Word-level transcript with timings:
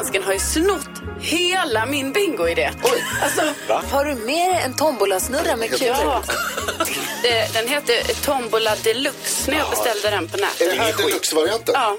dansken 0.00 0.22
har 0.22 0.32
ju 0.32 0.38
snott 0.38 0.88
hela 1.20 1.86
min 1.86 2.12
bingoidé. 2.12 2.70
Alltså, 3.22 3.42
Har 3.94 4.04
du 4.04 4.14
med 4.14 4.50
dig 4.50 4.62
en 4.64 4.74
tombolasnurra 4.76 5.56
med 5.56 5.68
ja. 5.80 6.22
Det, 7.22 7.52
den 7.54 7.68
heter 7.68 8.24
Tombola 8.24 8.76
Deluxe 8.84 9.50
när 9.50 9.58
jag 9.58 9.70
beställde 9.70 10.10
den 10.10 10.28
på 10.28 10.36
Är 10.36 10.40
nätet. 10.40 10.70
det 10.76 10.82
här 10.82 10.92
deluxe-varianten? 10.96 11.74
Ja, 11.74 11.96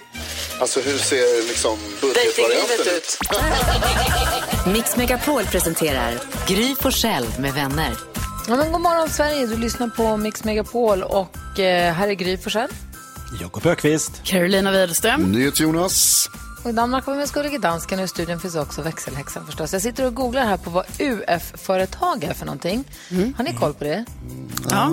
Alltså 0.60 0.82
hur 0.82 0.98
ser 0.98 1.48
liksom 1.48 1.78
budgetvarianten 2.02 2.96
ut. 2.96 3.18
Mix 4.74 4.96
Megapol 4.98 5.46
presenterar 5.46 6.14
Gry 6.48 6.76
Forssell 6.76 7.26
med 7.40 7.54
vänner. 7.54 7.92
Ja, 8.48 8.56
men 8.56 8.72
god 8.72 8.82
morgon 8.82 9.10
Sverige, 9.10 9.46
du 9.46 9.58
lyssnar 9.58 9.88
på 9.88 10.18
Mix 10.18 10.44
Megapol 10.44 11.04
och 11.04 11.60
eh, 11.60 11.94
här 11.94 12.08
är 12.08 12.14
Gry 12.14 12.38
Forssell. 12.38 12.70
Jakob 13.42 13.66
Ökvist. 13.66 14.12
Carolina 14.24 14.72
Widerström. 14.72 15.22
NyhetsJonas. 15.22 16.30
Och 16.64 16.70
I 16.70 16.74
Danmark 16.74 17.06
har 17.06 17.14
vi 17.14 17.20
med 17.20 17.30
Skullige 17.30 17.58
Dansken 17.58 18.00
och 18.00 18.06
i 18.06 18.08
studion 18.08 18.40
finns 18.40 18.56
också 18.56 18.82
växelhäxan 18.82 19.46
förstås. 19.46 19.74
Jag 19.74 19.82
sitter 19.82 20.06
och 20.06 20.14
googlar 20.14 20.46
här 20.46 20.58
på 20.58 20.70
vad 20.70 20.86
UF-företag 21.00 22.24
är 22.24 22.34
för 22.34 22.46
någonting. 22.46 22.84
Har 23.38 23.44
ni 23.44 23.54
koll 23.54 23.74
på 23.74 23.84
det? 23.84 24.06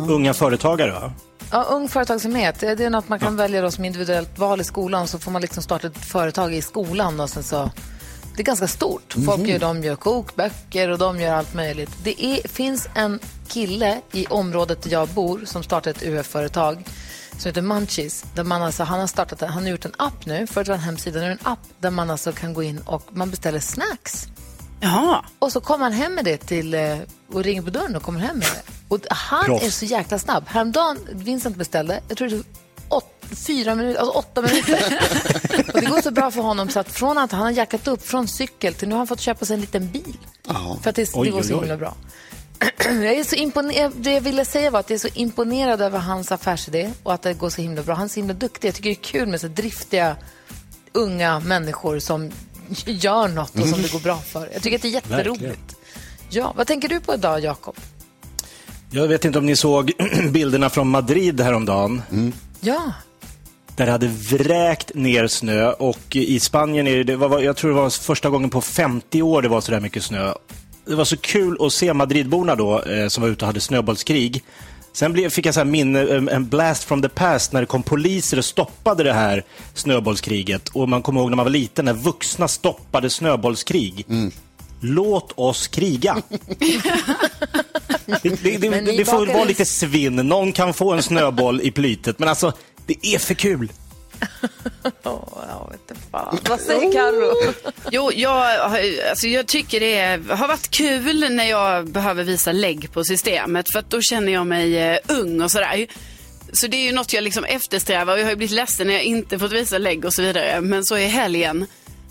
Unga 0.08 0.34
företagare, 0.34 0.92
va? 0.92 1.12
Ja, 1.52 1.62
ung 1.62 1.88
företagsamhet, 1.88 2.60
det 2.60 2.80
är 2.80 2.90
något 2.90 3.08
man 3.08 3.18
kan 3.18 3.36
välja 3.36 3.62
då 3.62 3.70
som 3.70 3.84
individuellt 3.84 4.38
val 4.38 4.60
i 4.60 4.64
skolan. 4.64 5.08
Så 5.08 5.18
får 5.18 5.30
man 5.30 5.42
liksom 5.42 5.62
starta 5.62 5.86
ett 5.86 6.04
företag 6.04 6.54
i 6.54 6.62
skolan 6.62 7.20
och 7.20 7.30
sen 7.30 7.42
så... 7.42 7.70
Det 8.36 8.42
är 8.42 8.44
ganska 8.44 8.68
stort. 8.68 9.14
Folk 9.26 9.40
gör, 9.40 9.58
de 9.58 9.84
gör 9.84 9.96
kokböcker 9.96 10.90
och 10.90 10.98
de 10.98 11.20
gör 11.20 11.34
allt 11.34 11.54
möjligt. 11.54 11.90
Det 12.02 12.24
är, 12.24 12.48
finns 12.48 12.88
en 12.94 13.18
kille 13.48 14.00
i 14.12 14.26
området 14.26 14.82
där 14.82 14.90
jag 14.90 15.08
bor 15.08 15.40
som 15.44 15.62
startat 15.62 15.96
ett 15.96 16.02
UF-företag 16.02 16.84
som 17.38 17.48
heter 17.48 17.62
Munchies. 17.62 18.24
Där 18.34 18.44
man 18.44 18.62
alltså, 18.62 18.82
han, 18.84 19.00
har 19.00 19.06
startat, 19.06 19.40
han 19.40 19.62
har 19.62 19.70
gjort 19.70 19.84
en 19.84 19.92
app 19.98 20.26
nu, 20.26 20.46
förut 20.46 20.68
var 20.68 20.74
det 20.74 20.78
en 20.78 20.84
hemsida, 20.84 21.18
nu 21.20 21.24
är 21.24 21.28
det 21.28 21.34
en 21.40 21.46
app 21.52 21.58
där 21.80 21.90
man 21.90 22.10
alltså 22.10 22.32
kan 22.32 22.54
gå 22.54 22.62
in 22.62 22.78
och 22.78 23.02
man 23.10 23.30
beställer 23.30 23.60
snacks. 23.60 24.26
Jaha. 24.80 25.24
Och 25.38 25.52
så 25.52 25.60
kommer 25.60 25.84
han 25.84 25.92
hem 25.92 26.14
med 26.14 26.24
det 26.24 26.36
till, 26.36 26.74
eh, 26.74 26.98
och 27.32 27.44
ringer 27.44 27.62
på 27.62 27.70
dörren 27.70 27.96
och 27.96 28.02
kommer 28.02 28.20
hem 28.20 28.38
med 28.38 28.46
det. 28.48 28.72
Och 28.88 29.00
han 29.10 29.44
Proffs. 29.44 29.64
är 29.64 29.70
så 29.70 29.84
jäkla 29.84 30.18
snabb. 30.18 30.44
Häromdagen, 30.46 30.98
Vincent 31.12 31.56
beställde, 31.56 32.00
jag 32.08 32.18
tror 32.18 32.28
det 32.28 32.42
åt, 32.88 33.04
fyra 33.46 33.74
minuter, 33.74 34.00
alltså 34.00 34.18
åtta 34.18 34.42
minuter. 34.42 34.98
och 35.74 35.80
det 35.80 35.86
går 35.86 36.02
så 36.02 36.10
bra 36.10 36.30
för 36.30 36.40
honom 36.42 36.68
så 36.68 36.80
att 36.80 36.92
från 36.92 37.18
att 37.18 37.32
han 37.32 37.40
har 37.40 37.50
jackat 37.50 37.88
upp 37.88 38.06
från 38.06 38.28
cykel 38.28 38.74
till 38.74 38.88
nu 38.88 38.94
har 38.94 38.98
han 38.98 39.06
fått 39.06 39.20
köpa 39.20 39.44
sig 39.44 39.54
en 39.54 39.60
liten 39.60 39.88
bil. 39.90 40.18
För 40.82 40.90
att 40.90 40.96
det, 40.96 41.10
Oj, 41.14 41.26
det 41.26 41.32
går 41.32 41.42
så 41.42 41.48
oj, 41.48 41.54
oj. 41.54 41.60
himla 41.60 41.76
bra. 41.76 41.94
Jag 42.84 43.12
är 43.14 43.24
så 43.24 43.34
imponerad, 43.36 43.92
det 43.96 44.12
jag 44.12 44.20
ville 44.20 44.44
säga 44.44 44.70
var 44.70 44.80
att 44.80 44.90
jag 44.90 44.94
är 44.94 45.00
så 45.00 45.08
imponerad 45.14 45.80
över 45.82 45.98
hans 45.98 46.32
affärsidé 46.32 46.90
och 47.02 47.14
att 47.14 47.22
det 47.22 47.34
går 47.34 47.50
så 47.50 47.62
himla 47.62 47.82
bra. 47.82 47.94
Han 47.94 48.04
är 48.04 48.08
så 48.08 48.20
himla 48.20 48.34
duktig. 48.34 48.68
Jag 48.68 48.74
tycker 48.74 48.90
det 48.90 48.94
är 48.94 49.02
kul 49.02 49.28
med 49.28 49.40
så 49.40 49.48
driftiga 49.48 50.16
unga 50.92 51.40
människor 51.40 51.98
som 51.98 52.30
gör 52.86 53.28
något 53.28 53.54
och 53.60 53.68
som 53.68 53.82
det 53.82 53.92
går 53.92 54.00
bra 54.00 54.16
för. 54.18 54.48
Jag 54.52 54.62
tycker 54.62 54.76
att 54.76 54.82
det 54.82 54.88
är 54.88 54.92
jätteroligt. 54.92 55.42
Verkligen. 55.42 55.56
Ja, 56.30 56.52
vad 56.56 56.66
tänker 56.66 56.88
du 56.88 57.00
på 57.00 57.14
idag, 57.14 57.40
Jakob? 57.40 57.76
Jag 58.90 59.08
vet 59.08 59.24
inte 59.24 59.38
om 59.38 59.46
ni 59.46 59.56
såg 59.56 59.92
bilderna 60.30 60.70
från 60.70 60.88
Madrid 60.88 61.40
häromdagen. 61.40 62.02
Ja, 62.60 62.92
Där 63.76 63.86
det 63.86 63.92
hade 63.92 64.06
vräkt 64.08 64.94
ner 64.94 65.26
snö 65.26 65.72
och 65.72 66.16
i 66.16 66.40
Spanien 66.40 66.86
är 66.86 66.96
det, 66.96 67.04
det 67.04 67.16
var, 67.16 67.40
jag 67.40 67.56
tror 67.56 67.70
det 67.70 67.76
var 67.76 67.90
första 67.90 68.30
gången 68.30 68.50
på 68.50 68.60
50 68.60 69.22
år 69.22 69.42
det 69.42 69.48
var 69.48 69.60
så 69.60 69.72
där 69.72 69.80
mycket 69.80 70.02
snö. 70.04 70.32
Det 70.88 70.94
var 70.94 71.04
så 71.04 71.16
kul 71.16 71.56
att 71.60 71.72
se 71.72 71.92
Madridborna 71.94 72.54
då 72.54 72.82
eh, 72.82 73.08
som 73.08 73.22
var 73.22 73.30
ute 73.30 73.44
och 73.44 73.46
hade 73.46 73.60
snöbollskrig. 73.60 74.42
Sen 74.92 75.12
blev, 75.12 75.30
fick 75.30 75.46
jag 75.46 75.54
så 75.54 75.60
här 75.60 75.64
minne, 75.64 76.00
en 76.00 76.28
en 76.28 76.48
blast 76.48 76.84
from 76.84 77.02
the 77.02 77.08
past 77.08 77.52
när 77.52 77.60
det 77.60 77.66
kom 77.66 77.82
poliser 77.82 78.38
och 78.38 78.44
stoppade 78.44 79.02
det 79.04 79.12
här 79.12 79.44
snöbollskriget. 79.74 80.68
Och 80.68 80.88
man 80.88 81.02
kommer 81.02 81.20
ihåg 81.20 81.30
när 81.30 81.36
man 81.36 81.44
var 81.44 81.50
liten 81.50 81.84
när 81.84 81.92
vuxna 81.92 82.48
stoppade 82.48 83.10
snöbollskrig. 83.10 84.06
Låt 84.80 85.32
oss 85.34 85.68
kriga. 85.68 86.22
det 88.22 88.42
det, 88.42 88.58
det, 88.58 88.80
det 88.80 89.04
får 89.04 89.12
bakade- 89.12 89.32
vara 89.34 89.44
lite 89.44 89.64
svinn. 89.64 90.16
Någon 90.16 90.52
kan 90.52 90.74
få 90.74 90.92
en 90.92 91.02
snöboll 91.02 91.60
i 91.60 91.70
plytet. 91.70 92.18
Men 92.18 92.28
alltså, 92.28 92.52
det 92.86 93.06
är 93.06 93.18
för 93.18 93.34
kul. 93.34 93.72
oh, 95.04 95.44
jag 95.48 95.70
vet 95.70 95.90
inte 95.90 96.02
fan. 96.10 96.38
Vad 96.48 96.60
säger 96.60 96.92
Carro? 96.92 97.52
Jo, 97.90 98.12
jag, 98.14 98.60
alltså 99.10 99.26
jag 99.26 99.46
tycker 99.46 99.80
det 99.80 99.98
är, 99.98 100.36
har 100.36 100.48
varit 100.48 100.70
kul 100.70 101.30
när 101.30 101.44
jag 101.44 101.90
behöver 101.90 102.24
visa 102.24 102.52
lägg 102.52 102.92
på 102.92 103.04
systemet 103.04 103.72
för 103.72 103.78
att 103.78 103.90
då 103.90 104.00
känner 104.00 104.32
jag 104.32 104.46
mig 104.46 104.78
eh, 104.78 104.98
ung 105.08 105.42
och 105.42 105.50
sådär. 105.50 105.86
Så 106.52 106.66
det 106.66 106.76
är 106.76 106.84
ju 106.84 106.92
något 106.92 107.12
jag 107.12 107.24
liksom 107.24 107.44
eftersträvar 107.44 108.12
och 108.12 108.18
jag 108.18 108.24
har 108.24 108.30
ju 108.30 108.36
blivit 108.36 108.56
ledsen 108.56 108.86
när 108.86 108.94
jag 108.94 109.02
inte 109.02 109.38
fått 109.38 109.52
visa 109.52 109.78
lägg 109.78 110.04
och 110.04 110.14
så 110.14 110.22
vidare. 110.22 110.60
Men 110.60 110.84
så 110.84 110.98
i 110.98 111.06
helgen 111.06 111.66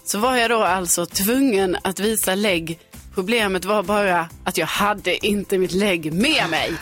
så 0.05 0.19
var 0.19 0.35
jag 0.35 0.49
då 0.49 0.63
alltså 0.63 1.05
tvungen 1.05 1.77
att 1.81 1.99
visa 1.99 2.35
lägg. 2.35 2.79
Problemet 3.13 3.65
var 3.65 3.83
bara 3.83 4.29
att 4.43 4.57
jag 4.57 4.67
hade 4.67 5.25
inte 5.25 5.57
mitt 5.57 5.71
lägg 5.73 6.13
med 6.13 6.49
mig. 6.49 6.73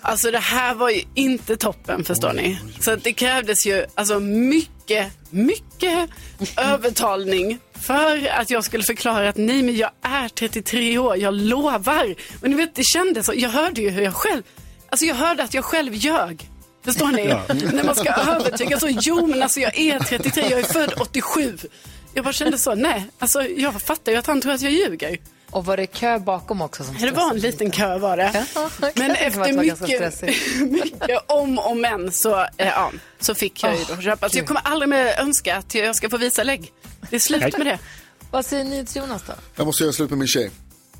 Alltså 0.00 0.30
det 0.30 0.38
här 0.38 0.74
var 0.74 0.90
ju 0.90 1.02
inte 1.14 1.56
toppen 1.56 2.04
förstår 2.04 2.32
ni. 2.32 2.58
Så 2.80 2.96
det 2.96 3.12
krävdes 3.12 3.66
ju 3.66 3.84
alltså 3.94 4.20
mycket, 4.20 5.12
mycket 5.30 6.10
övertalning 6.56 7.58
för 7.80 8.28
att 8.28 8.50
jag 8.50 8.64
skulle 8.64 8.84
förklara 8.84 9.28
att 9.28 9.36
nej 9.36 9.62
men 9.62 9.76
jag 9.76 9.90
är 10.02 10.28
33 10.28 10.98
år, 10.98 11.16
jag 11.16 11.34
lovar. 11.34 12.14
Och 12.42 12.50
ni 12.50 12.56
vet 12.56 12.74
det 12.74 12.84
kändes 12.84 13.26
så, 13.26 13.32
jag 13.36 13.50
hörde 13.50 13.80
ju 13.80 13.90
hur 13.90 14.02
jag 14.02 14.14
själv, 14.14 14.42
alltså 14.90 15.06
jag 15.06 15.14
hörde 15.14 15.42
att 15.42 15.54
jag 15.54 15.64
själv 15.64 15.94
ljög. 15.94 16.50
Förstår 16.84 17.06
ni? 17.06 17.26
När 17.72 17.84
man 17.84 17.94
ska 17.94 18.12
övertyga 18.12 18.80
så, 18.80 18.88
jo 18.88 19.26
men 19.26 19.42
alltså 19.42 19.60
jag 19.60 19.78
är 19.78 19.98
33, 19.98 20.42
jag 20.50 20.60
är 20.60 20.64
född 20.64 20.92
87. 21.00 21.58
Jag 22.14 22.24
bara 22.24 22.32
kände 22.32 22.58
så, 22.58 22.74
nej, 22.74 23.06
alltså 23.18 23.42
jag 23.42 23.82
fattar 23.82 24.12
ju 24.12 24.18
att 24.18 24.26
han 24.26 24.40
tror 24.40 24.52
att 24.52 24.62
jag 24.62 24.72
ljuger. 24.72 25.18
Och 25.56 25.64
var 25.64 25.76
det 25.76 25.86
kö 25.86 26.18
bakom 26.18 26.62
också? 26.62 26.84
Som 26.84 26.94
Det 27.00 27.10
var 27.10 27.30
en 27.30 27.38
liten 27.38 27.70
kö 27.70 27.98
var 27.98 28.16
det. 28.16 28.46
Ja, 28.54 28.70
Men 28.94 29.10
efter 29.10 29.52
mycket, 29.52 30.22
mycket 30.92 31.20
om 31.26 31.58
och 31.58 31.76
men 31.76 32.12
så, 32.12 32.40
eh, 32.40 32.48
ja, 32.56 32.92
så 33.20 33.34
fick 33.34 33.62
jag 33.62 33.78
ju 33.78 33.84
då 33.84 33.96
köpa. 33.96 34.28
Så 34.28 34.38
jag 34.38 34.46
kommer 34.46 34.60
aldrig 34.60 34.88
mer 34.88 35.20
önska 35.20 35.56
att 35.56 35.74
jag 35.74 35.96
ska 35.96 36.10
få 36.10 36.16
visa 36.16 36.42
lägg. 36.42 36.72
Det 37.10 37.16
är 37.16 37.20
slut 37.20 37.58
med 37.58 37.66
det. 37.66 37.78
Vad 38.30 38.46
säger 38.46 38.64
ni 38.64 38.84
till 38.84 39.02
Jonas 39.02 39.22
då? 39.26 39.32
Jag 39.56 39.66
måste 39.66 39.82
göra 39.82 39.92
slut 39.92 40.10
med 40.10 40.18
min 40.18 40.28
tjej. 40.28 40.50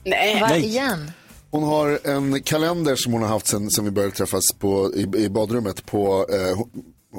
Nej. 0.04 0.40
Va, 0.40 0.56
igen? 0.56 1.12
Hon 1.50 1.62
har 1.62 1.98
en 2.04 2.42
kalender 2.42 2.96
som 2.96 3.12
hon 3.12 3.22
har 3.22 3.28
haft 3.28 3.46
sen, 3.46 3.70
sen 3.70 3.84
vi 3.84 3.90
började 3.90 4.14
träffas 4.14 4.52
på, 4.58 4.94
i, 4.94 5.24
i 5.24 5.28
badrummet. 5.28 5.86
På, 5.86 6.26
eh, 6.32 6.60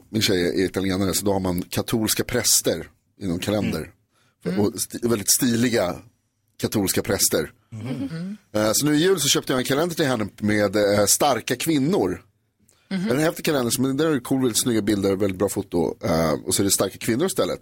min 0.09 0.21
tjej 0.21 0.61
är 0.61 0.65
italienare 0.65 1.13
så 1.13 1.25
då 1.25 1.33
har 1.33 1.39
man 1.39 1.61
katolska 1.61 2.23
präster 2.23 2.87
i 3.21 3.27
någon 3.27 3.39
kalender. 3.39 3.89
Och 4.57 4.81
sti, 4.81 4.99
väldigt 5.03 5.31
stiliga 5.31 5.95
katolska 6.57 7.01
präster. 7.01 7.51
Eh, 8.53 8.71
så 8.73 8.85
nu 8.85 8.95
i 8.95 8.97
jul 8.97 9.19
så 9.19 9.27
köpte 9.27 9.53
jag 9.53 9.59
en 9.59 9.65
kalender 9.65 9.95
till 9.95 10.05
henne 10.05 10.27
med 10.39 10.75
eh, 10.75 11.05
starka 11.05 11.55
kvinnor. 11.55 12.23
En 12.89 13.19
häftig 13.19 13.45
kalender, 13.45 13.71
som, 13.71 13.97
där 13.97 14.15
är 14.15 14.19
cool, 14.19 14.41
väldigt 14.41 14.61
snygga 14.61 14.81
bilder, 14.81 15.15
väldigt 15.15 15.39
bra 15.39 15.49
foto. 15.49 15.97
eh, 16.03 16.31
och 16.31 16.55
så 16.55 16.61
är 16.61 16.63
det 16.63 16.71
starka 16.71 16.97
kvinnor 16.97 17.25
istället. 17.25 17.61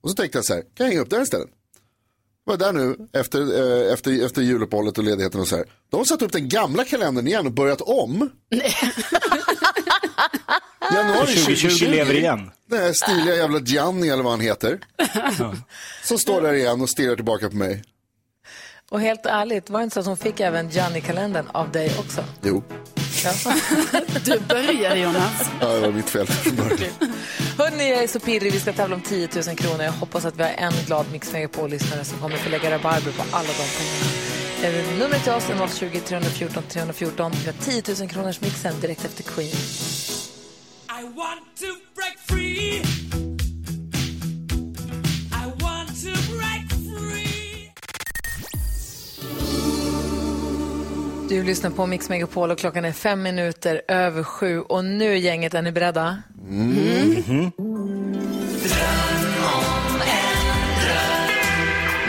Och 0.00 0.10
så 0.10 0.16
tänkte 0.16 0.38
jag 0.38 0.44
så 0.44 0.54
här, 0.54 0.60
kan 0.62 0.86
jag 0.86 0.86
hänga 0.86 1.00
upp 1.00 1.10
där 1.10 1.22
istället? 1.22 1.48
var 2.48 2.56
där 2.56 2.72
nu 2.72 2.96
efter, 3.12 3.92
efter, 3.92 4.24
efter 4.24 4.42
juluppehållet 4.42 4.98
och 4.98 5.04
ledigheten 5.04 5.40
och 5.40 5.48
så 5.48 5.56
här. 5.56 5.64
De 5.90 5.96
har 5.96 6.04
satt 6.04 6.22
upp 6.22 6.32
den 6.32 6.48
gamla 6.48 6.84
kalendern 6.84 7.26
igen 7.26 7.46
och 7.46 7.52
börjat 7.52 7.80
om. 7.80 8.30
Januari 10.94 11.34
2020 11.34 11.84
lever 11.84 12.14
igen. 12.14 12.50
Den 12.66 12.78
här 12.78 12.92
stiliga 12.92 13.36
jävla 13.36 13.60
Gianni 13.60 14.08
eller 14.08 14.22
vad 14.22 14.32
han 14.32 14.40
heter. 14.40 14.78
Som 16.04 16.18
står 16.18 16.42
där 16.42 16.52
igen 16.52 16.80
och 16.80 16.90
stirrar 16.90 17.16
tillbaka 17.16 17.50
på 17.50 17.56
mig. 17.56 17.82
Och 18.90 19.00
helt 19.00 19.26
ärligt, 19.26 19.70
var 19.70 19.80
det 19.80 19.84
inte 19.84 19.94
så 19.94 20.00
att 20.00 20.06
hon 20.06 20.16
fick 20.16 20.40
även 20.40 20.68
Gianni-kalendern 20.70 21.46
av 21.52 21.72
dig 21.72 21.92
också? 21.98 22.24
Jo, 22.42 22.62
Ja. 23.24 23.32
Du 24.24 24.40
började 24.40 24.98
Jonas. 24.98 25.50
ja, 25.60 25.66
det 25.68 25.80
var 25.80 25.92
mitt 25.92 26.10
fel 26.10 26.26
från 26.26 26.56
början. 26.56 26.90
Hörrni, 27.58 27.90
jag 27.90 28.02
är 28.02 28.06
så 28.08 28.20
pirrig. 28.20 28.52
Vi 28.52 28.60
ska 28.60 28.72
tävla 28.72 28.94
om 28.96 29.02
10 29.02 29.28
000 29.46 29.56
kronor. 29.56 29.82
Jag 29.82 29.92
hoppas 29.92 30.24
att 30.24 30.36
vi 30.36 30.42
har 30.42 30.50
en 30.50 30.72
glad 30.86 31.06
Mix 31.12 31.32
Megapol-lyssnare 31.32 32.04
som 32.04 32.18
kommer 32.18 32.36
få 32.36 32.50
lägga 32.50 32.70
rabarber 32.70 33.12
på 33.12 33.22
alla 33.36 33.48
de 33.48 33.64
pengarna. 33.78 34.98
Numret 34.98 35.22
till 35.22 35.32
oss 35.32 35.50
är 35.50 35.68
020 35.78 36.00
314 36.00 36.62
314. 36.68 37.32
Vi 37.40 37.46
har 37.46 37.82
10 37.82 37.94
000 38.00 38.08
kronors 38.08 38.40
mixen 38.40 38.80
direkt 38.80 39.04
efter 39.04 39.22
Queen. 39.22 39.48
I 39.48 41.02
want 41.02 41.56
to 41.60 41.66
break 41.94 42.18
free. 42.28 43.07
Du 51.28 51.42
lyssnar 51.42 51.70
på 51.70 51.86
Mix 51.86 52.08
Megapol 52.08 52.50
och 52.50 52.58
klockan 52.58 52.84
är 52.84 52.92
fem 52.92 53.22
minuter 53.22 53.82
över 53.88 54.22
sju. 54.22 54.60
Och 54.60 54.84
nu 54.84 55.18
gänget, 55.18 55.54
är 55.54 55.62
ni 55.62 55.72
beredda? 55.72 56.22
Mm. 56.48 57.14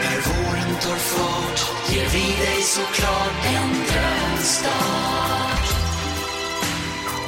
När 0.00 0.20
våren 0.26 0.74
tar 0.80 0.96
fart 0.96 1.92
ger 1.92 2.04
vi 2.04 2.44
dig 2.44 2.62
såklart 2.62 3.46
en 3.46 3.68
drömstart. 3.68 5.20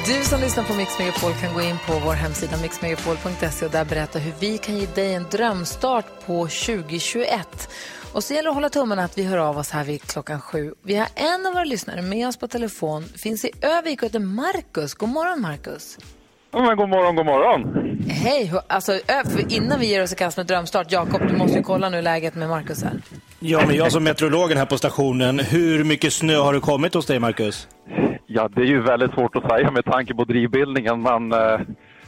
Du 0.07 0.25
som 0.25 0.41
lyssnar 0.41 0.65
på 0.65 0.75
Mix 0.75 0.99
Megapol 0.99 1.33
kan 1.33 1.55
gå 1.55 1.63
in 1.63 1.77
på 1.87 1.99
vår 1.99 2.15
hemsida 2.15 2.57
mixmegapol.se 2.57 3.67
och 3.67 3.73
där 3.73 3.85
berätta 3.85 4.19
hur 4.19 4.33
vi 4.41 4.59
kan 4.59 4.79
ge 4.79 4.87
dig 4.87 5.15
en 5.15 5.27
drömstart 5.31 6.07
på 6.27 6.47
2021. 6.47 7.69
Och 8.13 8.25
så 8.25 8.35
gäller 8.35 8.45
det 8.45 8.51
att 8.51 8.55
hålla 8.55 8.69
tummarna 8.69 9.05
att 9.05 9.19
vi 9.19 9.25
hör 9.25 9.39
av 9.39 9.59
oss 9.59 9.71
här 9.71 9.85
vid 9.85 10.03
klockan 10.03 10.41
sju. 10.41 10.75
Vi 10.83 10.97
har 10.97 11.09
en 11.15 11.47
av 11.47 11.53
våra 11.53 11.65
lyssnare 11.65 12.03
med 12.03 12.29
oss 12.29 12.37
på 12.37 12.49
telefon. 12.49 13.05
Finns 13.05 13.45
i 13.45 13.51
Övik 13.63 14.03
och 14.03 14.07
heter 14.07 14.19
Marcus. 14.19 14.95
God 14.95 15.09
morgon 15.09 15.41
Marcus. 15.41 15.99
Ja, 16.53 16.63
men 16.63 16.77
god 16.77 16.89
morgon, 16.89 17.17
god 17.17 17.27
morgon. 17.27 17.99
Hej! 18.09 18.53
Alltså, 18.67 18.99
innan 19.49 19.81
vi 19.81 19.87
ger 19.87 20.03
oss 20.03 20.13
i 20.13 20.17
kast 20.17 20.37
med 20.37 20.47
drömstart, 20.47 20.93
Jakob, 20.93 21.21
du 21.29 21.37
måste 21.37 21.59
ju 21.59 21.63
kolla 21.65 21.89
nu 21.89 22.03
läget 22.03 22.35
med 22.35 22.49
Marcus 22.49 22.83
här. 22.83 22.93
Ja, 23.41 23.67
men 23.67 23.77
jag 23.77 23.93
som 23.93 24.05
meteorologen 24.05 24.59
här 24.59 24.67
på 24.67 24.79
stationen, 24.79 25.39
hur 25.39 25.85
mycket 25.85 26.13
snö 26.13 26.37
har 26.37 26.53
det 26.55 26.61
kommit 26.61 26.95
hos 26.95 27.07
dig, 27.07 27.19
Marcus? 27.19 27.69
Ja, 28.27 28.49
det 28.49 28.61
är 28.61 28.67
ju 28.67 28.83
väldigt 28.83 29.13
svårt 29.13 29.37
att 29.37 29.51
säga 29.51 29.71
med 29.71 29.85
tanke 29.85 30.15
på 30.15 30.25
drivbildningen, 30.25 31.03
men 31.03 31.33
eh, 31.33 31.61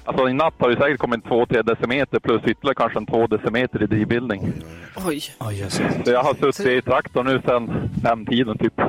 alltså, 0.04 0.28
i 0.28 0.32
natt 0.32 0.54
har 0.58 0.70
det 0.70 0.76
säkert 0.76 0.98
kommit 1.00 1.24
2-3 1.24 1.62
decimeter 1.62 2.18
plus 2.20 2.42
ytterligare 2.44 2.74
kanske 2.74 2.98
en 2.98 3.06
2 3.06 3.26
decimeter 3.26 3.82
i 3.82 3.86
drivbildning. 3.86 4.52
Oj. 5.06 5.22
Jösses. 5.52 6.04
Så 6.04 6.10
jag 6.10 6.22
har 6.22 6.34
suttit 6.34 6.66
i 6.66 6.82
traktorn 6.82 7.26
nu 7.26 7.40
sedan 7.44 7.90
fem 8.02 8.26
tiden 8.26 8.58
typ. 8.58 8.80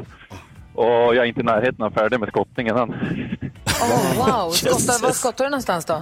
Och 0.74 1.16
jag 1.16 1.18
är 1.18 1.26
inte 1.26 1.40
i 1.40 1.44
närheten 1.44 1.86
av 1.86 1.92
färdig 1.92 2.20
med 2.20 2.30
skottningen 2.30 2.78
än. 2.78 2.90
Oh, 2.90 4.16
wow! 4.18 4.50
Skottar, 4.52 5.04
var 5.04 5.12
skottar 5.12 5.44
du 5.46 5.50
någonstans 5.50 5.86
då? 5.86 6.02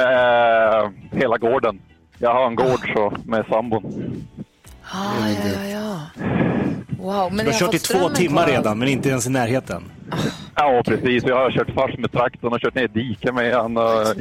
Eh, 0.00 0.90
hela 1.12 1.38
gården. 1.38 1.80
Jag 2.18 2.34
har 2.34 2.46
en 2.46 2.54
gård 2.54 2.92
så, 2.94 3.12
med 3.24 3.46
sambon. 3.46 3.84
Ah, 4.82 5.28
ja, 5.28 5.50
ja, 5.54 5.64
ja. 5.64 6.00
Wow, 7.04 7.32
men 7.32 7.44
Du 7.44 7.52
har 7.52 7.58
kört 7.58 7.74
i 7.74 7.78
två 7.78 8.08
timmar 8.08 8.42
kvar, 8.44 8.52
redan, 8.52 8.78
men 8.78 8.88
inte 8.88 9.08
ens 9.08 9.26
i 9.26 9.30
närheten. 9.30 9.84
Ja, 10.54 10.82
precis. 10.86 11.24
Jag 11.26 11.36
har 11.36 11.50
kört 11.50 11.70
fast 11.74 11.98
med 11.98 12.12
traktorn 12.12 12.52
och 12.52 12.60
kört 12.60 12.74
ner 12.74 12.82
i 12.84 12.86
diket 12.86 13.34
med 13.34 13.54
han. 13.54 13.74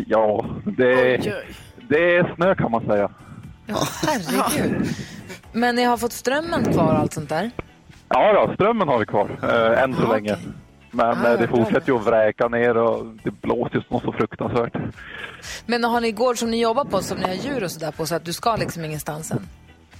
Ja, 0.07 0.45
det, 0.77 0.95
Oj, 0.95 1.33
oj. 1.35 1.55
det 1.89 2.15
är 2.17 2.35
snö 2.35 2.55
kan 2.55 2.71
man 2.71 2.85
säga. 2.85 3.09
Ja, 3.65 3.77
herregud. 4.07 4.87
Men 5.51 5.75
ni 5.75 5.83
har 5.83 5.97
fått 5.97 6.11
strömmen 6.13 6.73
kvar 6.73 6.93
och 6.93 6.99
allt 6.99 7.13
sånt 7.13 7.29
där? 7.29 7.51
Ja, 8.09 8.45
då, 8.47 8.53
strömmen 8.53 8.87
har 8.87 8.99
vi 8.99 9.05
kvar 9.05 9.29
eh, 9.43 9.83
än 9.83 9.95
så 9.95 10.07
Ah, 10.07 10.13
länge. 10.13 10.33
okej. 10.33 10.47
Men 10.91 11.05
Ah, 11.05 11.11
eh, 11.25 11.31
ja, 11.31 11.37
det 11.37 11.47
fortsätter 11.47 11.87
ju 11.91 11.95
att 11.97 12.05
vräka 12.05 12.47
ner 12.47 12.77
och 12.77 13.05
det 13.23 13.31
blåser 13.31 13.75
ju 13.75 13.81
något 13.89 14.03
så 14.03 14.11
fruktansvärt. 14.11 14.73
Men 15.65 15.83
har 15.83 16.01
ni 16.01 16.11
gård 16.11 16.37
som 16.37 16.51
ni 16.51 16.61
jobbar 16.61 16.85
på, 16.85 17.01
som 17.01 17.17
ni 17.17 17.23
har 17.27 17.33
djur 17.33 17.63
och 17.63 17.71
sådär 17.71 17.91
på, 17.91 18.05
så 18.05 18.15
att 18.15 18.25
du 18.25 18.33
ska 18.33 18.55
liksom 18.55 18.85
ingenstans 18.85 19.31
än? 19.31 19.47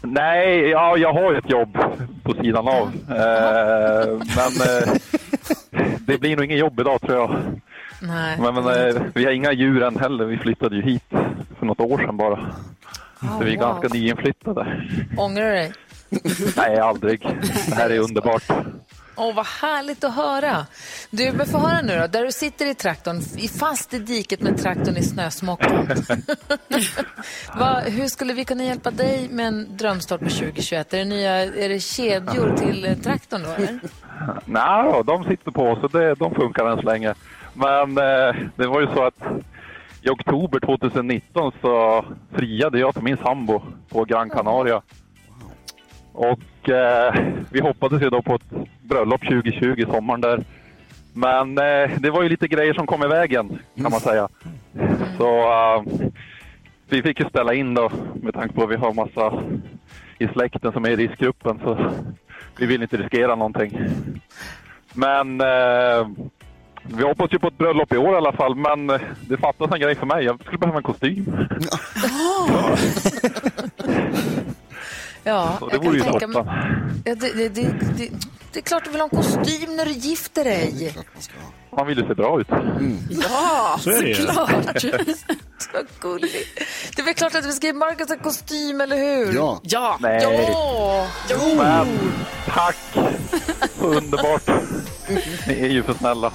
Nej, 0.07 0.69
ja, 0.69 0.97
jag 0.97 1.13
har 1.13 1.31
ju 1.31 1.37
ett 1.37 1.49
jobb 1.49 1.77
på 2.23 2.33
sidan 2.33 2.67
av. 2.67 2.91
Eh, 3.09 4.07
men 4.35 4.51
eh, 4.67 4.93
det 5.99 6.17
blir 6.17 6.35
nog 6.35 6.45
inget 6.45 6.59
jobb 6.59 6.79
idag 6.79 7.01
tror 7.01 7.17
jag. 7.17 7.35
Nej. 8.01 8.37
Men, 8.39 8.53
men 8.55 8.65
eh, 8.67 9.01
vi 9.13 9.25
har 9.25 9.31
inga 9.31 9.51
djur 9.51 9.83
än 9.83 9.97
heller. 9.99 10.25
Vi 10.25 10.37
flyttade 10.37 10.75
ju 10.75 10.81
hit 10.81 11.03
för 11.59 11.65
något 11.65 11.79
år 11.79 11.97
sedan 11.97 12.17
bara. 12.17 12.53
Ah, 13.19 13.37
Så 13.39 13.43
vi 13.45 13.53
är 13.53 13.57
wow. 13.59 13.67
ganska 13.67 13.87
nyinflyttade. 13.87 14.83
Ångrar 15.17 15.45
du 15.45 15.51
dig? 15.51 15.73
Nej, 16.57 16.79
aldrig. 16.79 17.27
Det 17.69 17.75
här 17.75 17.89
är 17.89 17.99
underbart. 17.99 18.43
Åh, 19.15 19.35
vad 19.35 19.45
härligt 19.45 20.03
att 20.03 20.15
höra. 20.15 20.65
Du, 21.09 21.31
men 21.31 21.45
få 21.45 21.57
höra 21.57 21.81
nu 21.81 21.99
då. 21.99 22.07
Där 22.07 22.25
du 22.25 22.31
sitter 22.31 22.65
i 22.65 22.75
traktorn, 22.75 23.21
fast 23.59 23.93
i 23.93 23.99
diket 23.99 24.41
med 24.41 24.57
traktorn 24.57 24.97
i 24.97 25.03
snösmockan. 25.03 25.87
Hur 27.85 28.07
skulle 28.07 28.33
vi 28.33 28.45
kunna 28.45 28.63
hjälpa 28.63 28.91
dig 28.91 29.29
med 29.31 29.47
en 29.47 29.77
drömstart 29.77 30.19
på 30.19 30.29
2021? 30.29 30.93
Är 30.93 30.97
det, 30.97 31.05
nya, 31.05 31.31
är 31.43 31.69
det 31.69 31.79
kedjor 31.79 32.57
till 32.57 32.85
eh, 32.85 32.93
traktorn 32.95 33.43
då, 33.43 33.49
eller? 33.49 33.79
Nej 34.45 34.91
då, 34.93 35.03
de 35.03 35.23
sitter 35.23 35.51
på 35.51 35.77
så 35.81 35.87
det, 35.87 36.15
de 36.15 36.35
funkar 36.35 36.65
än 36.65 36.77
så 36.77 36.83
länge. 36.83 37.13
Men 37.53 37.97
eh, 37.97 38.35
det 38.55 38.67
var 38.67 38.81
ju 38.81 38.87
så 38.87 39.03
att 39.03 39.23
i 40.01 40.09
oktober 40.09 40.59
2019 40.59 41.51
så 41.61 42.05
friade 42.35 42.79
jag 42.79 42.93
till 42.93 43.03
min 43.03 43.17
sambo 43.17 43.61
på 43.89 44.05
Gran 44.05 44.29
Canaria. 44.29 44.81
Och 46.13 46.39
eh, 46.69 47.15
vi 47.49 47.61
hoppades 47.61 48.01
ju 48.01 48.09
då 48.09 48.21
på 48.21 48.35
ett 48.35 48.67
bröllop 48.81 49.21
2020, 49.21 49.85
sommaren 49.91 50.21
där. 50.21 50.43
Men 51.13 51.57
eh, 51.57 51.99
det 51.99 52.09
var 52.09 52.23
ju 52.23 52.29
lite 52.29 52.47
grejer 52.47 52.73
som 52.73 52.87
kom 52.87 53.03
i 53.03 53.07
vägen 53.07 53.59
kan 53.75 53.91
man 53.91 53.99
säga. 53.99 54.29
Så 55.17 55.51
eh, 55.51 55.83
vi 56.89 57.01
fick 57.01 57.19
ju 57.19 57.25
ställa 57.29 57.53
in 57.53 57.73
då 57.73 57.91
med 58.15 58.33
tanke 58.33 58.55
på 58.55 58.63
att 58.63 58.69
vi 58.69 58.75
har 58.75 58.93
massa 58.93 59.43
i 60.19 60.27
släkten 60.27 60.71
som 60.71 60.85
är 60.85 60.89
i 60.89 60.95
riskgruppen 60.95 61.59
så 61.63 61.91
vi 62.57 62.65
vill 62.65 62.81
inte 62.81 62.97
riskera 62.97 63.35
någonting. 63.35 63.79
Men 64.93 65.41
eh, 65.41 66.07
vi 66.83 67.03
hoppas 67.03 67.33
ju 67.33 67.39
på 67.39 67.47
ett 67.47 67.57
bröllop 67.57 67.93
i 67.93 67.97
år 67.97 68.13
i 68.13 68.17
alla 68.17 68.31
fall, 68.31 68.55
men 68.55 68.89
eh, 68.89 69.01
det 69.27 69.37
fattas 69.37 69.71
en 69.71 69.79
grej 69.79 69.95
för 69.95 70.05
mig. 70.05 70.25
Jag 70.25 70.41
skulle 70.41 70.57
behöva 70.57 70.77
en 70.77 70.83
kostym. 70.83 71.47
Ja, 72.49 72.75
Så 75.59 75.65
det 75.69 75.73
jag 75.75 75.81
kan 75.81 75.81
vore 75.83 75.97
ju 75.97 76.03
tänka 76.03 76.27
toppen. 76.27 76.45
Ja, 77.05 77.15
det, 77.15 77.33
det, 77.33 77.49
det, 77.49 77.61
det, 77.97 78.09
det 78.51 78.59
är 78.59 78.63
klart 78.63 78.83
du 78.83 78.89
vill 78.91 79.01
ha 79.01 79.09
en 79.11 79.17
kostym 79.17 79.75
när 79.75 79.85
du 79.85 79.91
gifter 79.91 80.43
dig. 80.43 80.95
Man 81.77 81.87
vill 81.87 81.97
ju 81.97 82.07
se 82.07 82.13
bra 82.13 82.41
ut. 82.41 82.47
Ja, 83.09 83.77
Så 83.79 83.89
det 83.89 84.15
såklart. 84.15 84.81
Så 85.57 85.69
gullig. 85.99 86.31
Det 86.95 87.01
är 87.01 87.05
väl 87.05 87.13
klart 87.13 87.35
att 87.35 87.45
vi 87.45 87.51
ska 87.51 87.67
ge 87.67 87.73
Marcus 87.73 88.11
en 88.11 88.19
kostym, 88.19 88.81
eller 88.81 88.97
hur? 88.97 89.33
Ja, 89.35 89.59
Ja. 89.63 89.97
Nej, 89.99 90.47
Ja! 90.49 91.07
men 91.57 91.87
tack! 92.47 92.75
Underbart. 93.79 94.47
Ni 95.47 95.53
är 95.59 95.67
ju 95.69 95.83
för 95.83 95.93
snälla. 95.93 96.31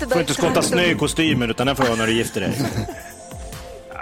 Du 0.00 0.06
får 0.08 0.20
inte 0.20 0.34
skotta 0.34 0.62
snö 0.62 0.82
i 0.82 0.94
kostymen, 0.94 1.50
utan 1.50 1.66
den 1.66 1.76
får 1.76 1.82
du 1.84 1.88
ha 1.90 1.96
när 1.96 2.06
du 2.06 2.12
gifter 2.12 2.40
dig. 2.40 2.52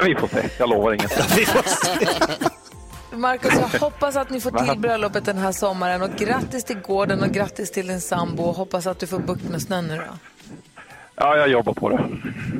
Vi 0.05 0.15
får 0.15 0.29
se, 0.29 0.49
jag 0.59 0.69
lovar 0.69 0.93
inget. 0.93 1.37
Vi 1.39 1.45
får 1.47 1.63
se. 1.63 2.07
Marcus, 3.17 3.53
jag 3.73 3.81
hoppas 3.81 4.17
att 4.17 4.31
ni 4.31 4.41
får 4.41 4.51
till 4.51 4.81
bröllopet 4.81 5.25
den 5.25 5.39
här 5.39 5.53
sommaren. 5.53 6.03
Och 6.03 6.11
grattis 6.17 6.65
till 6.65 6.79
gården 6.79 7.23
och 7.23 7.29
grattis 7.31 7.71
till 7.71 7.87
din 7.87 8.01
sambo. 8.01 8.43
Och 8.43 8.55
hoppas 8.55 8.87
att 8.87 8.99
du 8.99 9.07
får 9.07 9.19
bukt 9.19 9.45
med 9.49 9.63
snön 9.63 9.87
nu 9.87 9.97
då. 9.97 10.03
Ja, 11.17 11.37
jag 11.37 11.49
jobbar 11.49 11.73
på 11.75 11.89
det. 11.89 12.05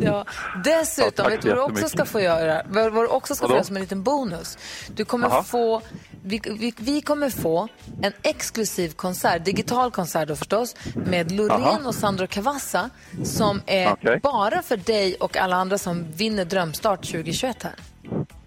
Ja. 0.01 0.25
Dessutom, 0.65 1.25
Ja, 1.25 1.29
vet 1.31 1.43
du 1.43 1.49
vad 1.55 1.57
du 1.71 1.77
så 1.77 1.83
också 1.85 1.89
ska 1.97 2.05
få 2.05 2.21
göra? 2.21 2.63
Vad 2.69 2.93
vad 2.93 3.05
du 3.05 3.09
också 3.09 3.35
ska 3.35 3.43
få 3.43 3.49
Vadå? 3.49 3.55
göra 3.57 3.65
som 3.65 3.77
en 3.77 3.83
liten 3.83 4.03
bonus? 4.03 4.59
Du 4.97 5.05
kommer 5.05 5.29
Jaha. 5.29 5.43
få, 5.43 5.83
vi, 6.23 6.41
vi, 6.59 6.75
vi 6.77 7.01
kommer 7.01 7.31
få 7.31 7.69
en 8.03 8.13
exklusiv 8.23 8.93
konsert, 8.93 9.45
digital 9.45 9.91
konsert 9.91 10.29
då 10.29 10.37
förstås, 10.37 10.77
med 10.95 11.33
Loreen 11.33 11.61
Jaha. 11.63 11.79
och 11.89 11.95
Sandro 11.95 12.27
Cavazza 12.27 12.91
som 13.25 13.63
är 13.67 13.93
Okej. 13.93 14.21
bara 14.23 14.63
för 14.63 14.77
dig 14.77 15.15
och 15.15 15.37
alla 15.37 15.57
andra 15.57 15.79
som 15.79 16.13
vinner 16.13 16.45
Drömstart 16.45 17.01
2021 17.01 17.63
här. 17.63 17.75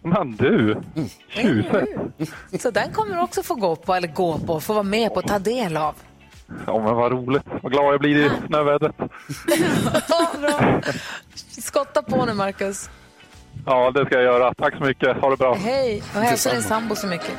Men 0.09 0.35
du, 0.35 0.75
tjusigt. 1.29 2.31
Så 2.59 2.71
den 2.71 2.91
kommer 2.91 3.15
du 3.15 3.21
också 3.21 3.43
få 3.43 3.55
gå 3.55 3.75
på, 3.75 3.93
eller 3.93 4.07
gå 4.07 4.37
på, 4.37 4.59
få 4.59 4.73
vara 4.73 4.83
med 4.83 5.13
på, 5.13 5.21
ta 5.21 5.39
del 5.39 5.77
av. 5.77 5.95
Ja, 6.67 6.79
men 6.83 6.95
vad 6.95 7.11
roligt. 7.11 7.43
Vad 7.61 7.71
glad 7.71 7.93
jag 7.93 7.99
blir 7.99 8.25
i 8.25 8.29
snövädret. 8.47 8.95
Ja, 10.09 10.31
bra. 10.41 10.81
Skotta 11.61 12.01
på 12.01 12.25
nu, 12.25 12.33
Marcus. 12.33 12.89
Ja, 13.65 13.91
det 13.91 14.05
ska 14.05 14.15
jag 14.15 14.23
göra. 14.23 14.53
Tack 14.53 14.77
så 14.77 14.83
mycket. 14.83 15.17
Ha 15.17 15.29
det 15.29 15.37
bra. 15.37 15.53
Hej, 15.55 16.03
och 16.15 16.21
hälsa 16.21 16.53
din 16.53 16.63
sambo 16.63 16.95
så 16.95 17.07
mycket. 17.07 17.31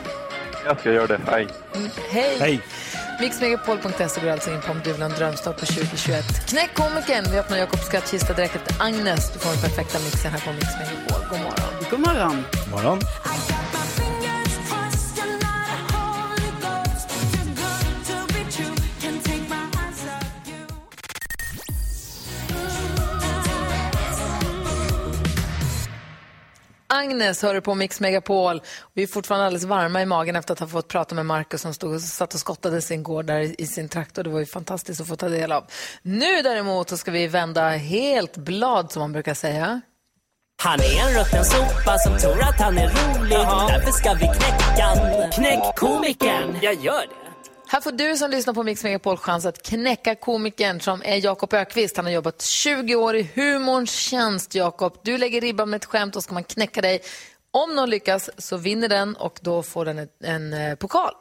Jag 0.65 0.81
ska 0.81 0.93
göra 0.93 1.07
det. 1.07 1.21
Hej. 1.27 1.47
Hej. 2.11 2.37
Hej. 2.41 2.61
Mixmegapol.se 3.21 4.21
går 4.21 4.31
alltså 4.31 4.51
in 4.51 4.61
på 4.61 4.73
om 4.73 4.81
du 4.85 4.93
vill 4.93 5.03
ha 5.03 5.11
en 5.11 5.17
drömstart 5.17 5.61
på 5.61 5.67
2021. 5.67 6.25
Knäck 6.49 6.75
komikern! 6.75 7.25
Vi 7.31 7.39
öppnar 7.39 7.59
Jakobs 7.59 7.87
skrattkista 7.87 8.33
direkt 8.33 8.57
efter 8.57 8.85
Agnes. 8.85 9.33
Du 9.33 9.39
får 9.39 9.51
den 9.51 9.61
perfekta 9.61 9.99
mixen 9.99 10.31
här 10.33 10.41
på 10.41 10.53
Mix 10.53 10.67
Megapol. 10.79 11.29
God 11.31 11.41
morgon. 11.41 11.73
God 11.91 12.01
morgon. 12.01 12.45
God 12.53 12.71
morgon. 12.71 12.99
Agnes 26.99 27.43
hör 27.43 27.55
du 27.55 27.61
på 27.61 27.75
Mix 27.75 28.01
Megapol. 28.01 28.63
Vi 28.95 29.03
är 29.03 29.07
fortfarande 29.07 29.47
alldeles 29.47 29.65
varma 29.65 30.03
i 30.03 30.07
magen 30.07 30.37
efter 30.37 30.53
att 30.53 30.61
ha 30.61 30.67
fått 30.67 30.89
prata 30.89 31.15
med 31.15 31.27
Markus 31.27 31.61
som 31.61 31.75
stod 31.75 31.95
och 31.95 32.01
satt 32.01 32.35
och 32.35 32.41
skottade 32.41 32.83
sin 32.83 33.03
gård 33.03 33.25
där 33.25 33.61
i 33.61 33.67
sin 33.67 33.89
traktor. 33.89 34.23
Det 34.23 34.31
var 34.31 34.41
ju 34.41 34.47
fantastiskt 34.47 35.01
att 35.01 35.09
få 35.09 35.17
ta 35.17 35.29
del 35.29 35.53
av. 35.53 35.65
Nu 36.03 36.43
däremot 36.43 36.89
så 36.89 36.97
ska 36.97 37.11
vi 37.11 37.27
vända 37.27 37.69
helt 37.69 38.37
blad 38.37 38.93
som 38.93 39.01
man 39.01 39.13
brukar 39.13 39.35
säga. 39.35 39.81
Han 40.63 40.81
är 40.81 41.09
en 41.09 41.19
rutten 41.19 41.45
sopa 41.45 41.99
som 41.99 42.19
tror 42.19 42.43
att 42.43 42.61
han 42.61 42.79
är 42.79 42.89
rolig. 42.89 43.39
Därför 43.69 43.93
ska 43.93 44.13
vi 44.13 44.27
knäcka 44.27 44.85
han. 44.85 45.31
Knäck 45.31 45.77
komikern. 45.77 46.59
Jag 46.63 46.75
gör 46.75 47.01
det. 47.01 47.28
Här 47.71 47.81
får 47.81 47.93
du 47.93 48.17
som 48.17 48.31
lyssnar 48.31 48.55
på 48.55 48.63
Mix 48.63 48.85
Megapol 48.85 49.17
chans 49.17 49.47
att 49.47 49.63
knäcka 49.63 50.15
komikern 50.15 50.81
som 50.81 51.03
är 51.05 51.25
Jakob 51.25 51.55
Ökvist. 51.55 51.97
Han 51.97 52.07
har 52.07 52.13
jobbat 52.13 52.43
20 52.43 52.95
år 52.95 53.17
i 53.17 53.31
humorns 53.35 53.93
tjänst, 53.93 54.55
Jakob. 54.55 55.01
Du 55.05 55.19
lägger 55.19 55.41
ribban 55.41 55.71
med 55.71 55.77
ett 55.77 55.85
skämt 55.85 56.17
och 56.17 56.23
ska 56.23 56.35
man 56.35 56.45
knäcka 56.45 56.81
dig. 56.81 57.01
Om 57.51 57.75
någon 57.75 57.91
lyckas 57.91 58.31
så 58.39 58.57
vinner 58.57 58.89
den 58.89 59.17
och 59.17 59.39
då 59.43 59.63
får 59.63 59.85
den 59.85 59.99
ett, 59.99 60.23
en 60.25 60.53
eh, 60.53 60.75
pokal. 60.75 61.13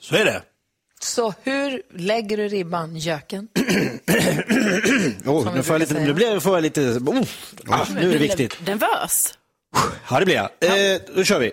Så 0.00 0.16
är 0.16 0.24
det. 0.24 0.42
Så 1.00 1.34
hur 1.42 1.82
lägger 1.94 2.36
du 2.36 2.48
ribban, 2.48 2.96
göken? 2.96 3.48
Oh, 5.26 5.54
nu 5.54 5.62
får 5.62 5.74
jag 5.74 5.80
lite, 5.80 5.94
nu 5.94 6.14
blir 6.14 6.32
jag, 6.32 6.42
får 6.42 6.54
jag 6.54 6.62
lite, 6.62 6.80
oh, 6.80 7.24
ah, 7.68 7.86
nu 7.94 8.08
är 8.08 8.12
det 8.12 8.18
viktigt. 8.18 8.66
Nervös. 8.66 9.38
Ja, 10.10 10.18
det 10.18 10.24
blir 10.24 10.34
jag. 10.34 10.50
Eh, 10.94 11.00
då 11.14 11.24
kör 11.24 11.40
vi. 11.40 11.52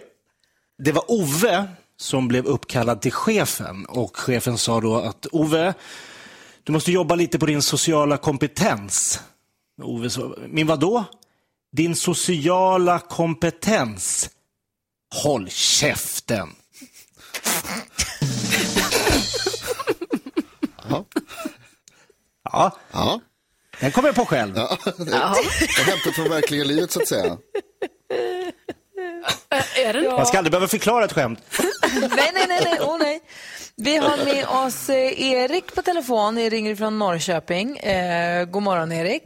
Det 0.77 0.91
var 0.91 1.11
Ove 1.11 1.67
som 2.03 2.27
blev 2.27 2.45
uppkallad 2.45 3.01
till 3.01 3.11
chefen 3.11 3.85
och 3.85 4.17
chefen 4.17 4.57
sa 4.57 4.81
då 4.81 4.95
att 4.97 5.27
Ove, 5.31 5.73
du 6.63 6.71
måste 6.71 6.91
jobba 6.91 7.15
lite 7.15 7.39
på 7.39 7.45
din 7.45 7.61
sociala 7.61 8.17
kompetens. 8.17 9.21
Ove 9.81 10.09
sa, 10.09 10.35
min 10.47 10.67
vadå? 10.67 11.03
Din 11.71 11.95
sociala 11.95 12.99
kompetens. 12.99 14.29
Håll 15.23 15.49
käften. 15.49 16.49
Ja. 20.89 21.05
Ja, 22.51 22.77
Ja. 22.91 23.19
den 23.79 23.91
kommer 23.91 24.09
jag 24.09 24.15
på 24.15 24.25
själv. 24.25 24.53
Ja, 24.57 24.77
det 24.97 25.11
är 25.11 25.83
hämtat 25.85 26.15
från 26.15 26.29
verkliga 26.29 26.63
livet 26.63 26.91
så 26.91 27.01
att 27.01 27.07
säga. 27.07 27.37
Är 29.75 29.93
det 29.93 30.11
Man 30.11 30.25
ska 30.25 30.37
aldrig 30.37 30.51
behöva 30.51 30.67
förklara 30.67 31.05
ett 31.05 31.13
skämt. 31.13 31.39
nej, 32.15 32.31
nej, 32.33 32.45
nej, 32.47 32.61
nej, 32.63 32.79
oh, 32.79 32.97
nej. 32.99 33.21
Vi 33.75 33.97
har 33.97 34.25
med 34.25 34.65
oss 34.65 34.89
eh, 34.89 35.21
Erik 35.21 35.75
på 35.75 35.81
telefon. 35.81 36.37
Jag 36.37 36.53
ringer 36.53 36.75
från 36.75 36.99
Norrköping. 36.99 37.77
Eh, 37.77 38.45
god 38.45 38.63
morgon, 38.63 38.91
Erik. 38.91 39.23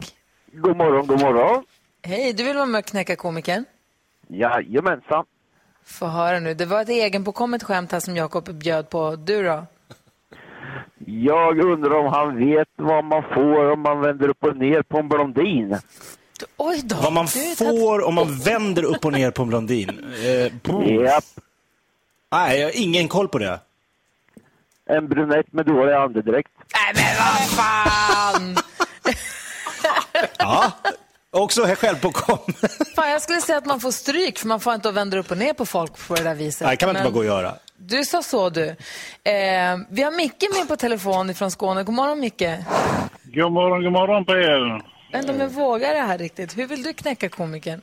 God 0.54 0.78
morgon, 0.78 1.08
god 1.08 1.22
morgon. 1.22 1.64
Hej, 2.04 2.34
du 2.34 2.44
vill 2.44 2.56
vara 2.56 2.66
med 2.66 2.80
och 2.80 2.86
knäcka 2.86 3.16
komikern? 3.16 3.66
Jajamensan. 4.28 5.26
Få 5.86 6.06
höra 6.06 6.40
nu. 6.40 6.54
Det 6.54 6.66
var 6.66 6.82
ett 6.82 6.90
egenpåkommet 6.90 7.64
skämt 7.64 7.92
här 7.92 8.00
som 8.00 8.16
Jakob 8.16 8.54
bjöd 8.54 8.90
på. 8.90 9.16
Du 9.16 9.44
då? 9.44 9.66
Jag 11.06 11.60
undrar 11.60 12.00
om 12.00 12.14
han 12.14 12.50
vet 12.50 12.68
vad 12.76 13.04
man 13.04 13.24
får 13.24 13.72
om 13.72 13.82
man 13.82 14.02
vänder 14.02 14.30
upp 14.30 14.44
och 14.44 14.58
ner 14.58 14.82
på 14.82 14.98
en 14.98 15.10
blondin. 15.10 15.78
Oj 16.58 16.82
då. 16.84 16.96
Vad 16.96 17.14
man 17.14 17.28
får 17.58 18.08
om 18.08 18.16
man 18.16 18.40
vänder 18.40 18.84
upp 18.84 19.06
och 19.06 19.14
ner 19.14 19.32
på 19.32 19.42
en 19.44 19.50
blondin. 19.50 19.90
Eh. 20.24 21.04
Japp. 21.04 21.24
Nej, 22.32 22.60
jag 22.60 22.68
har 22.68 22.72
ingen 22.82 23.08
koll 23.08 23.28
på 23.28 23.38
det. 23.40 23.60
En 24.90 25.08
brunett 25.08 25.54
med 25.54 25.66
dålig 25.66 25.94
andedräkt. 25.94 26.52
Nej, 26.74 26.94
men 26.96 27.16
vad 27.18 27.50
fan! 27.50 28.56
Ja, 30.40 30.72
också 31.32 31.64
här 31.64 31.76
självpåkommen. 31.76 32.54
fan! 32.96 33.10
Jag 33.12 33.22
skulle 33.22 33.42
säga 33.42 33.58
att 33.58 33.66
man 33.66 33.80
får 33.80 33.92
stryk 33.92 34.38
för 34.40 34.48
man 34.48 34.60
får 34.60 34.74
inte 34.74 34.92
vända 34.92 35.18
upp 35.18 35.32
och 35.32 35.38
ner 35.38 35.54
på 35.54 35.66
folk 35.66 36.08
på 36.08 36.16
det 36.16 36.24
där 36.24 36.36
viset. 36.36 36.68
Nej, 36.68 36.78
kan 36.78 36.88
man 36.88 36.96
inte 36.96 37.04
Men 37.04 37.14
bara 37.14 37.14
gå 37.14 37.20
och 37.20 37.26
göra. 37.26 37.54
Du 37.78 38.06
sa 38.06 38.24
så 38.24 38.50
du. 38.50 38.66
Eh, 38.68 39.78
vi 39.90 40.04
har 40.04 40.18
Micke 40.18 40.44
med 40.60 40.68
på 40.68 40.76
telefon 40.76 41.34
från 41.34 41.52
Skåne. 41.52 41.84
God 41.84 41.96
morgon 41.96 42.20
Micke. 42.20 42.44
God 43.24 43.52
morgon, 43.52 43.84
god 43.84 43.92
morgon 43.92 44.26
på 44.26 44.32
er. 44.34 44.82
Om 45.30 45.40
jag 45.40 45.50
vågar 45.50 45.94
det 45.94 46.02
här 46.02 46.18
riktigt. 46.18 46.58
Hur 46.58 46.68
vill 46.68 46.84
du 46.84 46.94
knäcka 46.94 47.30
komikern? 47.30 47.82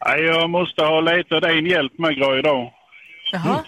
Ja, 0.00 0.16
Jag 0.16 0.50
måste 0.50 0.82
ha 0.84 1.00
lite 1.00 1.40
din 1.40 1.66
hjälp 1.66 1.98
med 1.98 2.14
Gry 2.16 2.38
idag. 2.38 2.72
Jaha, 3.32 3.64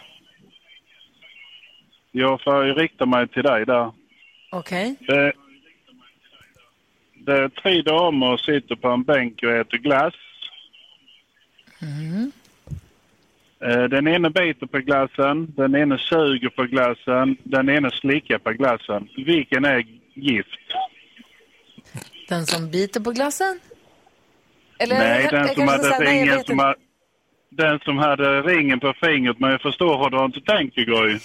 Jag 2.12 2.43
får 2.43 2.67
ju 2.67 2.73
rikta 2.75 3.07
mig 3.07 3.29
till 3.29 3.43
dig 3.43 3.67
där. 3.67 3.93
okej. 4.50 4.97
Det, 5.00 5.33
det 7.15 7.33
är 7.33 7.49
tre 7.49 7.83
damer 7.83 8.37
som 8.37 8.55
sitter 8.55 8.75
på 8.77 8.88
en 8.88 9.03
bänk 9.03 9.43
och 9.43 9.50
äter 9.50 9.79
glass. 9.79 10.15
Eh, 13.61 13.83
Den 13.85 14.09
ena 14.09 14.31
biter 14.31 14.67
på 14.67 14.79
glassen, 14.79 15.53
den 15.57 15.75
ena 15.77 15.99
suger 15.99 16.49
på 16.49 16.62
glassen, 16.65 17.37
den 17.43 17.69
ena 17.69 17.91
slickar 17.91 18.38
på 18.38 18.50
glassen. 18.53 19.09
Vilken 19.17 19.65
är 19.65 19.87
gift? 20.15 20.59
Den 22.29 22.47
som 22.47 22.71
biter 22.71 23.00
på 23.00 23.11
glassen? 23.11 23.61
Eller, 24.79 24.99
Nej, 24.99 25.29
den 25.31 25.49
som 25.49 25.69
hade 25.69 25.99
vet 26.00 26.47
som 26.47 26.75
den 27.50 27.78
som 27.78 27.99
hade 27.99 28.43
ringen 28.43 28.81
på 28.81 28.95
fingret, 29.00 29.40
men 29.40 29.50
jag 29.50 29.61
förstår 29.61 29.99
hur 29.99 30.11
du 30.11 30.25
inte 30.25 30.40
tänker, 30.40 30.83
Gry. 30.83 31.19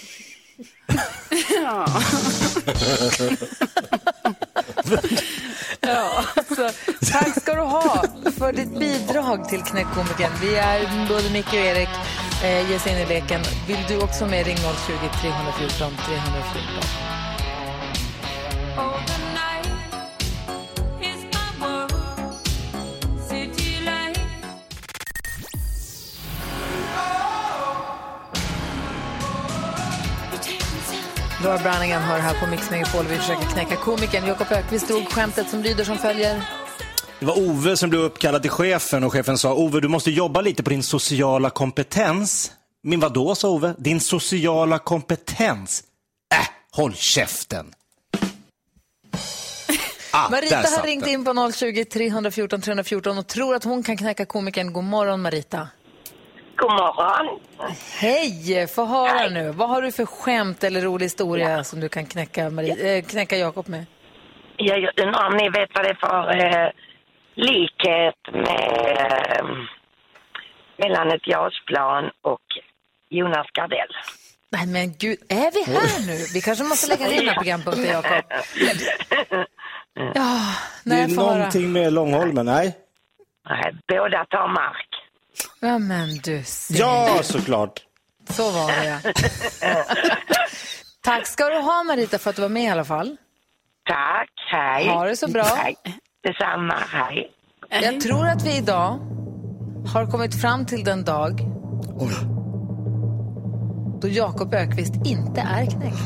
Ja, 5.80 6.24
alltså, 6.36 6.68
tack 7.12 7.40
ska 7.42 7.54
du 7.54 7.60
ha 7.60 8.04
för 8.38 8.52
ditt 8.52 8.78
bidrag 8.78 9.48
till 9.48 9.62
Knäckkomikern. 9.62 10.32
Vi 10.42 10.56
är 10.56 11.08
både 11.08 11.30
Micke 11.32 11.48
och 11.48 11.54
Erik 11.54 11.88
eh, 12.44 12.70
ger 12.70 12.78
sig 12.78 12.92
in 12.92 12.98
i 12.98 13.06
leken. 13.06 13.40
Vill 13.68 13.84
du 13.88 14.02
också 14.02 14.26
med, 14.26 14.46
ring 14.46 14.56
020 14.56 14.62
314 15.20 15.92
314. 16.06 17.03
Laura 31.44 31.58
Branningham 31.58 32.02
hör 32.02 32.18
här 32.18 32.34
på 32.40 32.46
Mix 32.46 32.70
Megapol. 32.70 33.04
Vi 33.06 33.16
försöker 33.16 33.42
knäcka 33.42 33.76
komikern. 33.76 34.26
Jakob 34.26 34.46
Ökvist 34.50 34.88
drog 34.88 35.08
skämtet 35.08 35.48
som 35.50 35.62
lyder 35.62 35.84
som 35.84 35.98
följer. 35.98 36.42
Det 37.20 37.26
var 37.26 37.38
Ove 37.38 37.76
som 37.76 37.90
blev 37.90 38.02
uppkallad 38.02 38.42
till 38.42 38.50
chefen 38.50 39.04
och 39.04 39.12
chefen 39.12 39.38
sa 39.38 39.54
Ove, 39.54 39.80
du 39.80 39.88
måste 39.88 40.10
jobba 40.10 40.40
lite 40.40 40.62
på 40.62 40.70
din 40.70 40.82
sociala 40.82 41.50
kompetens. 41.50 42.52
Min 42.82 43.00
vadå, 43.00 43.34
sa 43.34 43.48
Ove? 43.48 43.74
Din 43.78 44.00
sociala 44.00 44.78
kompetens? 44.78 45.82
Äh, 46.34 46.46
håll 46.72 46.94
käften. 46.94 47.66
Ah, 50.16 50.28
Marita 50.30 50.56
har 50.56 50.86
ringt 50.86 51.04
den. 51.04 51.12
in 51.12 51.24
på 51.24 51.52
020 51.52 51.84
314 51.84 52.60
314 52.60 53.18
och 53.18 53.26
tror 53.26 53.54
att 53.54 53.64
hon 53.64 53.82
kan 53.82 53.96
knäcka 53.96 54.26
komikern. 54.26 54.72
God 54.72 54.84
morgon 54.84 55.22
Marita. 55.22 55.68
God 56.64 56.72
morgon. 56.72 57.40
Hej! 58.00 58.66
Få 58.66 58.84
höra 58.84 59.28
nu. 59.28 59.50
Vad 59.50 59.68
har 59.68 59.82
du 59.82 59.92
för 59.92 60.06
skämt 60.06 60.64
eller 60.64 60.80
rolig 60.80 61.06
historia 61.06 61.64
som 61.64 61.80
du 61.80 61.88
kan 61.88 62.06
knäcka, 62.06 62.50
Mari- 62.50 62.96
äh, 62.96 63.02
knäcka 63.04 63.36
Jakob 63.36 63.68
med? 63.68 63.86
Jag 64.56 64.78
undrar 65.06 65.26
om 65.26 65.36
ni 65.36 65.48
vet 65.48 65.70
vad 65.74 65.84
det 65.84 65.90
är 65.90 65.94
för 65.94 66.44
eh, 66.44 66.70
likhet 67.34 68.20
med, 68.32 68.96
eh, 69.38 69.46
mellan 70.76 71.08
ett 71.12 71.26
JAS-plan 71.26 72.04
och 72.22 72.40
Jonas 73.08 73.46
Gardell. 73.52 73.92
Nej 74.50 74.66
men 74.66 74.92
gud, 74.98 75.18
är 75.28 75.50
vi 75.52 75.72
här 75.72 76.06
nu? 76.06 76.16
Vi 76.34 76.40
kanske 76.40 76.64
måste 76.64 76.88
lägga 76.88 77.10
in 77.12 77.16
den 77.18 77.28
här 77.28 77.34
programpunkten, 77.34 77.84
Jakob. 77.92 78.24
Ja, 80.14 80.38
Det 80.84 80.90
är 80.94 81.06
nej, 81.06 81.14
få 81.14 81.20
höra. 81.22 81.34
någonting 81.36 81.72
med 81.72 81.92
Långholmen, 81.92 82.46
nej? 82.46 82.78
Nej, 83.50 83.74
båda 83.88 84.24
tar 84.24 84.48
mark. 84.48 84.88
Ja, 85.60 85.78
men 85.78 86.18
du 86.24 86.42
ser. 86.44 86.80
Ja, 86.80 87.20
såklart. 87.22 87.82
Så 88.30 88.50
var 88.50 88.68
det, 88.68 88.84
ja. 88.84 88.98
Tack 91.02 91.26
ska 91.26 91.48
du 91.48 91.56
ha, 91.56 91.82
Marita, 91.82 92.18
för 92.18 92.30
att 92.30 92.36
du 92.36 92.42
var 92.42 92.48
med 92.48 92.64
i 92.64 92.68
alla 92.68 92.84
fall. 92.84 93.16
Tack, 93.88 94.30
hej. 94.52 94.88
Ha 94.88 95.04
det 95.04 95.16
så 95.16 95.28
bra. 95.28 95.42
Hej. 95.42 95.76
Detsamma, 96.22 96.74
hej. 96.88 97.30
Jag 97.70 98.00
tror 98.00 98.28
att 98.28 98.42
vi 98.42 98.56
idag 98.56 98.98
har 99.92 100.10
kommit 100.10 100.40
fram 100.40 100.66
till 100.66 100.84
den 100.84 101.04
dag 101.04 101.40
då 104.04 104.10
Jakob 104.10 104.54
Ökvist 104.54 104.94
inte 105.04 105.40
är 105.40 105.66
knäckt. 105.66 105.98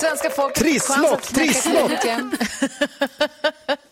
Svenska 0.00 0.30
folket 0.30 0.62
Trisslott, 0.62 1.12
att 1.12 1.28
knäcka 1.28 1.52
trisslott. 1.52 1.90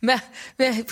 men, 0.00 0.18
men, 0.56 0.84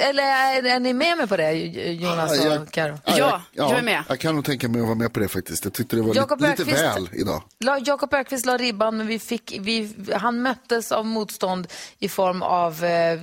eller 0.00 0.22
är, 0.22 0.64
är 0.66 0.80
ni 0.80 0.92
med 0.92 1.16
mig 1.18 1.26
på 1.26 1.36
det, 1.36 1.52
Jonas 1.52 2.36
Ja, 2.44 2.44
jag- 2.52 2.62
och 2.62 2.70
Karo? 2.70 2.98
Ja, 3.04 3.42
jag 3.52 3.70
är 3.78 3.82
med. 3.82 4.04
Jag 4.08 4.20
kan 4.20 4.34
nog 4.34 4.44
tänka 4.44 4.68
mig 4.68 4.80
att 4.80 4.86
vara 4.86 4.94
med 4.98 5.12
på 5.12 5.20
det 5.20 5.28
faktiskt. 5.28 5.64
Jag 5.64 5.72
tyckte 5.74 5.96
det 5.96 6.02
var 6.02 6.14
Jakob 6.14 6.40
lite, 6.40 6.64
lite 6.64 6.82
väl 6.82 7.08
idag. 7.12 7.42
La- 7.60 7.78
Jakob 7.78 8.14
Ökvist 8.14 8.46
la 8.46 8.56
ribban, 8.56 8.96
men 8.96 9.06
vi 9.06 9.18
fick, 9.18 9.56
vi, 9.60 9.94
han 10.16 10.42
möttes 10.42 10.92
av 10.92 11.06
motstånd 11.06 11.68
i 11.98 12.08
form 12.08 12.42
av 12.42 12.84
eh, 12.84 13.20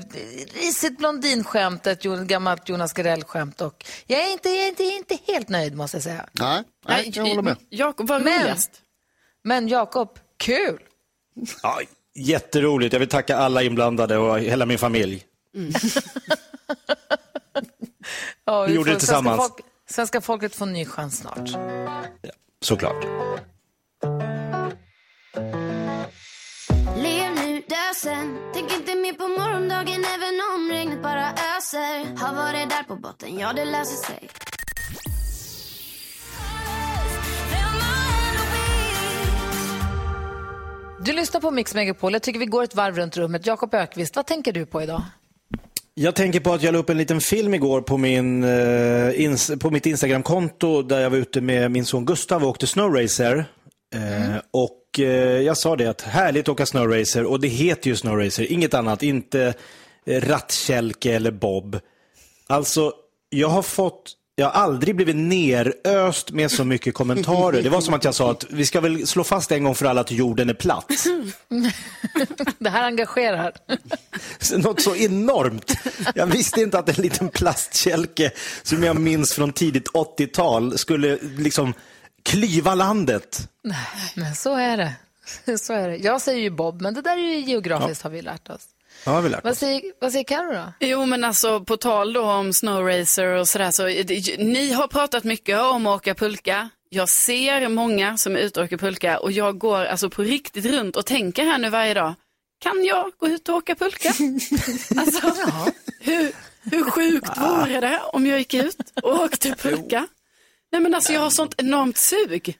risigt 0.53 0.97
blondinskämtet, 0.97 2.05
Jo- 2.05 2.23
gammalt 2.23 2.69
Jonas 2.69 2.93
Gardell-skämt. 2.93 3.61
Och 3.61 3.85
jag 4.07 4.21
är, 4.21 4.31
inte, 4.31 4.49
jag, 4.49 4.63
är 4.63 4.67
inte, 4.67 4.83
jag 4.83 4.93
är 4.93 4.97
inte 4.97 5.17
helt 5.27 5.49
nöjd, 5.49 5.75
måste 5.75 5.97
jag 5.97 6.03
säga. 6.03 6.25
Nej, 6.31 6.63
nej 6.87 7.11
jag 7.15 7.25
håller 7.25 7.41
med. 7.41 7.57
Jakob 7.69 8.07
var 8.07 8.19
Men- 8.19 8.39
roligast. 8.41 8.71
Men 9.43 9.67
Jakob, 9.67 10.19
kul! 10.37 10.79
Ja, 11.63 11.81
jätteroligt. 12.15 12.93
Jag 12.93 12.99
vill 12.99 13.09
tacka 13.09 13.37
alla 13.37 13.63
inblandade 13.63 14.17
och 14.17 14.39
hela 14.39 14.65
min 14.65 14.77
familj. 14.77 15.23
Ja, 18.45 18.63
Vi 18.65 18.73
gjorde 18.73 18.89
får- 18.89 18.93
det 18.93 18.99
tillsammans. 18.99 19.37
Svenska, 19.37 19.53
folk, 19.55 19.65
Svenska 19.89 20.21
folket 20.21 20.55
får 20.55 20.65
en 20.65 20.73
ny 20.73 20.85
chans 20.85 21.17
snart. 21.17 21.49
Såklart. 22.61 23.03
Lev 26.97 27.31
nu, 27.35 27.61
dö 27.69 27.75
sen 27.95 28.37
Tänk 28.53 28.73
inte 28.73 28.95
mer 28.95 29.13
på 29.13 29.27
morgondagen 29.27 30.03
även 30.15 30.39
om 30.55 30.69
regnet 30.71 31.03
bara 31.03 31.29
öser 31.31 32.17
Har 32.17 32.35
varit 32.35 32.69
där 32.69 32.83
på 32.83 32.95
botten, 32.95 33.39
ja 33.39 33.53
det 33.53 33.65
löser 33.65 33.95
sig 34.07 34.29
Du 41.05 41.13
lyssnar 41.13 41.41
på 41.41 41.51
Mix 41.51 41.73
Megapol. 41.75 42.13
Jag 42.13 42.21
tycker 42.21 42.39
vi 42.39 42.45
går 42.45 42.63
ett 42.63 42.75
varv 42.75 42.95
runt 42.95 43.17
rummet. 43.17 43.45
Jakob 43.47 43.73
Ökvist, 43.73 44.15
vad 44.15 44.25
tänker 44.27 44.51
du 44.53 44.65
på 44.65 44.81
idag? 44.81 45.01
Jag 45.93 46.15
tänker 46.15 46.39
på 46.39 46.53
att 46.53 46.63
jag 46.63 46.71
la 46.73 46.79
upp 46.79 46.89
en 46.89 46.97
liten 46.97 47.21
film 47.21 47.53
igår 47.53 47.81
på, 47.81 47.97
min, 47.97 48.43
eh, 48.43 48.49
ins- 49.19 49.59
på 49.59 49.69
mitt 49.71 49.85
Instagramkonto 49.85 50.81
där 50.81 50.99
jag 50.99 51.09
var 51.09 51.17
ute 51.17 51.41
med 51.41 51.71
min 51.71 51.85
son 51.85 52.05
Gustav 52.05 52.43
och 52.43 52.49
åkte 52.49 52.67
snowracer. 52.67 53.45
Eh, 53.95 54.41
och 54.51 54.99
eh, 54.99 55.05
jag 55.41 55.57
sa 55.57 55.75
det 55.75 55.87
att 55.87 56.01
härligt 56.01 56.41
att 56.41 56.49
åka 56.49 56.65
snowracer 56.65 57.23
och 57.25 57.39
det 57.39 57.47
heter 57.47 57.89
ju 57.89 57.95
snowracer, 57.95 58.51
inget 58.51 58.73
annat, 58.73 59.03
inte 59.03 59.53
eh, 60.05 60.21
rattkälke 60.21 61.13
eller 61.15 61.31
bob. 61.31 61.79
Alltså, 62.47 62.93
jag 63.29 63.47
har 63.47 63.61
fått 63.61 64.13
jag 64.41 64.49
har 64.49 64.61
aldrig 64.61 64.95
blivit 64.95 65.15
neröst 65.15 66.31
med 66.31 66.51
så 66.51 66.63
mycket 66.63 66.93
kommentarer. 66.93 67.61
Det 67.61 67.69
var 67.69 67.81
som 67.81 67.93
att 67.93 68.03
jag 68.03 68.15
sa 68.15 68.31
att 68.31 68.45
vi 68.49 68.65
ska 68.65 68.81
väl 68.81 69.07
slå 69.07 69.23
fast 69.23 69.51
en 69.51 69.63
gång 69.63 69.75
för 69.75 69.85
alla 69.85 70.01
att 70.01 70.11
jorden 70.11 70.49
är 70.49 70.53
platt. 70.53 70.91
det 72.59 72.69
här 72.69 72.83
engagerar. 72.83 73.53
Något 74.57 74.81
så 74.81 74.95
enormt. 74.95 75.77
Jag 76.15 76.25
visste 76.27 76.61
inte 76.61 76.79
att 76.79 76.97
en 76.97 77.03
liten 77.03 77.29
plastkälke 77.29 78.31
som 78.63 78.83
jag 78.83 78.99
minns 78.99 79.33
från 79.33 79.53
tidigt 79.53 79.89
80-tal 79.89 80.77
skulle 80.77 81.17
liksom 81.37 81.73
klyva 82.23 82.75
landet. 82.75 83.49
Nej, 83.63 83.77
men 84.15 84.35
så 84.35 84.55
är 84.55 84.77
det. 84.77 84.93
Så 85.57 85.73
är 85.73 85.89
det. 85.89 85.97
Jag 85.97 86.21
säger 86.21 86.39
ju 86.39 86.49
Bob, 86.49 86.81
men 86.81 86.93
det 86.93 87.01
där 87.01 87.17
är 87.17 87.35
ju 87.35 87.39
geografiskt 87.39 88.01
har 88.01 88.09
vi 88.09 88.21
lärt 88.21 88.49
oss. 88.49 88.67
Ja, 89.03 89.11
har 89.11 89.21
vi 89.21 89.29
lärt 89.29 89.43
Vad 89.43 89.57
säger, 89.57 89.81
vad 90.01 90.11
säger 90.11 90.23
Karo 90.23 90.53
då? 90.53 90.73
Jo, 90.79 91.05
men 91.05 91.23
alltså 91.23 91.59
på 91.59 91.77
tal 91.77 92.13
då 92.13 92.21
om 92.21 92.53
snowracer 92.53 93.27
och 93.27 93.47
sådär, 93.47 93.71
så 93.71 93.85
ni 94.43 94.71
har 94.71 94.87
pratat 94.87 95.23
mycket 95.23 95.59
om 95.59 95.87
att 95.87 95.95
åka 95.95 96.15
pulka. 96.15 96.69
Jag 96.89 97.09
ser 97.09 97.69
många 97.69 98.17
som 98.17 98.35
är 98.35 98.39
ute 98.39 98.59
och 98.59 98.65
åker 98.65 98.77
pulka 98.77 99.19
och 99.19 99.31
jag 99.31 99.57
går 99.57 99.85
alltså 99.85 100.09
på 100.09 100.23
riktigt 100.23 100.65
runt 100.65 100.95
och 100.95 101.05
tänker 101.05 101.45
här 101.45 101.57
nu 101.57 101.69
varje 101.69 101.93
dag, 101.93 102.13
kan 102.59 102.85
jag 102.85 103.11
gå 103.17 103.27
ut 103.27 103.49
och 103.49 103.55
åka 103.55 103.75
pulka? 103.75 104.09
alltså, 104.97 105.33
hur, 105.99 106.31
hur 106.71 106.83
sjukt 106.91 107.37
vore 107.37 107.79
det 107.79 108.01
om 108.13 108.25
jag 108.27 108.39
gick 108.39 108.53
ut 108.53 108.91
och 109.03 109.19
åkte 109.19 109.55
pulka? 109.61 110.07
Nej 110.71 110.81
men 110.81 110.95
alltså 110.95 111.13
jag 111.13 111.21
har 111.21 111.29
sånt 111.29 111.55
enormt 111.57 111.97
sug. 111.97 112.57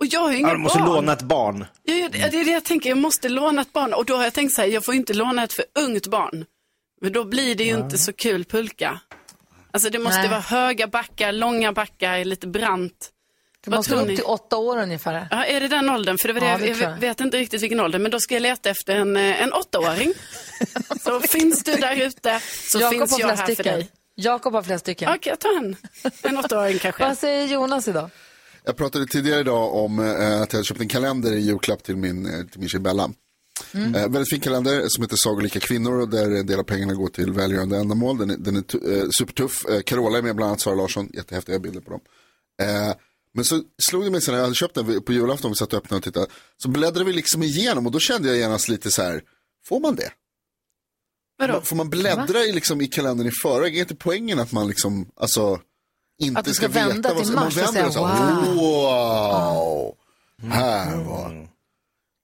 Och 0.00 0.06
jag 0.06 0.20
har 0.20 0.30
ju 0.32 0.38
inga 0.38 0.48
Ja, 0.48 0.54
du 0.54 0.60
måste 0.60 0.78
barn. 0.78 0.88
låna 0.94 1.12
ett 1.12 1.22
barn. 1.22 1.66
Ja, 1.82 1.94
ja, 1.94 2.08
det 2.12 2.18
det 2.18 2.40
är 2.40 2.44
det 2.44 2.50
jag 2.50 2.64
tänker, 2.64 2.88
jag 2.88 2.98
måste 2.98 3.28
låna 3.28 3.62
ett 3.62 3.72
barn. 3.72 3.94
Och 3.94 4.04
då 4.04 4.16
har 4.16 4.24
jag 4.24 4.32
tänkt 4.34 4.54
så 4.54 4.60
här, 4.60 4.68
jag 4.68 4.84
får 4.84 4.94
inte 4.94 5.14
låna 5.14 5.44
ett 5.44 5.52
för 5.52 5.64
ungt 5.78 6.06
barn. 6.06 6.44
Men 7.00 7.12
då 7.12 7.24
blir 7.24 7.54
det 7.54 7.64
ju 7.64 7.74
inte 7.76 7.98
så 7.98 8.12
kul 8.12 8.44
pulka. 8.44 9.00
Alltså 9.70 9.90
det 9.90 9.98
måste 9.98 10.20
Nej. 10.20 10.28
vara 10.28 10.40
höga 10.40 10.86
backar, 10.86 11.32
långa 11.32 11.72
backar, 11.72 12.24
lite 12.24 12.46
brant. 12.46 13.10
Du 13.64 13.70
Vad 13.70 13.78
måste 13.78 13.94
vara 13.94 14.04
upp 14.04 14.16
till 14.16 14.24
åtta 14.24 14.56
år 14.56 14.78
ungefär. 14.78 15.28
Ja, 15.30 15.44
är 15.44 15.60
det 15.60 15.68
den 15.68 15.90
åldern? 15.90 16.16
För 16.18 16.28
det 16.28 16.40
var 16.40 16.46
Ja, 16.46 16.58
det, 16.58 16.64
det 16.64 16.68
jag, 16.80 16.92
jag. 16.92 16.96
vet 16.98 17.20
inte 17.20 17.36
riktigt 17.36 17.62
vilken 17.62 17.80
ålder, 17.80 17.98
men 17.98 18.10
då 18.10 18.20
ska 18.20 18.34
jag 18.34 18.42
leta 18.42 18.70
efter 18.70 18.96
en, 18.96 19.16
eh, 19.16 19.42
en 19.42 19.52
åttaåring. 19.52 20.12
så 21.04 21.20
finns 21.20 21.64
du 21.64 21.74
där 21.74 22.02
ute 22.06 22.40
så 22.70 22.80
Jakob 22.80 22.98
finns 22.98 23.18
jag 23.18 23.28
här 23.28 23.36
för 23.36 23.44
stycken. 23.54 23.74
dig. 23.74 23.88
Jakob 24.14 24.54
har 24.54 24.62
flera 24.62 24.78
stycken. 24.78 25.08
Okej, 25.08 25.30
jag 25.30 25.38
tar 25.40 25.56
en. 25.56 25.76
En 26.22 26.38
åttaåring 26.38 26.78
kanske. 26.78 27.04
Vad 27.04 27.18
säger 27.18 27.46
Jonas 27.46 27.88
idag? 27.88 28.10
Jag 28.68 28.76
pratade 28.76 29.06
tidigare 29.06 29.40
idag 29.40 29.74
om 29.74 29.98
eh, 29.98 30.42
att 30.42 30.52
jag 30.52 30.64
köpt 30.64 30.80
en 30.80 30.88
kalender 30.88 31.32
i 31.32 31.40
julklapp 31.40 31.82
till 31.82 31.96
min, 31.96 32.26
eh, 32.26 32.46
till 32.46 32.60
min 32.60 32.68
tjej 32.68 32.80
Bella. 32.80 33.10
Mm. 33.74 33.94
Eh, 33.94 34.02
väldigt 34.02 34.30
fin 34.30 34.40
kalender 34.40 34.84
som 34.88 35.02
heter 35.02 35.16
Sagolika 35.16 35.60
kvinnor 35.60 36.00
och 36.00 36.08
där 36.08 36.30
en 36.30 36.46
del 36.46 36.58
av 36.58 36.62
pengarna 36.62 36.94
går 36.94 37.08
till 37.08 37.32
välgörande 37.32 37.78
ändamål. 37.78 38.18
Den 38.18 38.30
är, 38.30 38.36
den 38.36 38.56
är 38.56 38.96
eh, 38.96 39.08
supertuff. 39.18 39.64
Eh, 39.68 39.80
Carola 39.80 40.18
är 40.18 40.22
med, 40.22 40.36
bland 40.36 40.48
annat 40.48 40.60
Sara 40.60 40.74
Larsson. 40.74 41.10
Jättehäftiga 41.14 41.58
bilder 41.58 41.80
på 41.80 41.90
dem. 41.90 42.00
Eh, 42.62 42.94
men 43.34 43.44
så 43.44 43.62
slog 43.78 44.04
det 44.04 44.10
mig 44.10 44.20
sen 44.20 44.32
när 44.32 44.38
jag 44.38 44.44
hade 44.44 44.54
köpt 44.54 44.74
den 44.74 45.02
på 45.02 45.12
julafton, 45.12 45.50
vi 45.50 45.56
satt 45.56 45.72
och 45.72 45.78
öppnade 45.78 45.98
och 45.98 46.04
tittade. 46.04 46.26
Så 46.56 46.68
bläddrade 46.68 47.04
vi 47.04 47.12
liksom 47.12 47.42
igenom 47.42 47.86
och 47.86 47.92
då 47.92 47.98
kände 47.98 48.28
jag 48.28 48.36
genast 48.36 48.68
lite 48.68 48.90
så 48.90 49.02
här, 49.02 49.22
får 49.68 49.80
man 49.80 49.94
det? 49.94 50.10
Vadå? 51.38 51.60
Får 51.60 51.76
man 51.76 51.90
bläddra 51.90 52.44
i, 52.44 52.52
liksom, 52.52 52.80
i 52.80 52.86
kalendern 52.86 53.26
i 53.26 53.32
förväg? 53.42 53.76
Är 53.76 53.80
inte 53.80 53.96
poängen 53.96 54.38
att 54.38 54.52
man 54.52 54.68
liksom, 54.68 55.08
alltså, 55.16 55.60
inte 56.18 56.38
Att 56.38 56.44
du 56.44 56.54
ska 56.54 56.68
ska, 56.68 56.80
vända 56.80 57.08
veta 57.08 57.24
till 57.24 57.34
vad 57.34 57.44
mars 57.44 57.56
och 57.56 57.68
säga, 57.68 57.90
så, 57.90 58.00
wow. 58.00 58.54
wow. 58.56 59.94
Här 60.52 60.96
var, 60.96 61.48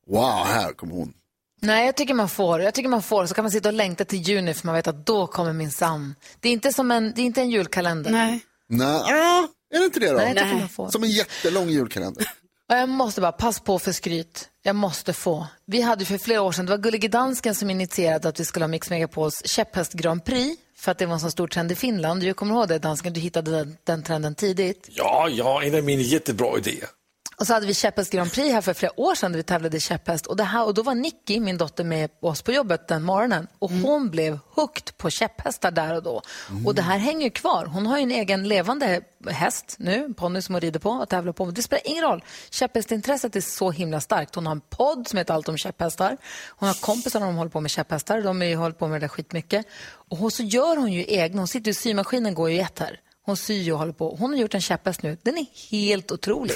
wow, 0.06 0.46
här 0.46 0.72
kom 0.72 0.90
hon. 0.90 1.14
Nej, 1.60 1.86
jag 1.86 1.96
tycker 1.96 2.14
man 2.14 2.28
får. 2.28 2.60
Jag 2.60 2.74
tycker 2.74 2.88
man 2.88 3.02
får. 3.02 3.26
Så 3.26 3.34
kan 3.34 3.44
man 3.44 3.50
sitta 3.50 3.68
och 3.68 3.72
längta 3.72 4.04
till 4.04 4.18
juni 4.18 4.54
för 4.54 4.66
man 4.66 4.74
vet 4.74 4.86
att 4.86 5.06
då 5.06 5.26
kommer 5.26 5.52
min 5.52 5.70
sam. 5.70 6.14
Det 6.40 6.48
är 6.48 6.52
inte 6.52 6.72
som 6.72 6.90
en, 6.90 7.12
det 7.16 7.20
är 7.20 7.24
inte 7.24 7.40
en 7.40 7.50
julkalender. 7.50 8.10
Nej. 8.10 8.40
Nej, 8.68 9.02
ja, 9.06 9.48
är 9.74 9.78
det 9.78 9.84
inte 9.84 10.00
det 10.00 10.10
då? 10.10 10.16
Nej, 10.16 10.34
jag 10.36 10.44
tycker 10.44 10.58
man 10.58 10.68
får. 10.68 10.88
Som 10.88 11.02
en 11.04 11.10
jättelång 11.10 11.68
julkalender. 11.68 12.24
Och 12.68 12.76
jag 12.76 12.88
måste 12.88 13.20
bara, 13.20 13.32
pass 13.32 13.60
på 13.60 13.78
för 13.78 13.92
skryt. 13.92 14.48
Jag 14.62 14.76
måste 14.76 15.12
få. 15.12 15.46
Vi 15.66 15.80
hade 15.80 16.04
för 16.04 16.18
flera 16.18 16.42
år 16.42 16.52
sedan, 16.52 16.66
det 16.66 16.70
var 16.70 16.78
Gullige 16.78 17.08
Dansken 17.08 17.54
som 17.54 17.70
initierade 17.70 18.28
att 18.28 18.40
vi 18.40 18.44
skulle 18.44 18.64
ha 18.64 18.68
Mix 18.68 18.90
Megapols 18.90 19.46
käpphäst 19.46 19.92
Grand 19.92 20.24
Prix. 20.24 20.60
För 20.76 20.92
att 20.92 20.98
det 20.98 21.06
var 21.06 21.14
en 21.14 21.20
så 21.20 21.30
stor 21.30 21.48
trend 21.48 21.72
i 21.72 21.74
Finland. 21.74 22.20
Du 22.20 22.34
kommer 22.34 22.54
ihåg 22.54 22.68
det, 22.68 22.78
dansken? 22.78 23.12
Du 23.12 23.20
hittade 23.20 23.50
den, 23.50 23.76
den 23.84 24.02
trenden 24.02 24.34
tidigt. 24.34 24.88
Ja, 24.90 25.28
ja, 25.30 25.62
en 25.62 25.74
av 25.74 25.84
mina 25.84 26.02
jättebra 26.02 26.58
idéer. 26.58 26.88
Och 27.36 27.46
så 27.46 27.54
hade 27.54 27.66
vi 27.66 27.74
käpphäst 27.74 28.12
Grand 28.12 28.32
Prix 28.32 28.52
här 28.52 28.60
för 28.60 28.74
flera 28.74 29.00
år 29.00 29.14
sedan 29.14 29.32
där 29.32 29.36
vi 29.36 29.42
tävlade 29.42 29.80
käpphäst. 29.80 30.26
Och, 30.26 30.36
det 30.36 30.44
här, 30.44 30.64
och 30.64 30.74
då 30.74 30.82
var 30.82 30.94
Nicky, 30.94 31.40
min 31.40 31.58
dotter, 31.58 31.84
med 31.84 32.10
oss 32.20 32.42
på 32.42 32.52
jobbet 32.52 32.88
den 32.88 33.02
morgonen. 33.02 33.46
Och 33.58 33.70
hon 33.70 34.10
blev 34.10 34.38
hooked 34.50 34.96
på 34.96 35.10
käpphästar 35.10 35.70
där 35.70 35.94
och 35.94 36.02
då. 36.02 36.22
Och 36.66 36.74
det 36.74 36.82
här 36.82 36.98
hänger 36.98 37.30
kvar. 37.30 37.66
Hon 37.66 37.86
har 37.86 37.96
ju 37.96 38.02
en 38.02 38.10
egen 38.10 38.48
levande 38.48 39.00
häst 39.30 39.76
nu, 39.78 40.14
ponny 40.16 40.42
som 40.42 40.54
hon 40.54 40.60
rider 40.60 40.80
på 40.80 40.90
och 40.90 41.08
tävlar 41.08 41.32
på. 41.32 41.50
Det 41.50 41.62
spelar 41.62 41.82
ingen 41.84 42.04
roll. 42.04 42.24
Käpphästintresset 42.50 43.36
är 43.36 43.40
så 43.40 43.70
himla 43.70 44.00
starkt. 44.00 44.34
Hon 44.34 44.46
har 44.46 44.52
en 44.52 44.60
podd 44.60 45.08
som 45.08 45.16
heter 45.16 45.34
Allt 45.34 45.48
om 45.48 45.56
käpphästar. 45.56 46.16
Hon 46.48 46.68
har 46.68 46.74
kompisar 46.74 47.20
som 47.20 47.34
håller 47.34 47.50
på 47.50 47.60
med 47.60 47.70
käpphästar. 47.70 48.20
De 48.20 48.40
har 48.40 48.48
ju 48.48 48.56
hållit 48.56 48.78
på 48.78 48.88
med 48.88 49.00
det 49.00 49.04
där 49.04 49.08
skitmycket. 49.08 49.66
Och 50.08 50.32
så 50.32 50.42
gör 50.42 50.76
hon 50.76 50.92
ju 50.92 51.04
egna. 51.08 51.40
Hon 51.40 51.48
sitter 51.48 51.66
ju, 51.66 51.74
symaskinen 51.74 52.34
går 52.34 52.50
ju 52.50 52.56
i 52.56 52.60
ett 52.60 52.78
här. 52.78 53.00
Hon 53.26 53.36
syr 53.36 53.72
och 53.72 53.78
håller 53.78 53.92
på. 53.92 54.16
Hon 54.16 54.30
har 54.30 54.36
gjort 54.38 54.54
en 54.54 54.60
käpphäst 54.60 55.02
nu. 55.02 55.16
Den 55.22 55.38
är 55.38 55.46
helt 55.70 56.12
otrolig. 56.12 56.54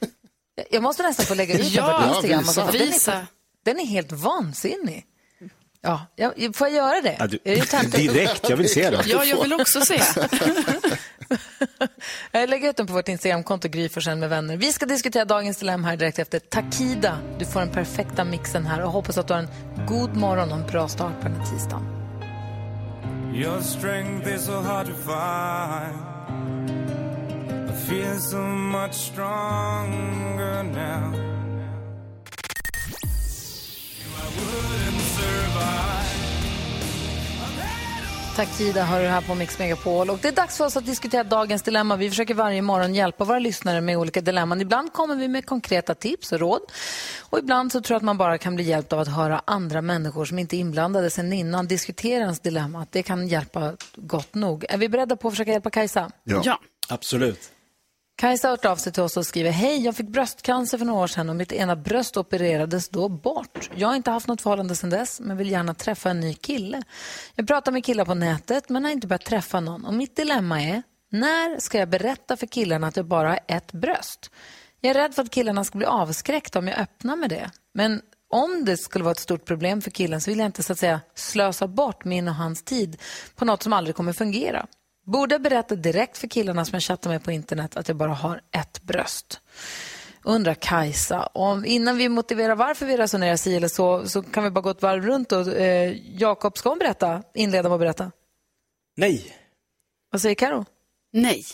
Jag 0.70 0.82
måste 0.82 1.02
nästan 1.02 1.26
få 1.26 1.34
lägga 1.34 1.54
ut 1.54 1.60
den 1.60 1.70
Ja, 1.72 2.02
på 2.02 2.14
Instagram. 2.14 2.42
visa. 2.42 2.64
Den, 2.66 2.72
Visa. 2.72 3.12
är, 3.12 3.26
den 3.64 3.78
är 3.80 3.84
helt 3.86 4.12
vansinnig. 4.12 5.06
Ja, 5.80 6.06
jag, 6.16 6.56
får 6.56 6.68
jag 6.68 6.76
göra 6.76 7.00
det? 7.00 7.16
Ja, 7.18 7.26
du, 7.26 7.38
Är 7.44 7.56
det 7.56 7.62
tant- 7.62 7.96
direkt, 7.96 8.48
jag 8.48 8.56
vill 8.56 8.68
se 8.68 8.90
det. 8.90 9.02
Ja, 9.06 9.24
jag 9.24 9.42
vill 9.42 9.52
också 9.52 9.80
se. 9.80 10.02
Jag 12.32 12.48
lägger 12.50 12.70
ut 12.70 12.76
den 12.76 12.86
på 12.86 12.92
vårt 12.92 13.08
Instagramkonto, 13.08 13.68
Gry 13.68 13.88
Forssell 13.88 14.18
med 14.18 14.28
vänner. 14.28 14.56
Vi 14.56 14.72
ska 14.72 14.86
diskutera 14.86 15.24
dagens 15.24 15.56
dilemma 15.56 15.88
här 15.88 15.96
direkt 15.96 16.18
efter 16.18 16.38
Takida. 16.38 17.18
Du 17.38 17.44
får 17.46 17.60
den 17.60 17.70
perfekta 17.70 18.24
mixen 18.24 18.66
här 18.66 18.80
och 18.82 18.92
hoppas 18.92 19.18
att 19.18 19.28
du 19.28 19.34
har 19.34 19.40
en 19.40 19.48
god 19.86 20.16
morgon 20.16 20.52
och 20.52 20.58
en 20.58 20.66
bra 20.66 20.88
start 20.88 21.20
på 21.22 21.28
den 21.28 21.36
här 21.40 21.46
tisdagen. 21.56 22.03
Your 23.34 23.60
strength 23.62 24.28
is 24.28 24.44
so 24.44 24.62
hard 24.62 24.86
to 24.86 24.94
find. 24.94 25.98
I 27.68 27.72
feel 27.72 28.16
so 28.18 28.40
much 28.40 28.94
stronger 28.94 30.62
now. 30.62 31.12
I 34.16 34.26
wouldn't 34.38 34.83
Takida 38.36 38.84
hör 38.84 39.00
du 39.00 39.06
här 39.06 39.20
på 39.20 39.34
Mix 39.34 39.58
Megapol. 39.58 40.10
Och 40.10 40.18
det 40.22 40.28
är 40.28 40.32
dags 40.32 40.56
för 40.56 40.64
oss 40.64 40.76
att 40.76 40.86
diskutera 40.86 41.24
dagens 41.24 41.62
dilemma. 41.62 41.96
Vi 41.96 42.10
försöker 42.10 42.34
varje 42.34 42.62
morgon 42.62 42.94
hjälpa 42.94 43.24
våra 43.24 43.38
lyssnare 43.38 43.80
med 43.80 43.98
olika 43.98 44.20
dilemman. 44.20 44.60
Ibland 44.60 44.92
kommer 44.92 45.16
vi 45.16 45.28
med 45.28 45.46
konkreta 45.46 45.94
tips 45.94 46.32
och 46.32 46.40
råd. 46.40 46.60
Och 47.20 47.38
ibland 47.38 47.72
så 47.72 47.80
tror 47.80 47.94
jag 47.94 47.96
att 47.96 48.04
man 48.04 48.18
bara 48.18 48.38
kan 48.38 48.54
bli 48.54 48.64
hjälpt 48.64 48.92
av 48.92 48.98
att 48.98 49.08
höra 49.08 49.42
andra 49.44 49.82
människor 49.82 50.24
som 50.24 50.38
inte 50.38 50.56
är 50.56 50.58
inblandade 50.58 51.10
sen 51.10 51.32
innan 51.32 51.66
diskutera 51.66 52.22
ens 52.22 52.40
dilemma. 52.40 52.86
Det 52.90 53.02
kan 53.02 53.28
hjälpa 53.28 53.72
gott 53.96 54.34
nog. 54.34 54.64
Är 54.68 54.78
vi 54.78 54.88
beredda 54.88 55.16
på 55.16 55.28
att 55.28 55.34
försöka 55.34 55.50
hjälpa 55.52 55.70
Kajsa? 55.70 56.10
Ja. 56.24 56.58
Absolut. 56.88 57.53
Kajsa 58.16 58.48
har 58.48 58.52
hört 58.52 58.64
av 58.64 58.76
sig 58.76 58.92
till 58.92 59.02
oss 59.02 59.16
och 59.16 59.26
skriver 59.26 59.50
Hej, 59.50 59.84
jag 59.84 59.96
fick 59.96 60.08
bröstcancer 60.08 60.78
för 60.78 60.84
några 60.84 61.00
år 61.00 61.06
sedan 61.06 61.30
och 61.30 61.36
mitt 61.36 61.52
ena 61.52 61.76
bröst 61.76 62.16
opererades 62.16 62.88
då 62.88 63.08
bort. 63.08 63.70
Jag 63.74 63.88
har 63.88 63.96
inte 63.96 64.10
haft 64.10 64.26
något 64.26 64.40
förhållande 64.40 64.76
sedan 64.76 64.90
dess 64.90 65.20
men 65.20 65.36
vill 65.36 65.50
gärna 65.50 65.74
träffa 65.74 66.10
en 66.10 66.20
ny 66.20 66.34
kille. 66.34 66.82
Jag 67.34 67.46
pratar 67.46 67.72
med 67.72 67.84
killar 67.84 68.04
på 68.04 68.14
nätet 68.14 68.68
men 68.68 68.84
har 68.84 68.90
inte 68.90 69.06
börjat 69.06 69.24
träffa 69.24 69.60
någon 69.60 69.84
och 69.84 69.94
mitt 69.94 70.16
dilemma 70.16 70.62
är 70.62 70.82
när 71.10 71.60
ska 71.60 71.78
jag 71.78 71.88
berätta 71.88 72.36
för 72.36 72.46
killarna 72.46 72.86
att 72.86 72.96
jag 72.96 73.06
bara 73.06 73.28
har 73.28 73.40
ett 73.48 73.72
bröst? 73.72 74.30
Jag 74.80 74.90
är 74.90 74.94
rädd 74.94 75.14
för 75.14 75.22
att 75.22 75.30
killarna 75.30 75.64
ska 75.64 75.78
bli 75.78 75.86
avskräckta 75.86 76.58
om 76.58 76.68
jag 76.68 76.78
öppnar 76.78 77.16
med 77.16 77.30
det. 77.30 77.50
Men 77.74 78.00
om 78.30 78.64
det 78.64 78.76
skulle 78.76 79.04
vara 79.04 79.12
ett 79.12 79.18
stort 79.18 79.44
problem 79.44 79.82
för 79.82 79.90
killen 79.90 80.20
så 80.20 80.30
vill 80.30 80.38
jag 80.38 80.46
inte 80.46 80.62
så 80.62 80.72
att 80.72 80.78
säga 80.78 81.00
slösa 81.14 81.68
bort 81.68 82.04
min 82.04 82.28
och 82.28 82.34
hans 82.34 82.62
tid 82.62 82.96
på 83.36 83.44
något 83.44 83.62
som 83.62 83.72
aldrig 83.72 83.96
kommer 83.96 84.12
fungera. 84.12 84.66
Borde 85.04 85.38
berätta 85.38 85.74
direkt 85.74 86.18
för 86.18 86.28
killarna 86.28 86.64
som 86.64 86.74
jag 86.74 86.82
chattar 86.82 87.10
med 87.10 87.24
på 87.24 87.32
internet 87.32 87.76
att 87.76 87.88
jag 87.88 87.96
bara 87.96 88.12
har 88.12 88.40
ett 88.50 88.82
bröst. 88.82 89.40
Undrar 90.22 90.54
Kajsa, 90.54 91.26
om, 91.26 91.64
innan 91.64 91.96
vi 91.96 92.08
motiverar 92.08 92.54
varför 92.54 92.86
vi 92.86 92.96
resonerar 92.96 93.36
si 93.36 93.56
eller 93.56 93.68
så, 93.68 94.08
så 94.08 94.22
kan 94.22 94.44
vi 94.44 94.50
bara 94.50 94.60
gå 94.60 94.70
ett 94.70 94.82
varv 94.82 95.06
runt 95.06 95.32
och 95.32 95.48
eh, 95.48 95.96
Jakob, 96.20 96.58
ska 96.58 96.68
hon 96.68 96.78
berätta? 96.78 97.22
Inleda 97.34 97.68
med 97.68 97.74
att 97.74 97.80
berätta? 97.80 98.12
Nej. 98.96 99.36
Vad 100.10 100.20
säger 100.20 100.34
Karo? 100.34 100.64
Nej. 101.12 101.44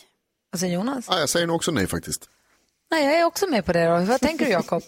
Vad 0.51 0.61
säger 0.61 0.75
Jonas? 0.75 1.07
Ja, 1.09 1.19
jag 1.19 1.29
säger 1.29 1.47
nog 1.47 1.57
också 1.57 1.71
nej 1.71 1.87
faktiskt. 1.87 2.31
Nej, 2.91 3.05
jag 3.05 3.21
är 3.21 3.25
också 3.25 3.47
med 3.47 3.65
på 3.65 3.73
det 3.73 3.85
då. 3.87 3.99
Vad 3.99 4.21
tänker 4.21 4.45
du 4.45 4.51
Jakob? 4.51 4.83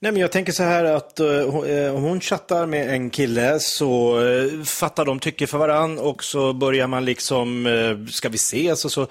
Nej, 0.00 0.12
men 0.12 0.20
jag 0.20 0.32
tänker 0.32 0.52
så 0.52 0.62
här 0.62 0.84
att 0.84 1.20
eh, 1.20 1.28
eh, 1.28 1.94
om 1.94 2.02
hon 2.02 2.20
chattar 2.20 2.66
med 2.66 2.90
en 2.94 3.10
kille 3.10 3.60
så 3.60 4.20
uh, 4.20 4.62
fattar 4.62 5.04
de 5.04 5.20
tycke 5.20 5.46
för 5.46 5.58
varann 5.58 5.98
och 5.98 6.24
så 6.24 6.52
börjar 6.52 6.86
man 6.86 7.04
liksom, 7.04 7.66
uh, 7.66 8.06
ska 8.06 8.28
vi 8.28 8.36
ses 8.36 8.84
och 8.84 8.92
så 8.92 9.06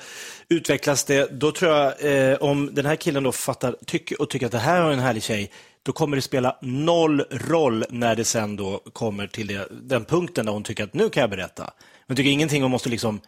utvecklas 0.49 1.03
det. 1.03 1.39
Då 1.39 1.51
tror 1.51 1.71
jag, 1.71 1.93
eh, 2.31 2.37
om 2.37 2.69
den 2.73 2.85
här 2.85 2.95
killen 2.95 3.23
då 3.23 3.31
fattar 3.31 3.75
tycke 3.85 4.15
och 4.15 4.29
tycker 4.29 4.45
att 4.45 4.51
det 4.51 4.57
här 4.57 4.81
är 4.81 4.91
en 4.91 4.99
härlig 4.99 5.23
tjej, 5.23 5.51
då 5.83 5.91
kommer 5.91 6.15
det 6.15 6.21
spela 6.21 6.57
noll 6.61 7.21
roll 7.31 7.85
när 7.89 8.15
det 8.15 8.25
sen 8.25 8.55
då 8.55 8.81
kommer 8.93 9.27
till 9.27 9.47
det, 9.47 9.67
den 9.71 10.05
punkten 10.05 10.45
där 10.45 10.53
hon 10.53 10.63
tycker 10.63 10.83
att 10.83 10.93
nu 10.93 11.09
kan 11.09 11.21
jag 11.21 11.29
berätta. 11.29 11.73
Hon 12.07 12.15
tycker 12.15 12.29
ingenting 12.29 12.61
hon 12.61 12.71
måste 12.71 12.89
liksom 12.89 13.21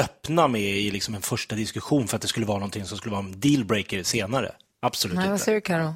öppna 0.00 0.48
med 0.48 0.60
i 0.60 0.90
liksom 0.90 1.14
en 1.14 1.22
första 1.22 1.56
diskussion 1.56 2.08
för 2.08 2.16
att 2.16 2.22
det 2.22 2.28
skulle 2.28 2.46
vara 2.46 2.58
någonting 2.58 2.84
som 2.84 2.98
skulle 2.98 3.12
vara 3.12 3.24
en 3.24 3.40
dealbreaker 3.40 4.02
senare. 4.02 4.52
Absolut 4.82 5.16
Nej, 5.16 5.26
vad 5.26 5.34
inte. 5.34 5.44
säger 5.44 5.56
du 5.56 5.60
Karo? 5.60 5.94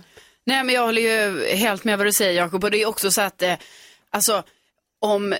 Nej, 0.49 0.65
men 0.65 0.75
jag 0.75 0.83
håller 0.83 1.03
ju 1.03 1.47
helt 1.57 1.85
med 1.85 1.99
vad 1.99 2.07
du 2.07 2.13
säger 2.13 2.33
Jakob. 2.33 2.65
Och 2.65 2.71
det 2.71 2.83
är 2.83 2.87
också 2.87 3.11
så 3.11 3.21
att, 3.23 3.43
eh, 3.43 3.55
alltså, 4.11 4.43
om 5.01 5.35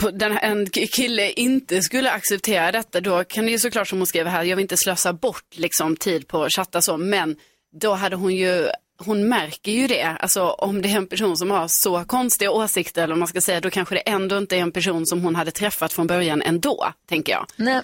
på- 0.00 0.10
den, 0.10 0.38
en 0.38 0.66
kille 0.70 1.30
inte 1.30 1.82
skulle 1.82 2.10
acceptera 2.10 2.72
detta, 2.72 3.00
då 3.00 3.24
kan 3.24 3.44
det 3.44 3.50
ju 3.50 3.58
såklart 3.58 3.88
som 3.88 3.98
hon 3.98 4.06
skriver 4.06 4.30
här, 4.30 4.42
jag 4.44 4.56
vill 4.56 4.62
inte 4.62 4.76
slösa 4.76 5.12
bort 5.12 5.44
liksom, 5.50 5.96
tid 5.96 6.28
på 6.28 6.44
att 6.44 6.52
chatta 6.52 6.82
så, 6.82 6.96
men 6.96 7.36
då 7.80 7.92
hade 7.94 8.16
hon 8.16 8.34
ju, 8.36 8.68
hon 8.98 9.28
märker 9.28 9.72
ju 9.72 9.86
det, 9.86 10.02
alltså 10.20 10.42
om 10.48 10.82
det 10.82 10.88
är 10.88 10.96
en 10.96 11.06
person 11.06 11.36
som 11.36 11.50
har 11.50 11.68
så 11.68 12.04
konstiga 12.04 12.50
åsikter, 12.50 13.02
eller 13.02 13.12
om 13.12 13.18
man 13.18 13.28
ska 13.28 13.40
säga, 13.40 13.60
då 13.60 13.70
kanske 13.70 13.94
det 13.94 14.00
ändå 14.00 14.38
inte 14.38 14.56
är 14.56 14.60
en 14.60 14.72
person 14.72 15.06
som 15.06 15.20
hon 15.22 15.34
hade 15.36 15.50
träffat 15.50 15.92
från 15.92 16.06
början 16.06 16.42
ändå, 16.42 16.92
tänker 17.08 17.32
jag. 17.32 17.46
Nej. 17.56 17.82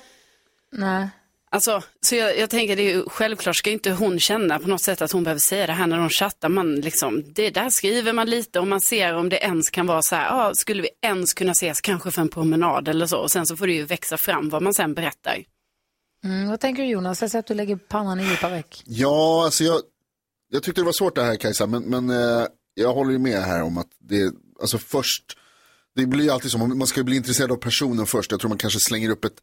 Nej. 0.72 1.08
Alltså, 1.54 1.82
så 2.00 2.14
jag, 2.14 2.38
jag 2.38 2.50
tänker 2.50 2.76
det 2.76 2.82
är 2.82 2.94
ju, 2.94 3.04
självklart 3.08 3.56
ska 3.56 3.70
inte 3.70 3.90
hon 3.90 4.20
känna 4.20 4.58
på 4.58 4.68
något 4.68 4.80
sätt 4.80 5.02
att 5.02 5.12
hon 5.12 5.24
behöver 5.24 5.40
säga 5.40 5.66
det 5.66 5.72
här 5.72 5.86
när 5.86 5.98
de 5.98 6.08
chattar. 6.08 6.48
Man 6.48 6.74
liksom, 6.74 7.24
det 7.34 7.50
där 7.50 7.70
skriver 7.70 8.12
man 8.12 8.30
lite 8.30 8.60
och 8.60 8.66
man 8.66 8.80
ser 8.80 9.14
om 9.14 9.28
det 9.28 9.36
ens 9.36 9.70
kan 9.70 9.86
vara 9.86 10.02
så 10.02 10.14
här, 10.14 10.28
ah, 10.30 10.54
skulle 10.54 10.82
vi 10.82 10.88
ens 11.02 11.34
kunna 11.34 11.52
ses 11.52 11.80
kanske 11.80 12.10
för 12.10 12.22
en 12.22 12.28
promenad 12.28 12.88
eller 12.88 13.06
så. 13.06 13.18
Och 13.18 13.30
sen 13.30 13.46
så 13.46 13.56
får 13.56 13.66
det 13.66 13.72
ju 13.72 13.84
växa 13.84 14.16
fram 14.16 14.48
vad 14.48 14.62
man 14.62 14.74
sen 14.74 14.94
berättar. 14.94 15.44
Mm, 16.24 16.48
vad 16.48 16.60
tänker 16.60 16.82
du 16.82 16.88
Jonas? 16.88 17.20
Jag 17.20 17.30
ser 17.30 17.38
att 17.38 17.46
du 17.46 17.54
lägger 17.54 17.76
pannan 17.76 18.20
i 18.20 18.24
djupa 18.24 18.48
veck. 18.48 18.82
Ja, 18.86 19.44
alltså 19.44 19.64
jag, 19.64 19.80
jag 20.50 20.62
tyckte 20.62 20.80
det 20.80 20.84
var 20.84 20.92
svårt 20.92 21.14
det 21.14 21.22
här 21.22 21.36
Kajsa, 21.36 21.66
men, 21.66 21.82
men 21.82 22.10
eh, 22.10 22.46
jag 22.74 22.94
håller 22.94 23.12
ju 23.12 23.18
med 23.18 23.42
här 23.42 23.62
om 23.62 23.78
att 23.78 23.88
det, 23.98 24.32
alltså 24.60 24.78
först, 24.78 25.24
det 25.96 26.06
blir 26.06 26.24
ju 26.24 26.30
alltid 26.30 26.50
så, 26.50 26.58
man 26.58 26.86
ska 26.86 27.00
ju 27.00 27.04
bli 27.04 27.16
intresserad 27.16 27.52
av 27.52 27.56
personen 27.56 28.06
först. 28.06 28.30
Jag 28.30 28.40
tror 28.40 28.48
man 28.48 28.58
kanske 28.58 28.80
slänger 28.80 29.10
upp 29.10 29.24
ett 29.24 29.36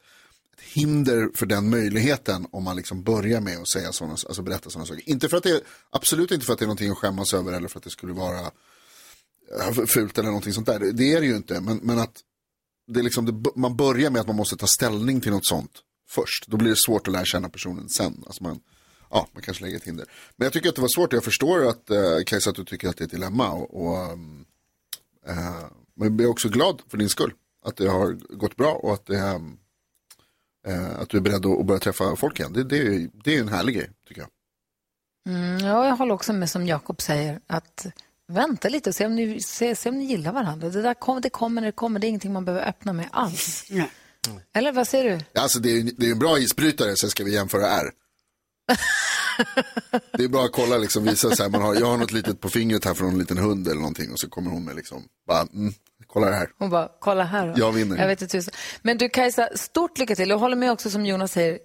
hinder 0.73 1.29
för 1.35 1.45
den 1.45 1.69
möjligheten 1.69 2.47
om 2.51 2.63
man 2.63 2.75
liksom 2.75 3.03
börjar 3.03 3.41
med 3.41 3.57
att 3.57 3.69
säga 3.69 3.91
sådana, 3.91 4.13
alltså 4.13 4.41
berätta 4.41 4.69
sådana 4.69 4.85
saker. 4.85 5.09
Inte 5.09 5.29
för 5.29 5.37
att 5.37 5.43
det, 5.43 5.61
absolut 5.89 6.31
inte 6.31 6.45
för 6.45 6.53
att 6.53 6.59
det 6.59 6.65
är 6.65 6.67
någonting 6.67 6.91
att 6.91 6.97
skämmas 6.97 7.33
över 7.33 7.53
eller 7.53 7.67
för 7.67 7.79
att 7.79 7.83
det 7.83 7.89
skulle 7.89 8.13
vara 8.13 8.39
eh, 9.59 9.85
fult 9.85 10.17
eller 10.17 10.29
någonting 10.29 10.53
sånt 10.53 10.67
där. 10.67 10.79
Det, 10.79 10.91
det 10.91 11.13
är 11.13 11.21
det 11.21 11.27
ju 11.27 11.35
inte, 11.35 11.61
men, 11.61 11.77
men 11.77 11.99
att 11.99 12.23
det 12.87 12.99
är 12.99 13.03
liksom, 13.03 13.25
det, 13.25 13.51
man 13.55 13.75
börjar 13.75 14.09
med 14.09 14.21
att 14.21 14.27
man 14.27 14.35
måste 14.35 14.57
ta 14.57 14.67
ställning 14.67 15.21
till 15.21 15.31
något 15.31 15.45
sånt 15.45 15.71
först. 16.09 16.47
Då 16.47 16.57
blir 16.57 16.69
det 16.69 16.77
svårt 16.77 17.07
att 17.07 17.13
lära 17.13 17.25
känna 17.25 17.49
personen 17.49 17.89
sen. 17.89 18.23
Alltså 18.25 18.43
man, 18.43 18.59
ja, 19.09 19.27
man 19.33 19.43
kanske 19.43 19.63
lägger 19.63 19.77
ett 19.77 19.83
hinder. 19.83 20.05
Men 20.35 20.45
jag 20.45 20.53
tycker 20.53 20.69
att 20.69 20.75
det 20.75 20.81
var 20.81 20.95
svårt. 20.95 21.13
Jag 21.13 21.23
förstår 21.23 21.67
att 21.67 21.89
eh, 21.89 22.23
Kajsa, 22.25 22.49
att 22.49 22.55
du 22.55 22.65
tycker 22.65 22.89
att 22.89 22.97
det 22.97 23.03
är 23.03 23.05
ett 23.05 23.11
dilemma. 23.11 23.51
Och, 23.51 23.85
och, 23.85 23.97
eh, 23.97 25.37
eh 25.37 25.65
men 25.95 26.17
jag 26.17 26.21
är 26.21 26.29
också 26.29 26.49
glad 26.49 26.81
för 26.87 26.97
din 26.97 27.09
skull. 27.09 27.33
Att 27.65 27.77
det 27.77 27.87
har 27.87 28.11
gått 28.35 28.55
bra 28.55 28.73
och 28.73 28.93
att, 28.93 29.05
det, 29.05 29.17
eh, 29.17 29.39
att 30.75 31.09
du 31.09 31.17
är 31.17 31.21
beredd 31.21 31.45
att, 31.45 31.65
börja 31.65 31.79
träffa 31.79 32.15
folk 32.15 32.39
igen. 32.39 32.53
Det, 32.53 32.63
det, 32.63 32.77
är- 32.77 33.09
det 33.23 33.35
är 33.35 33.39
en 33.41 33.49
härlig 33.49 33.75
grej, 33.75 33.89
tycker 34.07 34.21
jag. 34.21 34.29
Mm, 35.35 35.59
ja, 35.59 35.87
jag 35.87 35.95
håller 35.95 36.13
också 36.13 36.33
med 36.33 36.49
som 36.49 36.67
Jakob 36.67 37.01
säger, 37.01 37.39
att 37.47 37.85
vänta 38.27 38.69
lite 38.69 38.89
och 38.89 38.95
se 38.95 39.05
om 39.05 39.15
ni, 39.15 39.41
se, 39.41 39.75
se 39.75 39.89
om 39.89 39.97
ni 39.97 40.05
gillar 40.05 40.31
varandra. 40.31 40.69
Det, 40.69 40.81
där 40.81 40.93
kom, 40.93 41.21
det 41.21 41.29
kommer 41.29 41.61
när 41.61 41.65
det 41.67 41.71
kommer, 41.71 41.99
det 41.99 42.07
är 42.07 42.09
ingenting 42.09 42.33
man 42.33 42.45
behöver 42.45 42.67
öppna 42.67 42.93
med 42.93 43.07
alls. 43.11 43.69
Eller 44.53 44.71
vad 44.71 44.87
säger 44.87 45.17
du? 45.17 45.23
Ja, 45.33 45.41
Alltså 45.41 45.59
det 45.59 45.69
är, 45.71 45.91
det 45.97 46.07
är 46.07 46.11
en 46.11 46.19
bra 46.19 46.39
isbrytare, 46.39 46.95
sen 46.95 47.09
ska 47.09 47.23
vi 47.23 47.33
jämföra 47.33 47.67
R. 47.67 47.91
det 50.17 50.23
är 50.23 50.27
bara 50.27 50.45
att 50.45 50.51
kolla, 50.51 50.77
liksom, 50.77 51.03
visa 51.03 51.35
så 51.35 51.43
här, 51.43 51.49
man 51.49 51.61
har, 51.61 51.75
jag 51.75 51.87
har 51.87 51.97
något 51.97 52.11
litet 52.11 52.41
på 52.41 52.49
fingret 52.49 52.85
här 52.85 52.93
från 52.93 53.09
en 53.09 53.19
liten 53.19 53.37
hund 53.37 53.67
eller 53.67 53.81
någonting 53.81 54.11
och 54.11 54.19
så 54.19 54.29
kommer 54.29 54.51
hon 54.51 54.65
med 54.65 54.75
liksom, 54.75 55.03
bara, 55.27 55.41
mm, 55.41 55.73
kolla 56.07 56.29
det 56.29 56.35
här. 56.35 56.49
Hon 56.59 56.69
bara, 56.69 56.89
kolla 56.99 57.23
här 57.23 57.47
då. 57.47 57.53
Jag 57.57 57.71
vinner. 57.71 57.97
Jag 57.97 58.07
vet 58.07 58.21
inte. 58.21 58.41
Men 58.81 58.97
du 58.97 59.09
Kajsa, 59.09 59.49
stort 59.55 59.97
lycka 59.97 60.15
till. 60.15 60.29
Jag 60.29 60.37
håller 60.37 60.55
med 60.55 60.71
också 60.71 60.89
som 60.89 61.05
Jonas 61.05 61.31
säger, 61.31 61.59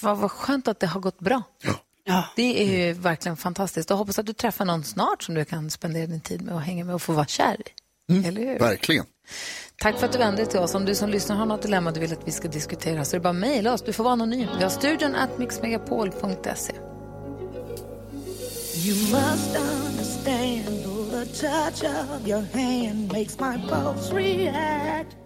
vad, 0.00 0.18
vad 0.18 0.30
skönt 0.30 0.68
att 0.68 0.80
det 0.80 0.86
har 0.86 1.00
gått 1.00 1.20
bra. 1.20 1.42
Ja. 2.06 2.24
Det 2.36 2.62
är 2.62 2.86
ju 2.86 2.92
verkligen 2.92 3.36
fantastiskt. 3.36 3.90
Och 3.90 3.98
hoppas 3.98 4.18
att 4.18 4.26
du 4.26 4.32
träffar 4.32 4.64
någon 4.64 4.84
snart 4.84 5.22
som 5.22 5.34
du 5.34 5.44
kan 5.44 5.70
spendera 5.70 6.06
din 6.06 6.20
tid 6.20 6.42
med 6.42 6.54
och 6.54 6.60
hänga 6.60 6.84
med 6.84 6.94
och 6.94 7.02
få 7.02 7.12
vara 7.12 7.26
kär 7.26 7.56
i. 7.60 8.26
Eller 8.26 8.40
hur? 8.42 8.58
Verkligen. 8.58 9.06
Tack 9.76 9.98
för 9.98 10.06
att 10.06 10.12
du 10.12 10.18
vände 10.18 10.36
dig 10.36 10.46
till 10.46 10.60
oss. 10.60 10.74
Om 10.74 10.84
du 10.84 10.94
som 10.94 11.10
lyssnar 11.10 11.36
har 11.36 11.46
något 11.46 11.62
dilemma 11.62 11.90
du 11.90 12.00
vill 12.00 12.12
att 12.12 12.28
vi 12.28 12.32
ska 12.32 12.48
diskutera 12.48 13.04
så 13.04 13.16
är 13.16 13.20
det 13.20 13.22
bara 13.22 13.30
att 13.30 13.36
mejla 13.36 13.72
oss. 13.72 13.82
Du 13.82 13.92
får 13.92 14.04
vara 14.04 14.12
anonym. 14.12 14.48
Vi 14.56 14.62
har 14.62 14.70
studion 14.70 15.14
at 15.14 15.38
mixmegapol.se. 15.38 16.72
You 18.76 18.94
must 18.94 19.56
understand, 19.56 20.84
the 21.10 21.26
touch 21.26 21.84
of 21.84 22.26
your 22.26 22.42
hand 22.52 23.12
makes 23.12 23.38
my 23.38 23.56
pulse 23.68 24.12
react. 24.12 25.16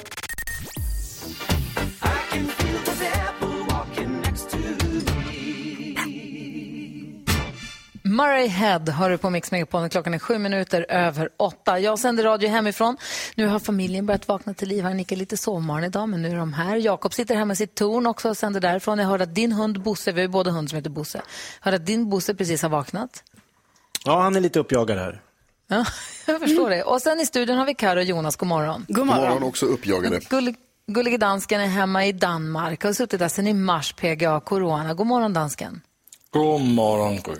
I 2.02 2.18
can 2.30 2.67
Murray 8.18 8.46
Head 8.46 8.88
har 8.88 9.10
du 9.10 9.18
på 9.18 9.30
Mix 9.30 9.50
Megapol. 9.50 9.88
Klockan 9.88 10.14
är 10.14 10.18
sju 10.18 10.38
minuter 10.38 10.86
över 10.88 11.28
åtta. 11.36 11.78
Jag 11.78 11.98
sänder 11.98 12.24
radio 12.24 12.48
hemifrån. 12.48 12.96
Nu 13.34 13.46
har 13.46 13.58
familjen 13.58 14.06
börjat 14.06 14.28
vakna 14.28 14.54
till 14.54 14.68
liv. 14.68 14.84
Han 14.84 15.00
är 15.00 15.16
lite 15.16 15.36
sovmorgon 15.36 15.84
idag, 15.84 16.08
men 16.08 16.22
nu 16.22 16.30
är 16.30 16.36
de 16.36 16.52
här. 16.52 16.76
Jakob 16.76 17.14
sitter 17.14 17.34
hemma 17.34 17.52
i 17.52 17.56
sitt 17.56 17.74
torn 17.74 18.06
också 18.06 18.28
och 18.28 18.36
sänder 18.36 18.60
därifrån. 18.60 18.98
Jag 18.98 19.06
hörde 19.06 19.24
att 19.24 19.34
din 19.34 19.52
hund 19.52 19.82
Bosse, 19.82 20.12
vi 20.12 20.20
har 20.20 20.22
ju 20.22 20.28
båda 20.28 20.50
hund 20.50 20.70
som 20.70 20.76
heter 20.76 20.90
Bosse, 20.90 21.22
hörde 21.60 21.76
att 21.76 21.86
din 21.86 22.08
Bosse 22.08 22.34
precis 22.34 22.62
har 22.62 22.68
vaknat. 22.68 23.22
Ja, 24.04 24.20
han 24.20 24.36
är 24.36 24.40
lite 24.40 24.58
uppjagad 24.58 24.98
här. 24.98 25.20
Ja, 25.68 25.84
jag 26.26 26.40
förstår 26.40 26.70
det. 26.70 26.82
Och 26.82 27.02
sen 27.02 27.20
i 27.20 27.26
studion 27.26 27.58
har 27.58 27.66
vi 27.66 27.74
Karo 27.74 27.98
och 27.98 28.04
Jonas. 28.04 28.36
God 28.36 28.48
morgon. 28.48 28.84
God 28.88 28.96
God 28.96 29.06
morgon 29.06 29.42
också 29.42 29.66
uppjagade. 29.66 30.20
Gull, 30.30 30.54
gullige 30.86 31.18
dansken 31.18 31.60
är 31.60 31.66
hemma 31.66 32.06
i 32.06 32.12
Danmark. 32.12 32.84
Har 32.84 32.92
suttit 32.92 33.20
där 33.20 33.28
sedan 33.28 33.46
i 33.46 33.54
mars, 33.54 33.92
PGA, 33.92 34.40
corona. 34.40 34.94
God 34.94 35.06
morgon 35.06 35.32
dansken. 35.32 35.80
God 36.30 36.60
morgon, 36.60 37.16
Gry. 37.16 37.36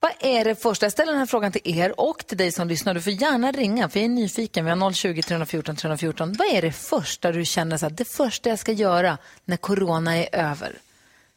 Vad 0.00 0.12
är 0.20 0.44
det 0.44 0.54
första? 0.54 0.86
Jag 0.86 0.92
ställer 0.92 1.12
den 1.12 1.18
här 1.18 1.26
frågan 1.26 1.52
till 1.52 1.78
er 1.78 2.00
och 2.00 2.26
till 2.26 2.36
dig 2.38 2.52
som 2.52 2.68
lyssnar. 2.68 2.94
Du 2.94 3.00
får 3.02 3.12
gärna 3.12 3.52
ringa, 3.52 3.88
för 3.88 3.98
jag 4.00 4.04
är 4.04 4.08
nyfiken. 4.08 4.64
Vi 4.64 4.70
har 4.70 4.92
020 4.92 5.22
314 5.22 5.76
314. 5.76 6.32
Vad 6.38 6.48
är 6.48 6.62
det 6.62 6.72
första 6.72 7.32
du 7.32 7.44
känner 7.44 7.76
så 7.76 7.86
att 7.86 7.96
det 7.96 8.04
första 8.04 8.48
jag 8.48 8.58
ska 8.58 8.72
göra 8.72 9.18
när 9.44 9.56
corona 9.56 10.16
är 10.16 10.28
över? 10.32 10.78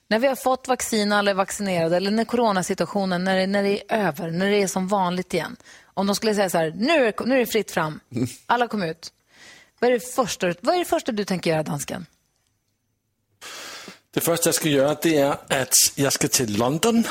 När 0.07 0.19
vi 0.19 0.27
har 0.27 0.35
fått 0.35 0.67
vaccin, 0.67 1.11
alla 1.11 1.31
är 1.31 1.35
vaccinerade, 1.35 1.97
eller 1.97 2.11
när 2.11 2.25
coronasituationen, 2.25 3.23
när 3.23 3.37
det, 3.37 3.47
när 3.47 3.63
det 3.63 3.83
är 3.91 3.97
över, 4.07 4.31
när 4.31 4.49
det 4.49 4.61
är 4.63 4.67
som 4.67 4.87
vanligt 4.87 5.33
igen. 5.33 5.55
Om 5.83 6.07
de 6.07 6.15
skulle 6.15 6.35
säga 6.35 6.49
så 6.49 6.57
här, 6.57 6.73
nu 6.75 6.91
är, 6.91 6.99
det- 7.17 7.25
nu 7.25 7.35
är 7.35 7.39
det 7.39 7.45
fritt 7.45 7.71
fram, 7.71 7.99
alla 8.45 8.67
kom 8.67 8.83
ut. 8.83 9.13
Vad 9.79 9.89
är, 9.89 9.93
det 9.93 9.99
första, 10.13 10.53
vad 10.61 10.75
är 10.75 10.79
det 10.79 10.85
första 10.85 11.11
du 11.11 11.25
tänker 11.25 11.49
göra, 11.51 11.63
dansken? 11.63 12.05
Det 14.13 14.21
första 14.21 14.47
jag 14.47 14.55
ska 14.55 14.69
göra 14.69 14.97
det 15.01 15.17
är 15.17 15.61
att 15.61 15.73
jag 15.95 16.13
ska 16.13 16.27
till 16.27 16.57
London. 16.57 17.03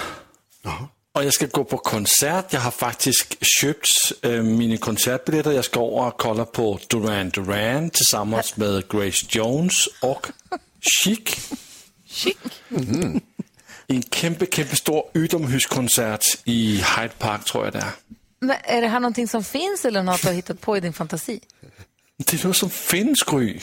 Och 1.13 1.25
jag 1.25 1.35
ska 1.35 1.47
gå 1.47 1.65
på 1.65 1.79
konsert. 1.79 2.53
Jag 2.53 2.61
har 2.61 2.71
faktiskt 2.71 3.37
köpt 3.61 3.89
äh, 4.23 4.31
mina 4.31 4.77
konsertbiljetter. 4.77 5.53
Jag 5.53 5.65
ska 5.65 5.81
over 5.81 6.07
och 6.07 6.19
kolla 6.19 6.45
på 6.45 6.79
Duran 6.89 7.31
Duran 7.31 7.91
tillsammans 7.91 8.57
med 8.57 8.89
Grace 8.89 9.27
Jones 9.29 9.87
och 10.03 10.27
Chic. 10.81 11.51
Chic? 12.07 12.37
En 13.91 14.03
kæmpe, 14.03 14.47
kæmpe 14.47 14.77
stor 14.77 15.11
utomhuskonsert 15.15 16.25
i 16.45 16.77
Hyde 16.77 17.15
Park, 17.19 17.45
tror 17.45 17.65
jag 17.65 17.73
det 17.73 17.79
är. 17.79 17.93
Men 18.41 18.57
är 18.65 18.81
det 18.81 18.89
här 18.89 19.01
någonting 19.01 19.29
som 19.29 19.45
finns 19.45 19.85
eller 19.85 20.03
något 20.03 20.23
du 20.23 20.29
har 20.29 20.35
hittat 20.35 20.61
på 20.61 20.77
i 20.77 20.81
din 20.81 20.93
fantasi? 20.93 21.41
Det 22.17 22.45
är 22.45 22.47
något 22.47 22.57
som 22.57 22.71
finns, 22.71 23.23
Gry. 23.23 23.61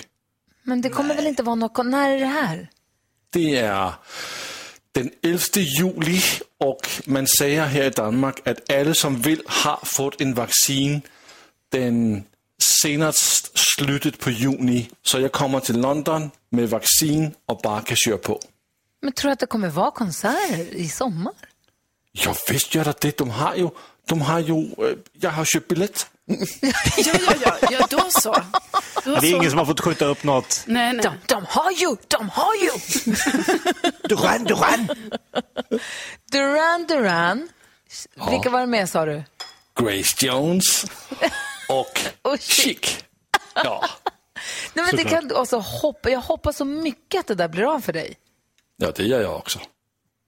Men 0.64 0.82
det 0.82 0.90
kommer 0.90 1.16
väl 1.16 1.28
inte 1.28 1.44
vara 1.44 1.56
något... 1.56 1.86
När 1.86 2.10
är 2.10 2.20
det 2.20 2.26
här? 2.26 2.70
Det 3.30 3.56
är 3.56 3.94
den 4.98 5.12
11 5.22 5.40
juli 5.56 6.22
och 6.60 6.88
man 7.06 7.28
säger 7.28 7.66
här 7.66 7.84
i 7.84 7.90
Danmark 7.90 8.48
att 8.48 8.72
alla 8.72 8.94
som 8.94 9.22
vill 9.22 9.42
har 9.48 9.80
fått 9.84 10.22
en 10.22 10.34
vaccin. 10.34 11.02
Den 11.70 12.24
senast 12.62 13.58
slutet 13.58 14.20
på 14.20 14.32
juni. 14.32 14.90
Så 15.04 15.20
jag 15.20 15.32
kommer 15.32 15.60
till 15.60 15.80
London 15.80 16.32
med 16.50 16.70
vaccin 16.70 17.32
och 17.46 17.60
bara 17.64 17.82
kan 17.82 17.96
köra 17.96 18.18
på. 18.18 18.40
Men 19.02 19.14
tror 19.14 19.30
du 19.30 19.34
att 19.34 19.40
det 19.40 19.46
kommer 19.46 19.70
vara 19.70 19.92
konserter 19.92 20.76
i 20.76 20.90
sommar? 20.90 21.34
Ja, 22.12 22.36
visst 22.50 22.76
gör 22.76 22.84
det 22.84 23.02
det. 23.02 23.18
De 23.18 23.30
har 23.30 23.56
ju, 23.56 23.70
de 24.06 24.22
har 24.22 24.40
ju, 24.40 24.54
eh, 24.54 24.98
jag 25.12 25.32
har 25.32 25.46
köpt 25.46 25.68
biljett. 25.68 26.08
Ja, 26.30 26.74
ja, 26.98 27.34
ja, 27.46 27.58
ja 27.72 27.88
då 27.90 28.02
så. 28.10 28.32
Då 28.32 28.42
Ja, 29.06 29.20
det 29.22 29.28
är 29.28 29.32
så. 29.32 29.38
ingen 29.38 29.50
som 29.50 29.60
har 29.60 29.66
fått 29.66 29.80
skjuta 29.80 30.06
upp 30.06 30.24
något. 30.24 30.64
Nej, 30.68 30.94
nej. 30.94 31.04
De, 31.04 31.18
de 31.26 31.46
har 31.50 31.72
ju, 31.72 31.96
de 32.08 32.30
har 32.30 32.54
ju! 32.56 32.72
Duran, 34.10 34.44
Duran! 34.44 34.90
Duran 36.32 36.86
Duran. 36.88 37.50
Vilka 38.30 38.50
var 38.50 38.60
det 38.60 38.68
med 38.68 38.90
sa 38.90 39.06
du? 39.06 39.24
Grace 39.80 40.26
Jones 40.26 40.86
och 41.70 42.00
Oh, 42.32 42.38
Chic. 42.38 42.98
Ja. 43.56 43.86
Nej, 44.74 44.86
men 44.86 44.96
det 44.96 45.04
kan, 45.04 45.32
alltså, 45.36 45.58
hoppa, 45.60 46.10
jag 46.10 46.20
hoppas 46.22 46.58
så 46.58 46.66
mycket 46.66 47.20
att 47.20 47.28
det 47.28 47.36
där 47.36 47.48
blir 47.48 47.74
av 47.76 47.80
för 47.80 47.94
dig. 47.94 48.18
ja, 48.78 48.92
det 48.96 49.04
gör 49.04 49.22
jag 49.22 49.36
också. 49.36 49.60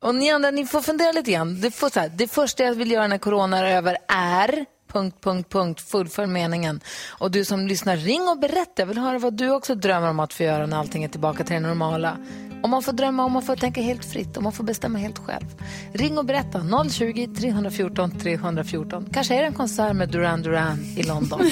Och 0.01 0.15
ni 0.15 0.31
andra, 0.31 0.51
ni 0.51 0.65
får 0.65 0.81
fundera 0.81 1.11
lite 1.11 1.31
grann. 1.31 1.61
Det, 1.61 1.71
får, 1.71 1.89
så 1.89 1.99
här, 1.99 2.09
det 2.09 2.27
första 2.27 2.63
jag 2.63 2.73
vill 2.75 2.91
göra 2.91 3.07
när 3.07 3.17
corona 3.17 3.57
är 3.59 3.75
över 3.75 3.97
är... 4.07 4.65
Punkt, 4.93 5.17
punkt, 5.21 5.49
punkt, 5.49 5.81
fullfölj 5.81 6.27
meningen. 6.27 6.79
Och 7.19 7.31
du 7.31 7.45
som 7.45 7.67
lyssnar, 7.67 7.97
ring 7.97 8.27
och 8.27 8.39
berätta. 8.39 8.81
Jag 8.81 8.85
vill 8.85 8.97
höra 8.97 9.19
vad 9.19 9.33
du 9.33 9.51
också 9.51 9.75
drömmer 9.75 10.09
om 10.09 10.19
att 10.19 10.33
få 10.33 10.43
göra 10.43 10.65
när 10.65 10.77
allting 10.77 11.03
är 11.03 11.07
tillbaka 11.09 11.43
till 11.43 11.53
det 11.53 11.59
normala. 11.59 12.17
Om 12.63 12.69
man 12.69 12.83
får 12.83 12.91
drömma, 12.91 13.25
om 13.25 13.31
man 13.31 13.41
får 13.41 13.55
tänka 13.55 13.81
helt 13.81 14.05
fritt, 14.05 14.37
om 14.37 14.43
man 14.43 14.53
får 14.53 14.63
bestämma 14.63 14.99
helt 14.99 15.19
själv. 15.19 15.45
Ring 15.93 16.17
och 16.17 16.25
berätta. 16.25 16.59
020-314 16.59 18.19
314. 18.19 19.09
Kanske 19.13 19.35
är 19.35 19.41
det 19.41 19.47
en 19.47 19.53
konsert 19.53 19.95
med 19.95 20.09
Duran 20.09 20.41
Duran 20.41 20.79
i 20.97 21.03
London. 21.03 21.41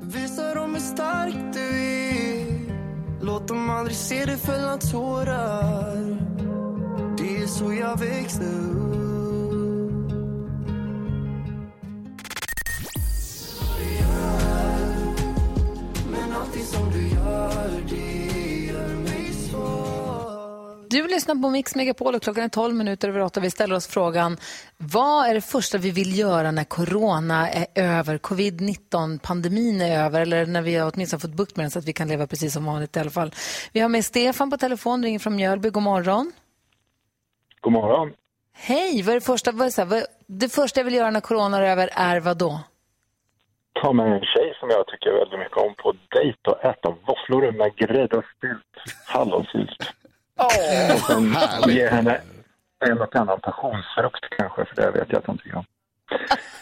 Visa 0.00 0.54
dem 0.54 0.74
hur 0.74 0.80
stark 0.80 1.34
du 1.52 1.60
är 1.60 2.46
Låt 3.20 3.48
dem 3.48 3.70
aldrig 3.70 3.96
se 3.96 4.24
dig 4.24 4.36
fälla 4.36 4.76
tårar 4.76 6.18
Det 7.18 7.36
är 7.36 7.46
så 7.46 7.72
jag 7.72 7.98
växte 7.98 8.44
upp 8.44 9.15
allting 16.40 16.62
som 16.62 16.90
du 16.90 17.08
gör, 17.08 17.82
det 17.88 18.66
gör 18.66 18.94
mig 18.96 19.32
svår 19.32 20.88
Du 20.90 21.08
lyssnar 21.08 21.34
på 21.42 21.50
Mix 21.50 21.74
Megapol 21.74 22.14
och 22.14 22.22
klockan 22.22 22.44
är 22.44 22.48
12 22.48 22.74
minuter 22.74 23.08
över 23.08 23.20
8. 23.20 23.40
Vi 23.40 23.50
ställer 23.50 23.74
oss 23.74 23.86
frågan, 23.86 24.36
vad 24.76 25.28
är 25.28 25.34
det 25.34 25.40
första 25.40 25.78
vi 25.78 25.90
vill 25.90 26.18
göra 26.18 26.50
när 26.50 26.64
corona 26.64 27.50
är 27.50 27.66
över, 27.74 28.18
covid-19-pandemin 28.18 29.80
är 29.80 30.04
över 30.04 30.20
eller 30.20 30.46
när 30.46 30.62
vi 30.62 30.76
har 30.76 30.92
åtminstone 30.94 31.20
fått 31.20 31.34
bukt 31.34 31.56
med 31.56 31.64
den 31.64 31.70
så 31.70 31.78
att 31.78 31.84
vi 31.84 31.92
kan 31.92 32.08
leva 32.08 32.26
precis 32.26 32.52
som 32.52 32.64
vanligt 32.64 32.96
i 32.96 33.00
alla 33.00 33.10
fall. 33.10 33.34
Vi 33.72 33.80
har 33.80 33.88
med 33.88 34.04
Stefan 34.04 34.50
på 34.50 34.56
telefon, 34.56 35.02
ringer 35.02 35.18
från 35.18 35.36
Mjölby. 35.36 35.70
God 35.70 35.82
morgon. 35.82 36.32
God 37.60 37.72
morgon. 37.72 38.12
Hej, 38.58 39.02
vad 39.02 39.10
är 39.10 39.20
det 39.20 39.26
första, 39.26 39.52
vad 39.52 39.60
är 39.60 39.64
det, 39.64 39.72
så 39.72 39.82
här, 39.82 39.88
vad, 39.88 40.02
det 40.26 40.48
första 40.48 40.80
jag 40.80 40.84
vill 40.84 40.94
göra 40.94 41.10
när 41.10 41.20
corona 41.20 41.58
är 41.58 41.62
över 41.62 41.90
är 41.92 42.20
vad 42.20 42.38
då? 42.38 42.60
Ta 43.82 43.92
med 43.92 44.12
en 44.12 44.20
tjej 44.20 44.45
som 44.66 44.76
jag 44.76 44.86
tycker 44.86 45.12
väldigt 45.12 45.38
mycket 45.38 45.56
om 45.56 45.74
på 45.74 45.94
dejt 46.08 46.50
och 46.50 46.64
äta 46.64 46.94
våfflor 47.06 47.52
med 47.52 47.76
grädde 47.76 48.16
och 48.16 48.24
sylt, 48.40 48.96
hallonsylt. 49.06 49.92
och 50.94 51.00
sen 51.00 51.36
ge 51.68 51.88
henne 51.88 52.20
en 52.86 53.00
och 53.00 53.16
annan 53.16 53.40
passionsfrukt 53.40 54.24
kanske, 54.38 54.64
för 54.64 54.76
det 54.76 54.90
vet 54.90 55.12
jag 55.12 55.18
att 55.18 55.26
hon 55.26 55.38
tycker 55.38 55.56
om. 55.56 55.64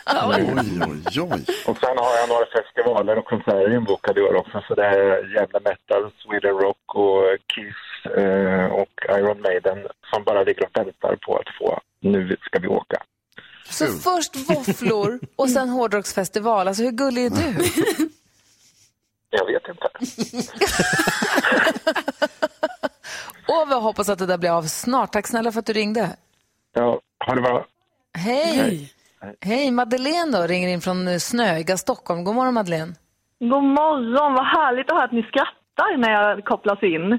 Oj, 0.28 0.54
oj, 0.56 1.20
oj. 1.20 1.44
Och 1.66 1.78
sen 1.78 1.98
har 1.98 2.14
jag 2.20 2.28
några 2.28 2.46
festivaler 2.46 3.18
och 3.18 3.24
konserter 3.24 3.74
inbokade 3.74 4.20
i 4.20 4.22
år 4.22 4.34
också, 4.34 4.62
så 4.68 4.74
det 4.74 4.86
är 4.86 5.34
jävla 5.34 5.60
metal, 5.60 6.10
Sweden 6.18 6.58
Rock 6.58 6.94
och 6.94 7.22
Kiss 7.54 8.12
eh, 8.16 8.66
och 8.66 9.18
Iron 9.18 9.40
Maiden 9.40 9.86
som 10.12 10.24
bara 10.24 10.42
ligger 10.42 10.64
och 10.64 10.78
väntar 10.78 11.16
på 11.16 11.36
att 11.36 11.48
få, 11.58 11.80
nu 12.00 12.36
ska 12.40 12.58
vi 12.58 12.68
åka. 12.68 13.02
Så 13.70 13.86
först 13.86 14.36
våfflor 14.36 15.20
och 15.36 15.50
sen 15.50 15.68
hårdrocksfestival. 15.68 16.68
Alltså 16.68 16.82
hur 16.82 16.90
gullig 16.90 17.24
är 17.24 17.30
du? 17.30 17.54
Jag 19.30 19.46
vet 19.46 19.68
inte. 19.68 19.88
Och 23.46 23.70
vi 23.70 23.74
hoppas 23.74 24.08
att 24.08 24.18
det 24.18 24.26
där 24.26 24.38
blir 24.38 24.50
av 24.50 24.62
snart. 24.62 25.12
Tack 25.12 25.26
snälla 25.26 25.52
för 25.52 25.60
att 25.60 25.66
du 25.66 25.72
ringde. 25.72 26.16
Ja, 26.74 27.00
ha 27.26 27.34
det 27.34 27.40
bra. 27.40 27.66
Hej! 28.18 28.92
Hej, 29.40 29.70
Madeleine 29.70 30.38
då, 30.38 30.46
ringer 30.46 30.68
in 30.68 30.80
från 30.80 31.08
eh, 31.08 31.18
Snöiga, 31.18 31.76
Stockholm. 31.76 32.24
God 32.24 32.34
morgon 32.34 32.54
Madeleine. 32.54 32.94
God 33.38 33.64
morgon, 33.64 34.34
vad 34.34 34.46
härligt 34.46 34.90
att 34.90 34.96
höra 34.96 35.04
att 35.04 35.12
ni 35.12 35.22
skrattar 35.22 35.96
när 35.96 36.10
jag 36.10 36.44
kopplas 36.44 36.82
in. 36.82 37.18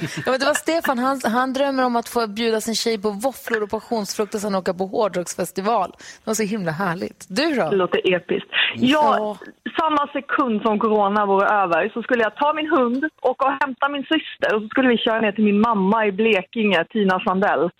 Ja, 0.00 0.30
men 0.30 0.40
det 0.40 0.46
var 0.46 0.54
Stefan, 0.54 0.98
han, 0.98 1.20
han 1.24 1.52
drömmer 1.52 1.84
om 1.84 1.96
att 1.96 2.08
få 2.08 2.26
bjuda 2.26 2.60
sin 2.60 2.74
tjej 2.74 3.02
på 3.02 3.10
våfflor 3.10 3.62
och 3.62 3.70
passionsfrukt 3.70 4.34
och 4.34 4.40
sen 4.40 4.54
åka 4.54 4.74
på 4.74 4.86
hårdrocksfestival. 4.86 5.90
Det 5.98 6.26
var 6.26 6.34
så 6.34 6.42
himla 6.42 6.72
härligt. 6.72 7.26
Du 7.28 7.54
då? 7.54 7.70
Det 7.70 7.76
låter 7.76 8.14
episkt. 8.14 8.50
Ja, 8.74 9.36
samma 9.80 10.06
sekund 10.12 10.62
som 10.62 10.78
corona 10.78 11.26
vore 11.26 11.46
över 11.46 11.88
så 11.94 12.02
skulle 12.02 12.22
jag 12.22 12.36
ta 12.36 12.52
min 12.52 12.70
hund, 12.70 13.04
åka 13.22 13.44
och 13.46 13.52
hämta 13.60 13.88
min 13.88 14.02
syster 14.02 14.54
och 14.54 14.62
så 14.62 14.68
skulle 14.68 14.88
vi 14.88 14.98
köra 14.98 15.20
ner 15.20 15.32
till 15.32 15.44
min 15.44 15.60
mamma 15.60 16.06
i 16.06 16.12
Blekinge, 16.12 16.84
Tina 16.84 17.20
Sandell. 17.20 17.70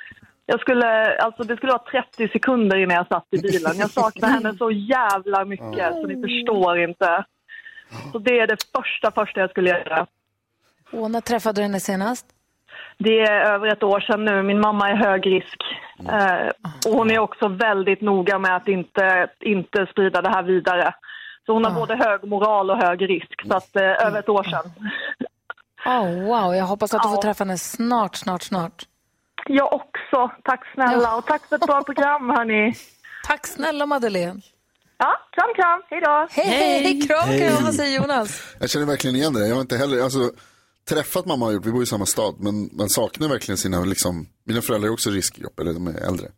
Jag 0.46 0.61
skulle, 0.61 1.16
alltså 1.16 1.42
det 1.42 1.56
skulle 1.56 1.72
vara 1.72 2.02
30 2.18 2.28
sekunder 2.28 2.76
innan 2.76 2.96
jag 2.96 3.06
satt 3.06 3.26
i 3.30 3.38
bilen. 3.38 3.76
Jag 3.76 3.90
saknar 3.90 4.28
henne 4.28 4.54
så 4.59 4.70
jävla 4.70 5.44
mycket 5.44 5.92
så 5.92 6.06
ni 6.06 6.22
förstår 6.22 6.78
inte. 6.78 7.24
Så 8.12 8.18
det 8.18 8.38
är 8.38 8.46
det 8.46 8.56
första, 8.76 9.11
första 9.11 9.40
jag 9.40 9.50
skulle 9.50 9.70
göra. 9.70 10.06
Och 10.92 11.11
när 11.11 11.20
träffade 11.20 11.61
du 11.61 11.62
henne 11.62 11.81
senast? 11.81 12.26
Det 12.98 13.20
är 13.20 13.53
över 13.55 13.68
ett 13.72 13.83
år 13.83 14.00
sedan 14.00 14.24
nu. 14.24 14.42
Min 14.42 14.61
mamma 14.61 14.90
är 14.90 14.94
hög 14.96 15.26
risk. 15.26 15.62
Eh, 16.09 16.48
och 16.87 16.98
hon 16.98 17.11
är 17.11 17.18
också 17.18 17.48
väldigt 17.48 18.00
noga 18.00 18.38
med 18.38 18.57
att 18.57 18.68
inte, 18.68 19.29
inte 19.40 19.87
sprida 19.92 20.22
det 20.22 20.29
här 20.31 20.42
vidare. 20.42 20.94
Så 21.46 21.53
hon 21.53 21.64
har 21.64 21.72
både 21.72 21.96
hög 21.96 22.24
moral 22.24 22.70
och 22.70 22.76
hög 22.76 23.09
risk. 23.11 23.46
Så 23.48 23.57
att, 23.57 23.76
eh, 23.76 24.07
över 24.07 24.18
ett 24.18 24.29
år 24.29 24.42
sedan. 24.44 24.72
Oh, 25.87 26.24
wow, 26.24 26.55
jag 26.55 26.64
hoppas 26.64 26.94
att 26.94 27.03
du 27.03 27.09
får 27.09 27.22
träffa 27.22 27.44
henne 27.44 27.59
snart, 27.59 28.16
snart, 28.16 28.42
snart. 28.42 28.83
Jag 29.46 29.72
också. 29.72 30.31
Tack 30.44 30.61
snälla. 30.74 31.16
Och 31.16 31.26
tack 31.26 31.48
för 31.48 31.57
ett 31.57 31.66
bra 31.66 31.83
program, 31.83 32.31
hörni. 32.31 32.74
Tack 33.26 33.46
snälla, 33.46 33.87
Madeleine. 33.87 34.40
Ja, 34.98 35.16
kram, 35.31 35.55
kram. 35.57 35.83
Hej 35.90 36.00
då. 36.00 36.26
Hej, 36.31 36.46
hej, 36.46 37.00
kram, 37.00 37.29
Hej. 37.29 37.48
kram. 37.48 37.64
Vad 37.64 37.74
säger 37.74 38.00
Jonas? 38.00 38.57
Jag 38.61 38.70
känner 38.70 38.87
verkligen 38.87 39.16
igen 39.16 39.33
det. 39.33 39.48
Jag 39.48 39.55
har 39.55 39.61
inte 39.61 39.76
heller, 39.76 40.03
alltså, 40.03 40.18
träffat 40.94 41.26
mamma 41.26 41.46
och 41.46 41.53
gjort, 41.53 41.66
vi 41.66 41.72
bor 41.72 41.83
i 41.83 41.87
samma 41.87 42.07
stad, 42.07 42.35
men 42.38 42.70
man 42.72 42.88
saknar 42.88 43.29
verkligen 43.29 43.59
sina, 43.59 43.85
liksom, 43.85 44.26
mina 44.44 44.62
föräldrar 44.62 44.88
är 44.88 44.92
också 44.92 45.11
riskgrupp, 45.11 45.61
eller 45.61 45.72
de 45.72 45.87
är 45.87 46.07
äldre. 46.09 46.29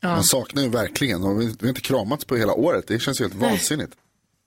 Ja. 0.00 0.08
Man 0.08 0.24
saknar 0.24 0.62
ju 0.62 0.68
verkligen, 0.68 1.22
och 1.24 1.40
vi 1.40 1.46
vi 1.46 1.56
har 1.60 1.68
inte 1.68 1.80
kramats 1.80 2.24
på 2.24 2.36
hela 2.36 2.52
året, 2.52 2.84
det 2.88 2.98
känns 2.98 3.20
ju 3.20 3.24
helt 3.24 3.40
Nej. 3.40 3.50
vansinnigt. 3.50 3.92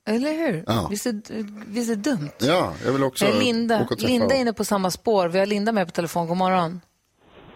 Eller 0.07 0.33
hur? 0.33 0.63
Ja. 0.67 0.87
Visst, 0.91 1.05
är, 1.05 1.21
visst 1.67 1.91
är 1.91 1.95
det 1.95 2.09
dumt? 2.09 2.31
Ja, 2.39 2.73
jag 2.85 2.91
vill 2.91 3.03
också 3.03 3.25
är 3.25 3.39
Linda, 3.39 3.75
åka 3.75 3.93
och 3.93 3.99
träffa. 3.99 4.11
Linda 4.11 4.35
är 4.35 4.39
inne 4.39 4.53
på 4.53 4.65
samma 4.65 4.91
spår. 4.91 5.27
Vi 5.27 5.39
har 5.39 5.45
Linda 5.45 5.71
med 5.71 5.87
på 5.87 5.91
telefon. 5.91 6.27
God 6.27 6.37
morgon. 6.37 6.81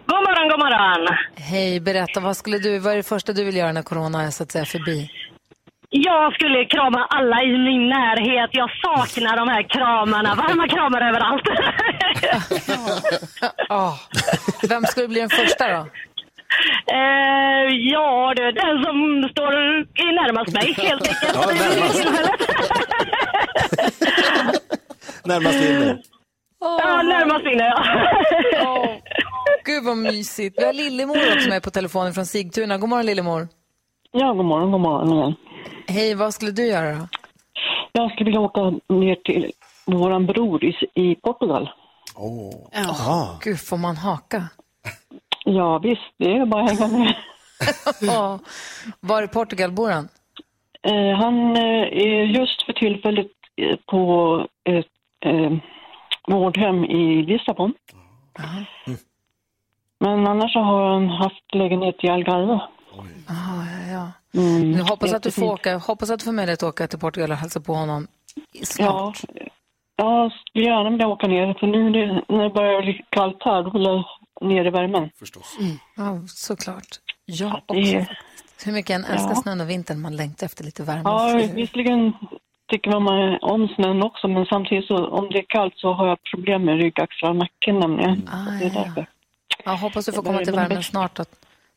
God 0.07 0.15
morgon, 0.15 0.49
god 0.49 0.59
morgon. 0.59 1.17
Hej, 1.35 1.79
berätta. 1.79 2.19
Vad, 2.19 2.37
skulle 2.37 2.59
du, 2.59 2.79
vad 2.79 2.93
är 2.93 2.97
det 2.97 3.03
första 3.03 3.33
du 3.33 3.43
vill 3.43 3.55
göra 3.55 3.71
när 3.71 3.83
corona 3.83 4.23
är 4.23 4.31
så 4.31 4.43
att 4.43 4.51
säga 4.51 4.65
förbi? 4.65 5.09
Jag 6.03 6.33
skulle 6.33 6.65
krama 6.65 7.05
alla 7.09 7.43
i 7.43 7.57
min 7.57 7.89
närhet. 7.89 8.49
Jag 8.53 8.69
saknar 8.85 9.37
de 9.37 9.47
här 9.49 9.63
kramarna. 9.69 10.35
Varma 10.35 10.67
kramar 10.67 11.01
överallt. 11.09 11.43
Ah. 13.69 13.93
Vem 14.69 14.83
skulle 14.85 15.07
bli 15.07 15.19
den 15.19 15.29
första 15.29 15.67
då? 15.67 15.77
eh, 16.91 17.67
ja, 17.93 18.33
det 18.35 18.41
är 18.43 18.51
den 18.51 18.83
som 18.83 19.29
står 19.31 19.53
i 19.79 20.05
närmast 20.05 20.53
mig 20.53 20.73
helt 20.73 21.01
enkelt. 21.07 21.35
Ja, 21.35 21.51
närmast. 21.51 22.05
Närmast 25.25 25.55
inne. 25.69 25.97
Ja, 26.59 27.01
närmast 27.01 27.45
inne, 27.45 27.63
ja. 28.51 28.97
Gud 29.65 29.83
vad 29.83 29.97
mysigt. 29.97 30.55
Vi 30.61 30.65
har 30.65 30.73
Lillemor 30.73 31.17
också 31.35 31.49
med 31.49 31.63
på 31.63 31.71
telefonen 31.71 32.13
från 32.13 32.25
Sigtuna. 32.25 32.77
God 32.77 32.89
morgon 32.89 33.05
Lillemor. 33.05 33.47
Ja, 34.11 34.33
god 34.33 34.45
morgon, 34.45 34.71
god 34.71 34.81
morgon 34.81 35.13
igen. 35.17 35.35
Hej, 35.87 36.15
vad 36.15 36.33
skulle 36.33 36.51
du 36.51 36.67
göra 36.67 36.95
då? 36.95 37.07
Jag 37.91 38.11
skulle 38.11 38.25
vilja 38.25 38.39
åka 38.39 38.61
ner 38.87 39.15
till 39.15 39.51
våran 39.85 40.25
bror 40.25 40.63
i, 40.63 40.75
i 40.93 41.15
Portugal. 41.15 41.69
Oh. 42.15 43.39
Gud, 43.41 43.59
får 43.59 43.77
man 43.77 43.97
haka? 43.97 44.43
Ja, 45.45 45.79
visst, 45.79 46.13
det 46.17 46.31
är 46.31 46.45
bara 46.45 46.63
att 46.63 46.79
hänga 46.79 46.97
med. 46.97 47.15
Ja. 48.01 48.39
Var 48.99 49.23
i 49.23 49.27
Portugal 49.27 49.71
bor 49.71 49.89
han? 49.89 50.07
Eh, 50.81 51.17
han 51.17 51.57
eh, 51.57 51.83
är 52.07 52.23
just 52.23 52.65
för 52.65 52.73
tillfället 52.73 53.31
eh, 53.61 53.75
på 53.85 54.39
ett 54.63 54.85
eh, 55.25 55.51
vårdhem 56.27 56.85
i 56.85 57.21
Lissabon. 57.21 57.73
Men 59.99 60.27
annars 60.27 60.53
så 60.53 60.59
har 60.59 60.93
han 60.93 61.09
haft 61.09 61.55
lägenhet 61.55 62.03
i 62.03 62.09
Algarve. 62.09 62.59
Ah, 63.27 63.63
ja, 63.87 63.91
ja. 64.33 64.39
Mm, 64.41 64.71
Nu 64.71 64.81
hoppas 64.81 65.13
att 65.13 65.23
du 65.23 65.31
får 65.31 65.43
åka, 65.53 65.77
hoppas 65.77 66.09
att 66.09 66.19
du 66.19 66.25
får 66.25 66.31
möjlighet 66.31 66.63
att 66.63 66.69
åka 66.69 66.87
till 66.87 66.99
Portugal 66.99 67.31
och 67.31 67.37
hälsa 67.37 67.59
på 67.59 67.73
honom 67.73 68.07
Ja, 68.51 68.65
snart. 68.65 69.21
ja, 69.95 70.23
jag 70.23 70.31
skulle 70.31 70.65
gärna 70.65 70.89
vilja 70.89 71.07
åka 71.07 71.27
ner, 71.27 71.53
för 71.59 71.67
nu 71.67 71.89
när- 71.89 72.43
det 72.43 72.49
börjar 72.49 72.81
bli 72.81 73.05
kallt 73.09 73.37
här, 73.45 73.63
då 73.63 73.69
vill 73.69 73.83
jag 73.83 74.03
ner 74.41 74.65
i 74.65 74.69
värmen. 74.69 75.09
Förstås. 75.19 75.57
Ja, 75.95 76.21
såklart. 76.27 76.87
Jag 77.25 77.51
det 77.51 77.55
också. 77.79 77.91
är- 77.95 78.19
Hur 78.65 78.71
mycket 78.71 78.89
jag 78.89 78.99
än 78.99 79.05
älskar 79.05 79.29
Ja. 79.29 79.35
snön 79.35 79.61
och 79.61 79.69
vintern, 79.69 80.01
man 80.01 80.15
längtar 80.15 80.45
efter 80.45 80.63
lite 80.63 80.83
värme. 80.83 81.01
Ja, 81.05 81.41
visserligen 81.55 82.13
tycker 82.71 82.99
man 82.99 83.37
om 83.41 83.67
snön 83.75 84.03
också, 84.03 84.27
men 84.27 84.45
samtidigt 84.45 84.85
så 84.87 85.07
om 85.07 85.29
det 85.31 85.37
är 85.39 85.45
kallt 85.49 85.73
så 85.77 85.93
har 85.93 86.07
jag 86.07 86.17
problem 86.35 86.65
med 86.65 86.77
rygg, 86.81 86.99
axlar 87.01 87.29
och 87.29 87.35
nacken 87.35 87.79
nämligen. 87.79 88.29
Ah, 88.33 88.51
det 88.59 88.65
är 88.65 88.69
därför. 88.69 89.05
Ja, 89.65 89.71
hoppas 89.71 90.05
du 90.05 90.11
får 90.11 90.21
Det 90.21 90.27
komma 90.29 90.39
till 90.39 90.53
värmen 90.53 90.83
snart. 90.83 91.15
Då. 91.15 91.23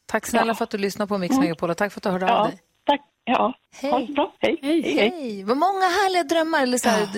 Tack 0.08 0.26
snälla 0.26 0.46
Ja. 0.46 0.54
för 0.54 0.64
att 0.64 0.70
du 0.70 0.78
lyssnar 0.78 1.06
på 1.06 1.18
Mix 1.18 1.32
Mm. 1.32 1.42
Megapol 1.44 1.70
och 1.70 1.76
tack 1.76 1.92
för 1.92 1.98
att 1.98 2.02
du 2.02 2.10
hörde 2.10 2.26
Ja, 2.26 2.38
av 2.38 2.48
dig. 2.48 2.58
tack. 2.86 3.00
Ja, 3.24 3.54
Hej. 3.76 3.90
ha 3.90 3.98
det 3.98 4.12
bra. 4.12 4.34
Hej. 4.40 4.58
Hej. 4.62 5.44
Vad 5.44 5.56
många 5.56 5.80
härliga 5.80 6.22
drömmar. 6.24 6.62
Eller 6.62 6.78
så 6.78 6.88
här, 6.88 7.08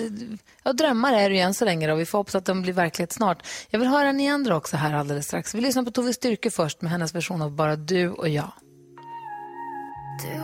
ja, 0.63 0.73
drömmar 0.73 1.13
är 1.13 1.29
det 1.29 1.35
ju 1.35 1.41
än 1.41 1.53
så 1.53 1.65
länge 1.65 1.91
och 1.91 1.99
vi 1.99 2.05
får 2.05 2.17
hoppas 2.17 2.35
att 2.35 2.45
de 2.45 2.61
blir 2.61 2.73
verklighet 2.73 3.11
snart. 3.11 3.47
Jag 3.69 3.79
vill 3.79 3.87
höra 3.87 4.11
ni 4.11 4.29
andra 4.29 4.55
också 4.57 4.77
här 4.77 4.93
alldeles 4.93 5.27
strax. 5.27 5.55
Vi 5.55 5.61
lyssnar 5.61 5.83
på 5.83 5.91
Tove 5.91 6.13
Styrke 6.13 6.51
först 6.51 6.81
med 6.81 6.91
hennes 6.91 7.15
version 7.15 7.41
av 7.41 7.51
Bara 7.51 7.75
du 7.75 8.09
och 8.09 8.29
jag. 8.29 8.51
Du 10.23 10.41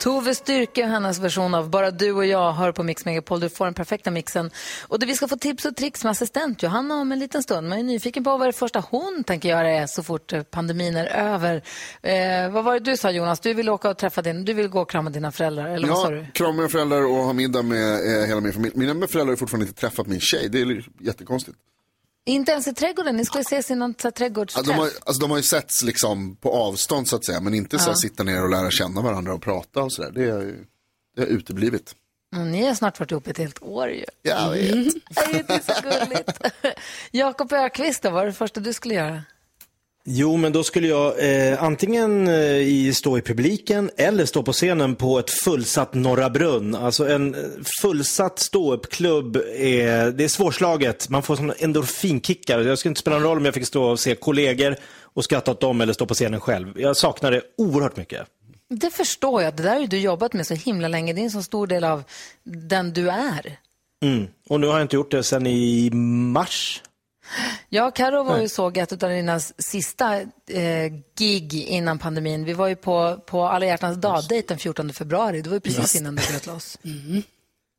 Tove 0.00 0.34
Styrke 0.34 0.82
och 0.84 0.88
hennes 0.88 1.18
version 1.18 1.54
av 1.54 1.70
Bara 1.70 1.90
du 1.90 2.12
och 2.12 2.26
jag 2.26 2.52
hör 2.52 2.72
på 2.72 2.82
Mix 2.82 3.04
Megapol. 3.04 3.40
Du 3.40 3.48
får 3.48 3.64
den 3.64 3.74
perfekta 3.74 4.10
mixen. 4.10 4.50
Och 4.88 4.98
det 4.98 5.06
vi 5.06 5.14
ska 5.14 5.28
få 5.28 5.36
tips 5.36 5.64
och 5.64 5.76
tricks 5.76 6.04
med 6.04 6.10
assistent 6.10 6.62
Johanna 6.62 6.94
om 6.94 7.12
en 7.12 7.18
liten 7.18 7.42
stund. 7.42 7.68
Man 7.68 7.78
är 7.78 7.82
nyfiken 7.82 8.24
på 8.24 8.36
vad 8.36 8.48
det 8.48 8.52
första 8.52 8.80
hon 8.90 9.24
tänker 9.26 9.48
göra 9.48 9.68
är 9.70 9.86
så 9.86 10.02
fort 10.02 10.32
pandemin 10.50 10.96
är 10.96 11.06
över. 11.06 11.62
Eh, 12.02 12.50
vad 12.52 12.64
var 12.64 12.74
det 12.74 12.80
du 12.90 12.96
sa 12.96 13.10
Jonas? 13.10 13.40
Du 13.40 13.54
vill 13.54 13.68
åka 13.68 13.90
och 13.90 13.98
träffa 13.98 14.22
din, 14.22 14.44
du 14.44 14.52
vill 14.52 14.68
gå 14.68 14.80
och 14.80 14.90
krama 14.90 15.10
dina 15.10 15.32
föräldrar, 15.32 15.68
eller 15.68 15.88
vad 15.88 15.98
sa 15.98 16.04
Ja, 16.12 16.20
du? 16.20 16.26
krama 16.34 16.52
mina 16.52 16.68
föräldrar 16.68 17.02
och 17.06 17.16
ha 17.24 17.32
middag 17.32 17.62
med 17.62 17.92
eh, 18.22 18.26
hela 18.26 18.40
min 18.40 18.52
familj. 18.52 18.72
Mina 18.76 19.06
föräldrar 19.06 19.32
har 19.32 19.36
fortfarande 19.36 19.66
inte 19.66 19.80
träffat 19.80 20.06
min 20.06 20.20
tjej, 20.20 20.48
det 20.48 20.60
är 20.60 20.84
jättekonstigt. 21.00 21.56
Inte 22.30 22.52
ens 22.52 22.66
i 22.68 22.74
trädgården, 22.74 23.16
ni 23.16 23.24
skulle 23.24 23.42
ses 23.42 23.70
i 23.70 23.74
någon 23.74 23.94
så 23.94 23.98
här 24.02 24.08
Ja, 24.08 24.10
trädgårdsträff. 24.10 24.66
de, 24.66 24.72
har, 24.72 24.84
alltså, 25.04 25.20
de 25.20 25.30
har 25.30 25.36
ju 25.38 25.42
setts 25.42 25.82
liksom 25.82 26.36
på 26.36 26.52
avstånd 26.52 27.08
så 27.08 27.16
att 27.16 27.24
säga, 27.24 27.40
men 27.40 27.54
inte 27.54 27.78
så 27.78 27.88
här, 27.90 27.94
sitta 27.94 28.22
ner 28.22 28.42
och 28.42 28.50
lära 28.50 28.70
känna 28.70 29.00
varandra 29.02 29.34
och 29.34 29.42
prata 29.42 29.82
och 29.82 29.92
sådär. 29.92 30.10
Det, 30.10 30.24
är- 30.24 30.56
det 31.16 31.22
har 31.22 31.28
uteblivit. 31.28 31.94
Mm, 32.36 32.52
ni 32.52 32.66
har 32.66 32.74
snart 32.74 33.00
varit 33.00 33.10
ihop 33.10 33.26
ett 33.26 33.38
helt 33.38 33.62
år 33.62 33.90
ju. 33.90 34.04
Jag 34.22 34.50
vet. 34.50 34.70
Mm. 34.74 34.90
Det 35.46 35.54
är 35.54 35.74
så 35.74 35.82
gulligt. 35.82 36.40
Jakob 37.10 37.52
Ökvist 37.52 38.02
då, 38.02 38.08
vad 38.10 38.14
var 38.20 38.26
det 38.26 38.32
första 38.32 38.60
du 38.60 38.72
skulle 38.72 38.94
göra? 38.94 39.22
Jo, 40.12 40.36
men 40.36 40.52
då 40.52 40.64
skulle 40.64 40.88
jag 40.88 41.14
eh, 41.18 41.62
antingen 41.62 42.28
eh, 42.28 42.56
i, 42.56 42.94
stå 42.94 43.18
i 43.18 43.22
publiken 43.22 43.90
eller 43.96 44.24
stå 44.24 44.42
på 44.42 44.52
scenen 44.52 44.96
på 44.96 45.18
ett 45.18 45.30
fullsatt 45.30 45.94
Norra 45.94 46.30
Brunn. 46.30 46.74
Alltså 46.74 47.08
en 47.08 47.34
eh, 47.34 47.40
fullsatt 47.82 48.38
ståuppklubb, 48.38 49.36
är, 49.56 50.10
det 50.10 50.24
är 50.24 50.28
svårslaget. 50.28 51.08
Man 51.08 51.22
får 51.22 51.36
såna 51.36 51.52
endorfinkickar. 51.52 52.60
Jag 52.60 52.78
skulle 52.78 52.90
inte 52.90 53.00
spela 53.00 53.16
någon 53.16 53.28
roll 53.28 53.38
om 53.38 53.44
jag 53.44 53.54
fick 53.54 53.66
stå 53.66 53.84
och 53.84 54.00
se 54.00 54.14
kollegor 54.14 54.76
och 55.02 55.24
skratta 55.24 55.50
åt 55.50 55.60
dem 55.60 55.80
eller 55.80 55.92
stå 55.92 56.06
på 56.06 56.14
scenen 56.14 56.40
själv. 56.40 56.80
Jag 56.80 56.96
saknar 56.96 57.30
det 57.30 57.42
oerhört 57.58 57.96
mycket. 57.96 58.26
Det 58.68 58.90
förstår 58.90 59.42
jag, 59.42 59.56
det 59.56 59.62
där 59.62 59.72
har 59.72 59.80
ju 59.80 59.86
du 59.86 59.98
jobbat 59.98 60.32
med 60.32 60.46
så 60.46 60.54
himla 60.54 60.88
länge. 60.88 61.12
Det 61.12 61.20
är 61.20 61.24
en 61.24 61.30
så 61.30 61.42
stor 61.42 61.66
del 61.66 61.84
av 61.84 62.02
den 62.44 62.92
du 62.92 63.10
är. 63.10 63.56
Mm. 64.04 64.26
Och 64.48 64.60
nu 64.60 64.66
har 64.66 64.74
jag 64.74 64.84
inte 64.84 64.96
gjort 64.96 65.10
det 65.10 65.22
sedan 65.22 65.46
i 65.46 65.90
mars. 65.92 66.82
Jag 67.68 67.88
och 67.88 67.94
Karo 67.94 68.22
var 68.22 68.38
ju 68.38 68.48
såg 68.48 68.76
ett 68.76 69.02
av 69.02 69.10
dina 69.10 69.40
sista 69.40 70.20
eh, 70.20 70.92
gig 71.18 71.54
innan 71.54 71.98
pandemin. 71.98 72.44
Vi 72.44 72.52
var 72.52 72.68
ju 72.68 72.76
på, 72.76 73.16
på 73.26 73.44
alla 73.44 73.66
hjärtans 73.66 73.96
dag-dejt 73.96 74.48
den 74.48 74.58
14 74.58 74.92
februari. 74.92 75.42
Det 75.42 75.48
var 75.48 75.56
ju 75.56 75.60
precis 75.60 75.80
Just 75.80 75.94
innan 75.94 76.16
det 76.16 76.28
bröt 76.30 76.46
loss. 76.46 76.78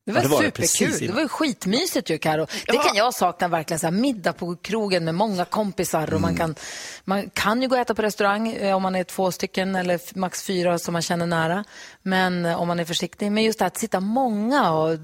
Det 0.05 0.11
Ja, 0.11 0.15
var, 0.15 0.21
det 0.21 0.27
var 0.27 0.43
det, 0.43 0.67
superkul. 0.67 0.99
Det 0.99 1.05
innan. 1.05 1.15
var 1.15 1.27
skitmysigt 1.27 2.09
ju, 2.09 2.17
Karo. 2.17 2.47
Det 2.67 2.77
kan 2.77 2.95
jag 2.95 3.13
sakna 3.13 3.47
verkligen. 3.47 3.79
Så 3.79 3.87
här, 3.87 3.91
middag 3.91 4.33
på 4.33 4.55
krogen 4.55 5.05
med 5.05 5.15
många 5.15 5.45
kompisar. 5.45 6.13
Och 6.13 6.21
man, 6.21 6.35
kan, 6.35 6.55
man 7.03 7.29
kan 7.29 7.61
ju 7.61 7.67
gå 7.67 7.75
och 7.75 7.81
äta 7.81 7.95
på 7.95 8.01
restaurang 8.01 8.51
eh, 8.53 8.75
om 8.75 8.81
man 8.83 8.95
är 8.95 9.03
två 9.03 9.31
stycken 9.31 9.75
eller 9.75 10.19
max 10.19 10.43
fyra 10.43 10.79
som 10.79 10.93
man 10.93 11.01
känner 11.01 11.25
nära. 11.25 11.63
Men 12.01 12.45
eh, 12.45 12.61
om 12.61 12.67
man 12.67 12.79
är 12.79 12.85
försiktig. 12.85 13.31
Men 13.31 13.43
just 13.43 13.59
det 13.59 13.65
här 13.65 13.67
att 13.67 13.77
sitta 13.77 13.99
många 13.99 14.71
och 14.71 14.97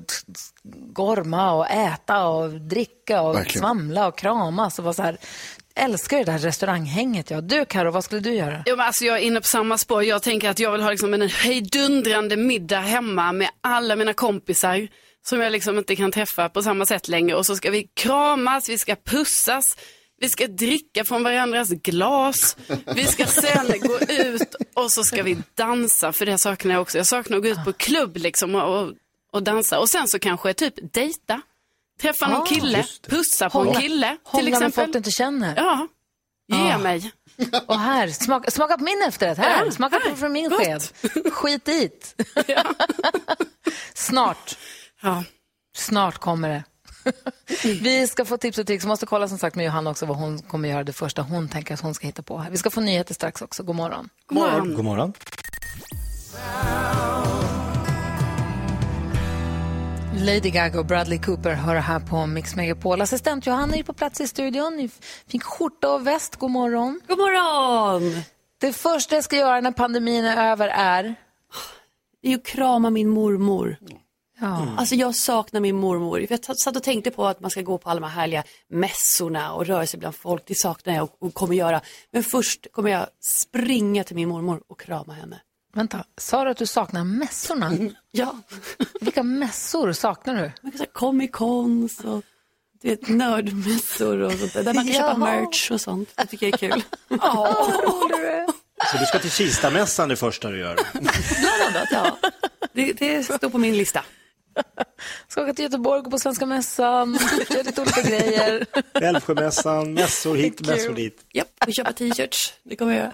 gorma 0.74 1.52
och 1.54 1.70
äta 1.70 2.28
och 2.28 2.52
dricka 2.62 3.22
och 3.22 3.36
Verkligen. 3.36 3.60
svamla 3.60 4.08
och 4.08 4.18
kramas 4.18 4.80
och 4.80 4.86
vara 4.86 4.94
så 4.94 5.02
här. 5.04 5.18
Älskar 5.78 6.18
det 6.18 6.24
där 6.24 6.38
restauranghänget. 6.38 7.32
Ja. 7.32 7.42
Du 7.42 7.66
Karo, 7.66 7.92
vad 7.92 8.04
skulle 8.04 8.22
du 8.22 8.34
göra? 8.34 8.63
Ja, 8.66 8.76
men 8.76 8.86
alltså 8.86 9.06
jag 9.06 9.18
är 9.18 9.22
inne 9.22 9.42
på 9.42 9.48
samma 9.48 9.78
spår. 9.78 10.04
Jag 10.04 10.24
tänker 10.24 10.50
att 10.50 10.60
jag 10.60 10.72
vill 10.72 10.82
ha 10.82 10.92
liksom 10.92 11.13
en 11.13 11.30
hejdundrande 11.30 12.38
middag 12.38 12.80
hemma 12.80 13.32
med 13.32 13.50
alla 13.62 13.96
mina 13.96 14.13
kompisar 14.13 14.88
som 15.28 15.42
jag 15.42 15.52
liksom 15.52 15.78
inte 15.78 15.96
kan 15.96 16.12
träffa 16.12 16.50
på 16.50 16.63
samma 16.63 16.86
sätt 16.86 17.08
längre. 17.08 17.36
Och 17.36 17.46
så 17.46 17.56
ska 17.56 17.72
vi 17.72 17.90
kramas, 17.94 18.70
vi 18.70 18.78
ska 18.78 18.96
pussas, 18.96 19.78
vi 20.20 20.30
ska 20.30 20.48
dricka 20.48 21.04
från 21.04 21.24
varandras 21.24 21.70
glas. 21.70 22.58
Vi 22.96 23.06
ska 23.06 23.26
sen 23.26 23.74
gå 23.82 24.00
ut 24.13 24.56
och 24.76 24.92
så 24.92 25.04
ska 25.04 25.24
vi 25.24 25.38
dansa, 25.56 26.13
för 26.13 26.26
det 26.26 26.38
saknar 26.38 26.74
jag 26.74 26.82
också. 26.82 26.98
Jag 26.98 27.08
saknar 27.08 27.38
att 27.38 27.44
gå 27.44 27.50
ut 27.50 27.63
på 27.66 27.74
klubb 27.74 28.18
liksom 28.18 28.56
och, 28.56 28.94
och 29.32 29.44
dansa. 29.44 29.80
Och 29.80 29.90
sen 29.90 30.08
så 30.08 30.20
kanske 30.20 30.54
typ 30.54 30.94
dejta. 30.94 31.42
Träffa 32.02 32.28
någon 32.28 32.42
Ah, 32.42 32.46
kille, 32.46 32.86
pussa 33.08 33.50
på 33.50 33.58
Hålla- 33.58 33.72
en 33.74 33.82
kille 33.82 34.18
hålla 34.24 34.44
till 34.44 34.52
med 34.52 34.54
exempel. 34.54 34.72
folk 34.84 34.94
du 34.94 34.98
inte 34.98 35.12
känner. 35.12 35.54
Ja, 35.56 35.88
ge 36.54 36.72
Ah. 36.72 36.78
mig. 36.78 37.12
Och 37.68 37.80
här, 37.80 38.08
smaka, 38.08 38.52
smaka 38.52 38.78
på 38.78 38.84
min 38.84 39.02
efterrätt. 39.08 39.38
Här, 39.38 39.66
Ja, 39.66 39.72
smaka 39.72 40.00
på 40.10 40.16
från 40.16 40.32
min 40.32 40.50
sked. 40.52 40.84
Skit 41.32 41.66
dit. 41.66 42.16
Snart. 43.94 44.58
Snart 45.78 46.18
kommer 46.18 46.50
det. 46.50 46.64
Vi 47.82 48.08
ska 48.08 48.26
få 48.26 48.38
tips 48.38 48.58
och 48.58 48.68
tricks. 48.68 48.84
Vi 48.84 48.88
måste 48.88 49.06
kolla 49.06 49.28
som 49.28 49.38
sagt 49.38 49.56
med 49.56 49.66
Johanna 49.66 49.90
också 49.90 50.06
vad 50.06 50.18
hon 50.18 50.40
kommer 50.42 50.70
göra 50.70 50.84
det 50.84 50.94
första 50.94 51.22
hon 51.22 51.50
tänker 51.50 51.74
att 51.74 51.82
hon 51.82 51.94
ska 51.94 52.08
hitta 52.08 52.22
på 52.24 52.38
här. 52.38 52.50
Vi 52.52 52.58
ska 52.58 52.70
få 52.70 52.82
nyheter 52.82 53.14
strax 53.14 53.42
också. 53.42 53.64
God 53.64 53.76
morgon. 53.76 54.10
God 54.28 54.38
morgon. 54.40 54.76
God 54.76 54.86
morgon. 54.86 55.14
Lady 60.20 60.50
Gaga 60.50 60.80
och 60.80 60.86
Bradley 60.86 61.20
Cooper 61.20 61.54
hör 61.54 61.76
här 61.76 62.00
på 62.00 62.26
Mix 62.26 62.56
Megapol. 62.56 63.02
Assistent 63.02 63.48
Johanna 63.48 63.76
är 63.76 63.84
på 63.84 63.94
plats 63.94 64.22
i 64.22 64.28
studion 64.28 64.80
i 64.80 64.90
fin 65.28 65.42
skjorta 65.42 65.94
och 65.94 66.08
väst. 66.08 66.36
God 66.36 66.52
morgon. 66.52 67.02
God 67.08 67.18
morgon. 67.18 68.24
Det 68.58 68.74
första 68.74 69.16
jag 69.16 69.24
ska 69.24 69.36
göra 69.36 69.62
när 69.62 69.72
pandemin 69.72 70.26
är 70.26 70.52
över 70.52 70.68
är? 70.68 71.16
Det 72.22 72.34
är 72.34 72.36
att 72.36 72.46
krama 72.46 72.90
min 72.90 73.10
mormor. 73.10 73.78
Ja. 74.40 74.68
Alltså 74.78 74.96
jag 74.96 75.16
saknar 75.16 75.62
min 75.62 75.76
mormor. 75.76 76.26
Jag 76.30 76.58
satt 76.58 76.76
och 76.76 76.84
tänkte 76.84 77.12
på 77.12 77.26
att 77.26 77.40
man 77.40 77.52
ska 77.52 77.62
gå 77.62 77.78
på 77.78 77.90
alla 77.90 78.00
de 78.00 78.08
här 78.08 78.22
härliga 78.22 78.44
mässorna 78.70 79.54
och 79.54 79.66
röra 79.66 79.88
sig 79.88 80.00
bland 80.00 80.16
folk. 80.16 80.44
Det 80.46 80.58
saknar 80.58 80.96
jag 80.96 81.04
och, 81.04 81.16
och 81.20 81.34
kommer 81.34 81.56
göra. 81.56 81.82
Men 82.12 82.24
först 82.24 82.72
kommer 82.72 82.90
jag 82.90 83.08
springa 83.22 84.04
till 84.04 84.16
min 84.16 84.30
mormor 84.30 84.62
och 84.68 84.80
krama 84.80 85.14
henne. 85.14 85.42
Vänta, 85.74 86.04
sa 86.18 86.44
du 86.44 86.50
att 86.52 86.58
du 86.58 86.66
saknar 86.66 87.04
mässorna? 87.04 87.72
Ja. 88.12 88.36
Vilka 89.02 89.24
mässor 89.24 89.94
saknar 89.94 90.36
du? 90.36 90.52
Man 90.62 90.72
kan 90.72 90.86
Comic 90.94 91.32
Cons 91.32 92.00
och 92.00 92.24
du 92.82 92.90
vet, 92.90 93.08
nördmässor 93.08 94.20
och 94.22 94.32
sånt 94.32 94.54
där. 94.54 94.64
Där 94.64 94.74
man 94.74 94.86
kan 94.86 94.94
köpa 94.94 95.08
Ja. 95.08 95.18
merch 95.18 95.72
och 95.72 95.82
sånt. 95.82 96.10
Det 96.16 96.26
tycker 96.26 96.46
jag 96.46 96.54
är 96.54 96.58
kul. 96.58 96.84
Är. 97.10 98.46
Så 98.92 98.98
du 98.98 99.06
ska 99.06 99.20
till 99.20 99.32
Kistamässan 99.32 100.10
det 100.10 100.16
första 100.16 100.50
du 100.50 100.60
gör? 100.60 100.76
Bland 100.94 101.76
annat, 101.76 101.88
ja. 101.92 102.18
Det, 102.74 102.94
det 102.94 103.24
står 103.24 103.50
på 103.50 103.58
min 103.58 103.78
lista. 103.78 104.04
Ska 105.28 105.42
åka 105.44 105.54
till 105.54 105.64
Göteborg, 105.64 106.02
gå 106.02 106.12
på 106.12 106.20
Svenska 106.20 106.46
mässan, 106.46 107.20
göra 107.50 107.62
lite 107.64 107.82
olika 107.82 108.02
grejer. 108.02 108.66
Älvsjömässan, 108.94 109.94
mässor 109.94 110.36
hit, 110.36 110.68
mässor 110.68 110.94
dit. 110.94 111.26
Japp, 111.34 111.48
och 111.68 111.74
köpa 111.74 111.94
t-shirts. 111.94 112.54
Det 112.63 112.76
kommer 112.76 112.92
jag 112.94 113.00
göra. 113.02 113.13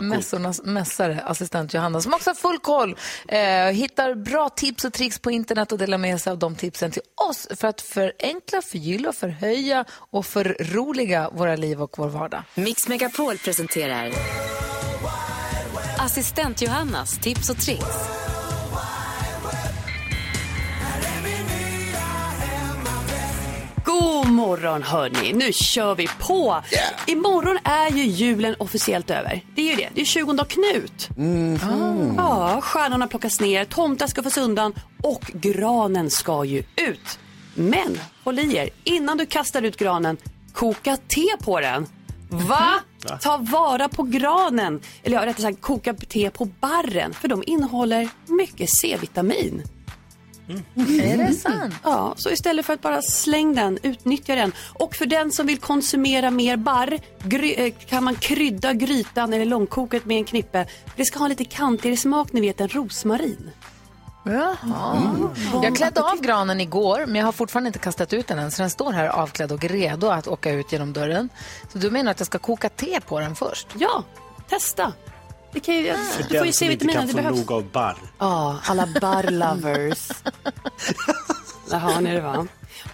Mässornas 0.00 0.62
mässare, 0.64 1.20
assistent 1.24 1.74
Johanna, 1.74 2.00
som 2.00 2.14
också 2.14 2.30
har 2.30 2.34
full 2.34 2.58
koll. 2.58 2.96
Eh, 3.28 3.40
hittar 3.66 4.14
bra 4.14 4.48
tips 4.48 4.84
och 4.84 4.92
tricks 4.92 5.18
på 5.18 5.30
internet 5.30 5.72
och 5.72 5.78
delar 5.78 5.98
med 5.98 6.20
sig 6.20 6.30
av 6.30 6.38
de 6.38 6.56
tipsen 6.56 6.90
till 6.90 7.02
oss 7.30 7.48
för 7.56 7.68
att 7.68 7.80
förenkla, 7.80 8.62
förgylla, 8.62 9.12
förhöja 9.12 9.84
och 9.90 10.26
förroliga 10.26 11.30
våra 11.30 11.56
liv 11.56 11.82
och 11.82 11.98
vår 11.98 12.08
vardag. 12.08 12.42
Mix 12.54 12.88
Megapol 12.88 13.38
presenterar 13.38 14.12
Assistent 15.98 16.62
Johannas 16.62 17.18
tips 17.18 17.50
och 17.50 17.56
tricks. 17.56 18.21
Morgon 24.52 24.82
hörni, 24.82 25.32
nu 25.32 25.52
kör 25.52 25.94
vi 25.94 26.08
på. 26.20 26.62
Imorgon 27.06 27.58
är 27.64 27.90
ju 27.90 28.04
julen 28.04 28.54
officiellt 28.58 29.10
över. 29.10 29.44
Det 29.54 29.62
är 29.62 29.70
ju 29.70 29.76
det, 29.76 29.88
det 29.94 30.00
är 30.00 30.04
20 30.04 30.32
dag 30.32 30.48
Knut. 30.48 31.08
Ja, 32.16 32.60
stjärnorna 32.62 33.06
plockas 33.06 33.40
ner, 33.40 33.64
tomtar 33.64 34.06
ska 34.06 34.22
få 34.22 34.40
undan 34.40 34.74
och 35.02 35.30
granen 35.34 36.10
ska 36.10 36.44
ju 36.44 36.58
ut. 36.58 37.18
Men 37.54 37.98
håll 38.24 38.38
i 38.38 38.56
er, 38.56 38.70
innan 38.84 39.18
du 39.18 39.26
kastar 39.26 39.62
ut 39.62 39.76
granen, 39.76 40.16
koka 40.52 40.96
te 40.96 41.26
på 41.44 41.60
den. 41.60 41.86
Va? 42.28 42.80
Va? 43.08 43.18
Ta 43.22 43.36
vara 43.36 43.88
på 43.88 44.02
granen. 44.02 44.80
Eller 45.02 45.16
ja, 45.16 45.26
rättare 45.26 45.42
sagt 45.42 45.60
koka 45.60 45.94
te 45.94 46.30
på 46.30 46.44
barren. 46.44 47.14
För 47.14 47.28
de 47.28 47.42
innehåller 47.46 48.08
mycket 48.26 48.70
C-vitamin. 48.70 49.62
Är 50.76 51.16
det 51.28 51.34
sant? 51.34 51.74
Ja, 51.82 52.14
så 52.16 52.30
istället 52.30 52.66
för 52.66 52.72
att 52.72 52.80
bara 52.82 53.02
släng 53.02 53.54
den, 53.54 53.78
utnyttja 53.82 54.34
den. 54.34 54.52
Och 54.74 54.94
för 54.94 55.06
den 55.06 55.32
som 55.32 55.46
vill 55.46 55.58
konsumera 55.58 56.30
mer 56.30 56.56
barr 56.56 56.98
gry- 57.22 57.54
eh, 57.66 57.72
kan 57.88 58.04
man 58.04 58.14
krydda 58.14 58.72
grytan 58.72 59.32
eller 59.32 59.44
långkoket 59.44 60.04
med 60.04 60.16
en 60.16 60.24
knippe. 60.24 60.66
Det 60.96 61.04
ska 61.04 61.18
ha 61.18 61.28
lite 61.28 61.44
kantigare 61.44 61.96
smak, 61.96 62.32
ni 62.32 62.40
vet 62.40 62.60
en 62.60 62.68
rosmarin. 62.68 63.50
Jaha. 64.24 64.96
Jag 65.62 65.76
klädde 65.76 66.02
av 66.02 66.20
granen 66.20 66.60
igår, 66.60 67.04
men 67.06 67.14
jag 67.16 67.24
har 67.24 67.32
fortfarande 67.32 67.66
inte 67.68 67.78
kastat 67.78 68.12
ut 68.12 68.26
den 68.26 68.38
än. 68.38 68.50
Så 68.50 68.62
den 68.62 68.70
står 68.70 68.92
här 68.92 69.06
avklädd 69.08 69.52
och 69.52 69.64
redo 69.64 70.06
att 70.08 70.28
åka 70.28 70.50
ut 70.50 70.72
genom 70.72 70.92
dörren. 70.92 71.28
Så 71.72 71.78
du 71.78 71.90
menar 71.90 72.10
att 72.10 72.20
jag 72.20 72.26
ska 72.26 72.38
koka 72.38 72.68
te 72.68 73.00
på 73.00 73.20
den 73.20 73.34
först? 73.34 73.66
Ja, 73.78 74.04
testa. 74.48 74.92
Det 75.52 75.60
kan 75.60 75.74
ju, 75.74 75.94
För 75.94 76.22
du 76.28 76.38
får 76.38 76.46
ju 76.46 76.52
C-vitaminen, 76.52 76.96
kan 76.96 77.06
det 77.06 77.12
få 77.12 77.16
behövs. 77.16 77.36
nog 77.38 77.52
av 77.52 77.64
barr. 77.64 77.96
Ja, 78.18 78.58
alla 78.64 78.88
barr-lovers. 79.00 80.08
Där 81.70 81.78
har 81.78 82.00
ni 82.00 82.12
det 82.14 82.20
va. 82.20 82.46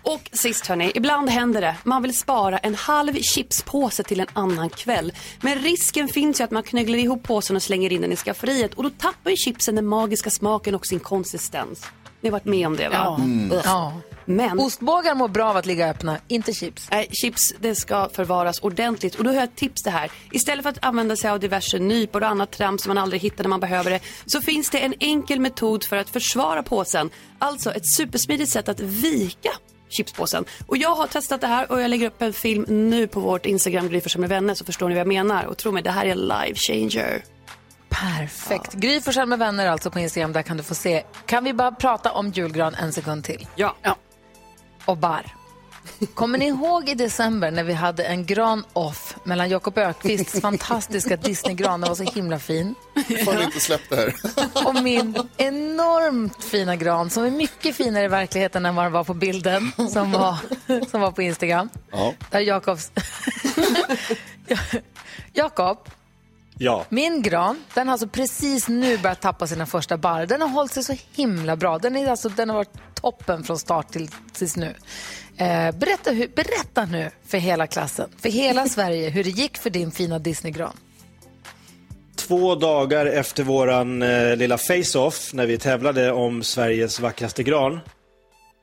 Och 0.02 0.30
sist 0.32 0.66
hörni, 0.66 0.92
ibland 0.94 1.30
händer 1.30 1.60
det. 1.60 1.74
Man 1.84 2.02
vill 2.02 2.18
spara 2.18 2.58
en 2.58 2.74
halv 2.74 3.14
chipspåse 3.22 4.02
till 4.02 4.20
en 4.20 4.26
annan 4.32 4.70
kväll. 4.70 5.12
Men 5.40 5.58
risken 5.58 6.08
finns 6.08 6.40
ju 6.40 6.44
att 6.44 6.50
man 6.50 6.62
knögglar 6.62 6.98
ihop 6.98 7.22
påsen 7.22 7.56
och 7.56 7.62
slänger 7.62 7.92
in 7.92 8.00
den 8.00 8.12
i 8.12 8.16
skafferiet. 8.16 8.74
Och 8.74 8.82
då 8.82 8.90
tappar 8.90 9.30
ju 9.30 9.36
chipsen 9.36 9.74
den 9.74 9.86
magiska 9.86 10.30
smaken 10.30 10.74
och 10.74 10.86
sin 10.86 11.00
konsistens. 11.00 11.84
Ni 12.20 12.28
har 12.28 12.32
varit 12.32 12.44
med 12.44 12.66
om 12.66 12.76
det 12.76 12.88
va? 12.88 12.94
Ja. 12.94 13.16
Mm. 13.16 13.60
Ja. 13.64 13.92
Men... 14.28 14.58
Ostbågar 14.58 15.14
mår 15.14 15.28
bra 15.28 15.50
av 15.50 15.56
att 15.56 15.66
ligga 15.66 15.90
öppna, 15.90 16.18
inte 16.28 16.52
chips. 16.52 16.88
Nej, 16.90 17.08
chips 17.12 17.54
det 17.60 17.74
ska 17.74 18.08
förvaras 18.08 18.60
ordentligt. 18.60 19.14
Och 19.14 19.24
då 19.24 19.30
har 19.30 19.34
jag 19.34 19.44
ett 19.44 19.56
tips 19.56 19.82
det 19.82 19.90
här. 19.90 20.10
Istället 20.32 20.62
för 20.62 20.70
att 20.70 20.84
använda 20.84 21.16
sig 21.16 21.30
av 21.30 21.40
diverse 21.40 21.78
nypor 21.78 22.22
och 22.22 22.28
annat 22.28 22.50
trams 22.50 22.82
som 22.82 22.90
man 22.90 22.98
aldrig 22.98 23.22
hittar 23.22 23.44
när 23.44 23.48
man 23.48 23.60
behöver 23.60 23.90
det. 23.90 24.00
Så 24.26 24.40
finns 24.40 24.70
det 24.70 24.78
en 24.78 24.94
enkel 25.00 25.40
metod 25.40 25.84
för 25.84 25.96
att 25.96 26.10
försvara 26.10 26.62
påsen. 26.62 27.10
Alltså 27.38 27.72
ett 27.72 27.86
supersmidigt 27.96 28.50
sätt 28.50 28.68
att 28.68 28.80
vika 28.80 29.50
chipspåsen. 29.88 30.44
Och 30.66 30.76
jag 30.76 30.94
har 30.94 31.06
testat 31.06 31.40
det 31.40 31.46
här 31.46 31.72
och 31.72 31.80
jag 31.80 31.90
lägger 31.90 32.06
upp 32.06 32.22
en 32.22 32.32
film 32.32 32.64
nu 32.68 33.06
på 33.06 33.20
vårt 33.20 33.46
Instagram, 33.46 33.88
Gry 33.88 34.02
med 34.16 34.28
vänner, 34.28 34.54
så 34.54 34.64
förstår 34.64 34.88
ni 34.88 34.94
vad 34.94 35.00
jag 35.00 35.08
menar. 35.08 35.44
Och 35.44 35.56
tro 35.56 35.72
mig, 35.72 35.82
det 35.82 35.90
här 35.90 36.06
är 36.06 36.10
en 36.10 36.18
life 36.18 36.54
changer. 36.54 37.24
Perfekt. 37.88 38.72
Gry 38.72 39.00
Forssell 39.00 39.28
med 39.28 39.38
vänner 39.38 39.66
alltså 39.66 39.90
på 39.90 39.98
Instagram, 39.98 40.32
där 40.32 40.42
kan 40.42 40.56
du 40.56 40.62
få 40.62 40.74
se. 40.74 41.04
Kan 41.26 41.44
vi 41.44 41.52
bara 41.52 41.72
prata 41.72 42.12
om 42.12 42.28
julgran 42.28 42.74
en 42.74 42.92
sekund 42.92 43.24
till? 43.24 43.46
Ja. 43.56 43.76
ja. 43.82 43.96
Och 44.88 44.96
barr. 44.96 45.34
Kommer 46.14 46.38
ni 46.38 46.46
ihåg 46.46 46.88
i 46.88 46.94
december 46.94 47.50
när 47.50 47.64
vi 47.64 47.72
hade 47.72 48.04
en 48.04 48.26
gran-off 48.26 49.16
mellan 49.24 49.48
Jakob 49.48 49.78
Ökvists 49.78 50.40
fantastiska 50.40 51.16
Disney-gran, 51.16 51.80
den 51.80 51.88
var 51.88 51.94
så 51.94 52.02
himla 52.02 52.38
fin. 52.38 52.74
Fan 53.24 53.42
inte 53.42 53.60
släppt 53.60 53.90
det 53.90 53.96
här. 53.96 54.14
Och 54.66 54.82
min 54.82 55.28
enormt 55.36 56.44
fina 56.44 56.76
gran 56.76 57.10
som 57.10 57.24
är 57.24 57.30
mycket 57.30 57.76
finare 57.76 58.04
i 58.04 58.08
verkligheten 58.08 58.66
än 58.66 58.74
vad 58.74 58.84
den 58.84 58.92
var 58.92 59.04
på 59.04 59.14
bilden 59.14 59.72
som 59.90 60.12
var, 60.12 60.36
som 60.90 61.00
var 61.00 61.10
på 61.10 61.22
Instagram. 61.22 61.68
Ja. 61.90 62.14
Där 62.30 62.40
Jakobs... 62.40 62.92
Jakob, 65.32 65.78
Ja. 66.60 66.84
min 66.88 67.22
gran, 67.22 67.64
den 67.74 67.88
har 67.88 67.92
alltså 67.92 68.08
precis 68.08 68.68
nu 68.68 68.98
börjat 68.98 69.20
tappa 69.20 69.46
sina 69.46 69.66
första 69.66 69.96
barr. 69.96 70.26
Den 70.26 70.40
har 70.40 70.48
hållit 70.48 70.72
sig 70.72 70.84
så 70.84 70.96
himla 71.12 71.56
bra. 71.56 71.78
Den, 71.78 71.96
är 71.96 72.08
alltså, 72.08 72.28
den 72.28 72.48
har 72.48 72.56
varit 72.56 72.94
toppen 72.94 73.44
från 73.44 73.58
start 73.58 73.92
till 73.92 74.08
tills 74.32 74.56
nu. 74.56 74.74
Eh, 75.36 75.72
berätta, 75.72 76.10
hur, 76.10 76.28
berätta 76.28 76.84
nu 76.84 77.10
för 77.26 77.38
hela 77.38 77.66
klassen, 77.66 78.10
för 78.20 78.28
hela 78.28 78.66
Sverige, 78.68 79.10
hur 79.10 79.24
det 79.24 79.30
gick 79.30 79.58
för 79.58 79.70
din 79.70 79.90
fina 79.90 80.18
Disney-gran. 80.18 80.76
Två 82.16 82.54
dagar 82.54 83.06
efter 83.06 83.42
våran 83.42 84.02
eh, 84.02 84.36
lilla 84.36 84.58
face-off, 84.58 85.32
när 85.32 85.46
vi 85.46 85.58
tävlade 85.58 86.12
om 86.12 86.42
Sveriges 86.42 87.00
vackraste 87.00 87.42
gran, 87.42 87.80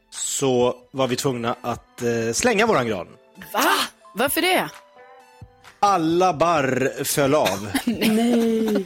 så 0.10 0.76
var 0.91 1.08
vi 1.08 1.16
tvungna 1.16 1.56
att 1.62 2.02
eh, 2.02 2.34
slänga 2.34 2.66
våran 2.66 2.88
gran. 2.88 3.08
Va? 3.54 3.66
Varför 4.14 4.41
det? 4.41 4.70
Alla 5.86 6.34
barr 6.34 7.04
föll 7.04 7.36
av. 7.36 7.70
Nej. 7.86 8.86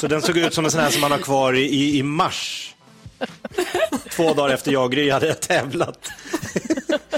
Så 0.00 0.08
den 0.08 0.22
såg 0.22 0.36
ut 0.36 0.54
som 0.54 0.64
en 0.64 0.70
sån 0.70 0.80
här 0.80 0.90
som 0.90 1.00
man 1.00 1.10
har 1.10 1.18
kvar 1.18 1.52
i, 1.56 1.98
i, 1.98 2.02
mars. 2.02 2.74
Två 4.10 4.34
dagar 4.34 4.54
efter 4.54 4.72
jag 4.72 4.84
och 4.84 4.92
Gry 4.92 5.10
hade 5.10 5.34
tävlat. 5.34 6.10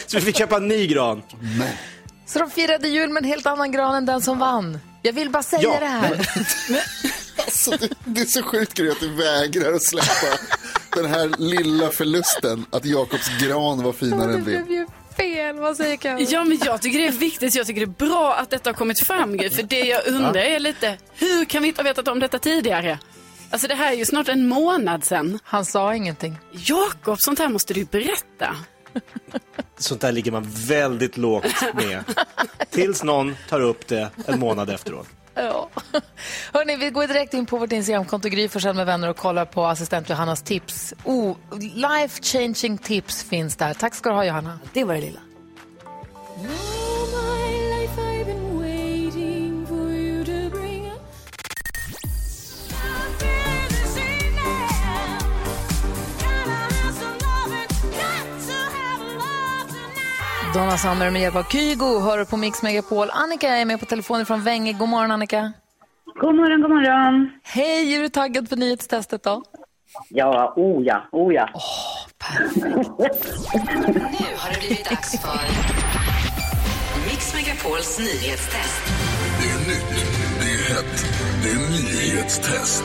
Så 0.07 0.17
vi 0.17 0.21
fick 0.21 0.37
köpa 0.37 0.57
en 0.57 0.69
ny 0.69 0.87
gran. 0.87 1.23
Så 2.27 2.39
de 2.39 2.51
firade 2.51 2.89
jul 2.89 3.11
med 3.11 3.23
en 3.23 3.29
helt 3.29 3.47
annan 3.47 3.73
gran 3.73 3.95
än 3.95 4.07
den 4.07 4.21
som 4.23 4.39
vann. 4.39 4.79
Jag 5.03 5.13
vill 5.13 5.31
bara 5.31 5.43
säga 5.43 5.63
Ja, 5.63 5.81
det 5.81 5.87
här. 5.87 6.29
Alltså, 7.37 7.71
det, 7.71 7.89
det 8.05 8.21
är 8.21 8.25
så 8.25 8.43
sjukt 8.43 8.75
Gry 8.75 8.91
att 8.91 9.01
du 9.01 9.09
vägrar 9.09 9.73
att 9.73 9.83
släppa 9.83 10.39
den 10.95 11.07
här 11.07 11.31
lilla 11.39 11.91
förlusten 11.91 12.67
att 12.71 12.85
Jakobs 12.85 13.29
gran 13.43 13.83
var 13.83 13.93
finare 13.93 14.35
än 14.35 14.45
din. 14.45 14.87
Fel. 15.19 15.59
Vad 15.59 15.77
säger 15.77 15.97
Karin? 15.97 16.27
Ja, 16.31 16.45
men 16.45 16.59
jag 16.64 16.83
tycker 16.83 16.99
det 16.99 17.07
är 17.07 17.12
viktigt. 17.12 17.55
Jag 17.55 17.66
tycker 17.66 17.87
det 17.87 18.05
är 18.05 18.09
bra 18.09 18.35
att 18.35 18.51
detta 18.51 18.71
har 18.71 18.75
kommit 18.75 19.07
fram. 19.07 19.39
För 19.39 19.62
det 19.62 19.81
jag 19.81 20.07
undrar 20.07 20.41
är 20.41 20.59
lite, 20.61 20.97
hur 21.14 21.45
kan 21.45 21.62
vi 21.62 21.69
inte 21.69 21.83
ha 21.83 21.85
vetat 21.85 22.09
om 22.09 22.21
detta 22.21 22.39
tidigare? 22.39 22.99
Alltså 23.51 23.69
det 23.69 23.75
här 23.75 23.93
är 23.93 23.97
ju 23.97 24.05
snart 24.05 24.29
en 24.29 24.49
månad 24.49 25.05
sedan. 25.05 25.39
Han 25.45 25.64
sa 25.64 25.95
ingenting. 25.95 26.39
Jakob, 26.53 27.21
sånt 27.21 27.39
här 27.39 27.49
måste 27.49 27.75
du 27.75 27.85
berätta. 27.85 28.57
Sånt 29.79 30.01
där 30.01 30.12
ligger 30.12 30.33
man 30.33 30.47
väldigt 30.49 31.16
lågt 31.16 31.75
med. 31.75 32.05
Tills 32.71 33.03
någon 33.03 33.37
tar 33.49 33.61
upp 33.61 33.87
det 33.87 34.11
en 34.27 34.39
månad 34.39 34.71
efteråt. 34.71 35.09
Ja. 35.39 35.68
Hörrni, 36.53 36.76
vi 36.76 36.91
går 36.91 37.07
direkt 37.07 37.34
in 37.34 37.47
på 37.47 37.57
vårt 37.57 37.72
Instagramkonto 37.72 38.28
Gry 38.28 38.49
Forssell 38.49 38.76
med 38.76 38.86
vänner 38.86 39.09
och 39.09 39.16
kollar 39.16 39.45
på 39.45 39.66
assistent 39.66 40.11
Johannas 40.11 40.43
tips. 40.43 40.95
Oh, 41.05 41.36
life 41.61 42.22
changing 42.22 42.78
tips 42.78 43.22
finns 43.22 43.57
där. 43.57 43.74
Tack 43.74 43.95
ska 43.95 44.09
du 44.09 44.14
ha 44.14 44.24
Johanna. 44.24 44.59
Det 44.72 44.84
var 44.84 44.95
det 44.95 45.01
lilla. 45.01 45.20
Donna 60.59 60.77
Summer 60.77 61.11
med 61.11 61.23
hjälp 61.23 61.37
av 61.37 61.43
Kygo 61.43 62.01
hör 62.01 62.25
på 62.25 62.37
Mix 62.37 62.63
Megapol. 62.63 63.11
Annika 63.11 63.49
är 63.49 63.65
med 63.65 63.81
på 63.81 63.87
telefonen 63.87 64.27
från 64.27 64.43
Vänge. 64.43 64.73
God 64.73 64.89
morgon 64.89 65.11
Annika. 65.11 65.53
God 66.21 66.35
morgon, 66.35 66.63
god 66.63 66.71
morgon. 66.71 67.31
Hej, 67.43 67.95
är 67.95 68.03
du 68.03 68.09
taggad 68.09 68.49
för 68.49 68.57
nyhetstestet 68.57 69.23
då? 69.23 69.43
Ja, 70.09 70.53
oh 70.57 70.85
ja, 70.85 71.09
oh 71.13 71.35
ja. 71.35 71.49
Nu 72.57 74.27
har 74.37 74.53
det 74.53 74.59
blivit 74.59 74.91
dags 74.91 75.23
för 75.23 75.39
Mix 77.09 77.35
Megapols 77.35 77.99
nyhetstest. 77.99 78.83
Det 79.41 79.49
är 79.51 79.59
nytt, 79.69 80.07
det 80.41 80.51
är 80.51 80.75
hett, 80.75 81.07
det 81.43 81.51
är 81.51 81.59
nyhetstest. 81.71 82.85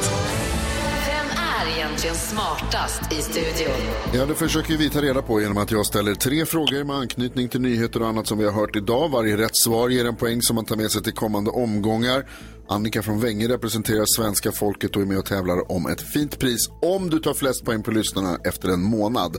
Är 1.63 1.77
egentligen 1.77 2.15
smartast 2.15 3.11
i 3.13 3.15
studion? 3.15 3.75
Ja, 4.13 4.25
det 4.25 4.33
försöker 4.35 4.77
vi 4.77 4.89
ta 4.89 5.01
reda 5.01 5.21
på 5.21 5.41
genom 5.41 5.57
att 5.57 5.71
jag 5.71 5.85
ställer 5.85 6.15
tre 6.15 6.45
frågor 6.45 6.83
med 6.83 6.95
anknytning 6.95 7.49
till 7.49 7.61
nyheter 7.61 8.01
och 8.01 8.07
annat 8.07 8.27
som 8.27 8.37
vi 8.37 8.45
har 8.45 8.51
hört 8.51 8.75
idag. 8.75 9.09
Varje 9.09 9.37
rätt 9.37 9.55
svar 9.55 9.89
ger 9.89 10.05
en 10.05 10.15
poäng 10.15 10.41
som 10.41 10.55
man 10.55 10.65
tar 10.65 10.75
med 10.75 10.91
sig 10.91 11.03
till 11.03 11.13
kommande 11.13 11.51
omgångar. 11.51 12.25
Annika 12.69 13.01
från 13.01 13.19
Vänge 13.21 13.47
representerar 13.47 14.03
svenska 14.05 14.51
folket 14.51 14.95
och 14.95 15.01
är 15.01 15.05
med 15.05 15.17
och 15.17 15.25
tävlar 15.25 15.71
om 15.71 15.87
ett 15.87 16.01
fint 16.01 16.39
pris 16.39 16.69
om 16.81 17.09
du 17.09 17.19
tar 17.19 17.33
flest 17.33 17.65
poäng 17.65 17.83
på 17.83 17.91
lyssnarna 17.91 18.37
efter 18.45 18.69
en 18.69 18.81
månad. 18.83 19.37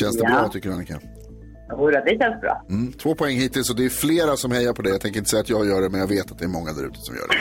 Känns 0.00 0.16
det 0.16 0.22
Ja. 0.28 0.40
bra 0.40 0.48
tycker 0.48 0.68
du 0.68 0.74
Annika? 0.74 0.98
Jodå, 1.70 1.90
det 2.06 2.18
känns 2.18 2.40
bra. 2.40 2.66
Mm, 2.70 2.92
två 2.92 3.14
poäng 3.14 3.36
hittills 3.36 3.70
och 3.70 3.76
det 3.76 3.84
är 3.84 3.88
flera 3.88 4.36
som 4.36 4.52
hejar 4.52 4.72
på 4.72 4.82
det. 4.82 4.90
Jag 4.90 5.00
tänker 5.00 5.18
inte 5.18 5.30
säga 5.30 5.40
att 5.40 5.48
jag 5.48 5.66
gör 5.66 5.80
det 5.82 5.88
men 5.88 6.00
jag 6.00 6.06
vet 6.06 6.30
att 6.32 6.38
det 6.38 6.44
är 6.44 6.48
många 6.48 6.72
där 6.72 6.84
ute 6.86 6.98
som 7.00 7.14
gör 7.16 7.28
det. 7.28 7.34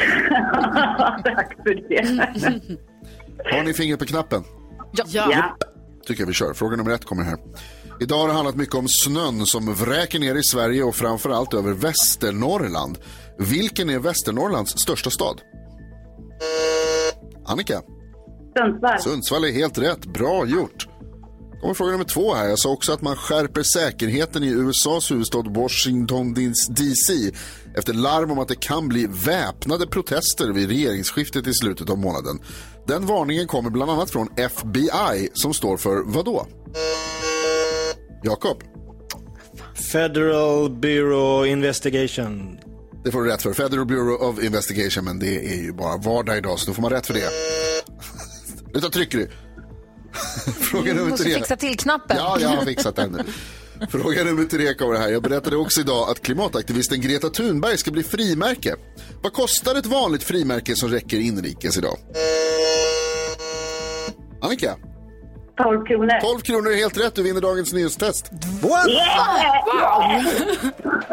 Tack 1.36 1.56
för 1.64 1.90
det. 1.90 2.78
Har 3.52 3.64
ni 3.64 3.74
fingret 3.74 4.00
på 4.00 4.06
knappen? 4.06 4.44
Ja. 4.92 5.06
ja. 5.32 5.58
tycker 6.08 6.22
jag 6.22 6.28
vi 6.28 6.34
kör. 6.34 6.54
Fråga 6.54 6.78
nummer 6.78 6.92
ett 6.92 7.06
kommer 7.06 7.24
här. 7.24 7.38
Idag 8.00 8.18
har 8.18 8.28
det 8.28 8.34
handlat 8.34 8.56
mycket 8.56 8.76
om 8.76 8.88
snön 8.88 9.46
som 9.46 9.74
vräker 9.74 10.20
ner 10.20 10.36
i 10.36 10.44
Sverige 10.44 10.84
och 10.84 10.96
framförallt 10.96 11.54
över 11.54 11.74
Västernorrland. 11.74 12.98
Vilken 13.38 13.90
är 13.90 14.00
Västernorrlands 14.00 14.72
största 14.72 15.10
stad? 15.10 15.42
Annika? 17.46 17.82
Sundsvall. 18.58 19.00
Sundsvall 19.02 19.44
är 19.44 19.52
helt 19.52 19.78
rätt. 19.78 20.06
Bra 20.06 20.46
gjort. 20.46 20.88
Kommer 21.62 21.74
fråga 21.74 21.92
nummer 21.92 22.06
två 22.06 22.34
här. 22.34 22.50
Jag 22.50 22.60
sa 22.60 22.70
också 22.70 22.94
att 22.94 23.02
man 23.02 23.16
skärper 23.16 23.64
säkerheten 23.64 24.44
i 24.44 24.48
USAs 24.48 25.12
huvudstad 25.12 25.42
Washington 25.42 26.34
DC 26.70 27.14
efter 27.78 27.94
larm 27.94 28.32
om 28.32 28.40
att 28.40 28.48
det 28.48 28.60
kan 28.60 28.88
bli 28.88 29.08
väpnade 29.10 29.88
protester 29.88 30.54
vid 30.54 30.70
regeringsskiftet 30.70 31.48
i 31.48 31.54
slutet 31.54 31.90
av 31.90 31.98
månaden. 31.98 32.40
Den 32.88 33.06
varningen 33.06 33.48
kommer 33.48 33.70
bland 33.70 33.92
annat 33.92 34.10
från 34.12 34.28
FBI 34.38 35.30
som 35.34 35.54
står 35.54 35.78
för 35.78 36.04
vad 36.06 36.26
då? 36.26 36.48
Jakob? 38.24 38.64
Federal 39.92 40.70
Bureau 40.80 41.46
Investigation. 41.46 42.58
Det 43.04 43.12
får 43.12 43.24
du 43.24 43.30
rätt 43.30 43.42
för. 43.42 43.54
Federal 43.54 43.86
Bureau 43.86 44.16
of 44.30 44.44
Investigation, 44.44 45.06
men 45.06 45.20
det 45.20 45.54
är 45.54 45.62
ju 45.62 45.74
bara 45.74 45.98
vardag 45.98 46.38
idag 46.38 46.60
så 46.60 46.66
då 46.68 46.74
får 46.74 46.82
man 46.82 46.92
rätt 46.92 47.08
för 47.08 47.14
det. 47.14 47.30
Sluta 48.72 48.90
trycker 48.90 49.18
du. 49.18 49.30
Fråga 50.62 50.84
Du 50.86 50.94
nummer 50.94 51.10
måste 51.10 51.24
tre. 51.26 51.34
fixa 51.34 51.56
till 51.56 51.78
knappen. 51.78 52.18
Ja, 52.20 52.38
jag 52.42 52.50
har 52.50 52.66
fixat 52.66 52.96
den 52.96 53.12
nu. 53.12 53.24
Fråga 53.90 54.24
nummer 54.24 54.46
tre 54.46 54.74
kommer 54.74 54.96
här. 54.96 55.10
Jag 55.10 55.24
berättade 55.24 55.56
också 55.58 55.82
idag 55.82 56.10
att 56.10 56.22
klimataktivisten 56.22 57.02
Greta 57.02 57.30
Thunberg 57.30 57.78
ska 57.78 57.92
bli 57.92 58.04
frimärke. 58.04 58.76
Vad 59.24 59.34
kostar 59.34 59.76
ett 59.76 59.86
vanligt 59.86 60.24
frimärke 60.24 60.76
som 60.76 60.90
räcker 60.90 61.18
inrikes 61.20 61.78
idag? 61.78 61.98
Annika? 64.42 64.76
12 65.58 65.86
kronor. 65.86 66.20
12 66.22 66.40
kronor 66.40 66.72
är 66.72 66.76
helt 66.76 66.98
rätt. 66.98 67.16
Du 67.16 67.24
vinner 67.24 67.42
dagens 67.42 67.74
nyhetstest. 67.74 68.26
What? 68.62 68.88
Yeah! 68.88 70.26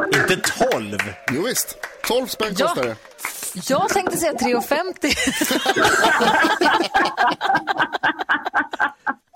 Inte 0.06 0.36
12? 0.70 0.96
Jo, 1.34 1.42
visst. 1.42 1.76
12 2.08 2.26
spänn 2.26 2.54
Ja. 2.58 2.66
kostar 2.66 2.84
det. 2.84 2.96
Jag 3.68 3.88
tänkte 3.88 4.16
säga 4.16 4.32
3,50. 4.32 5.14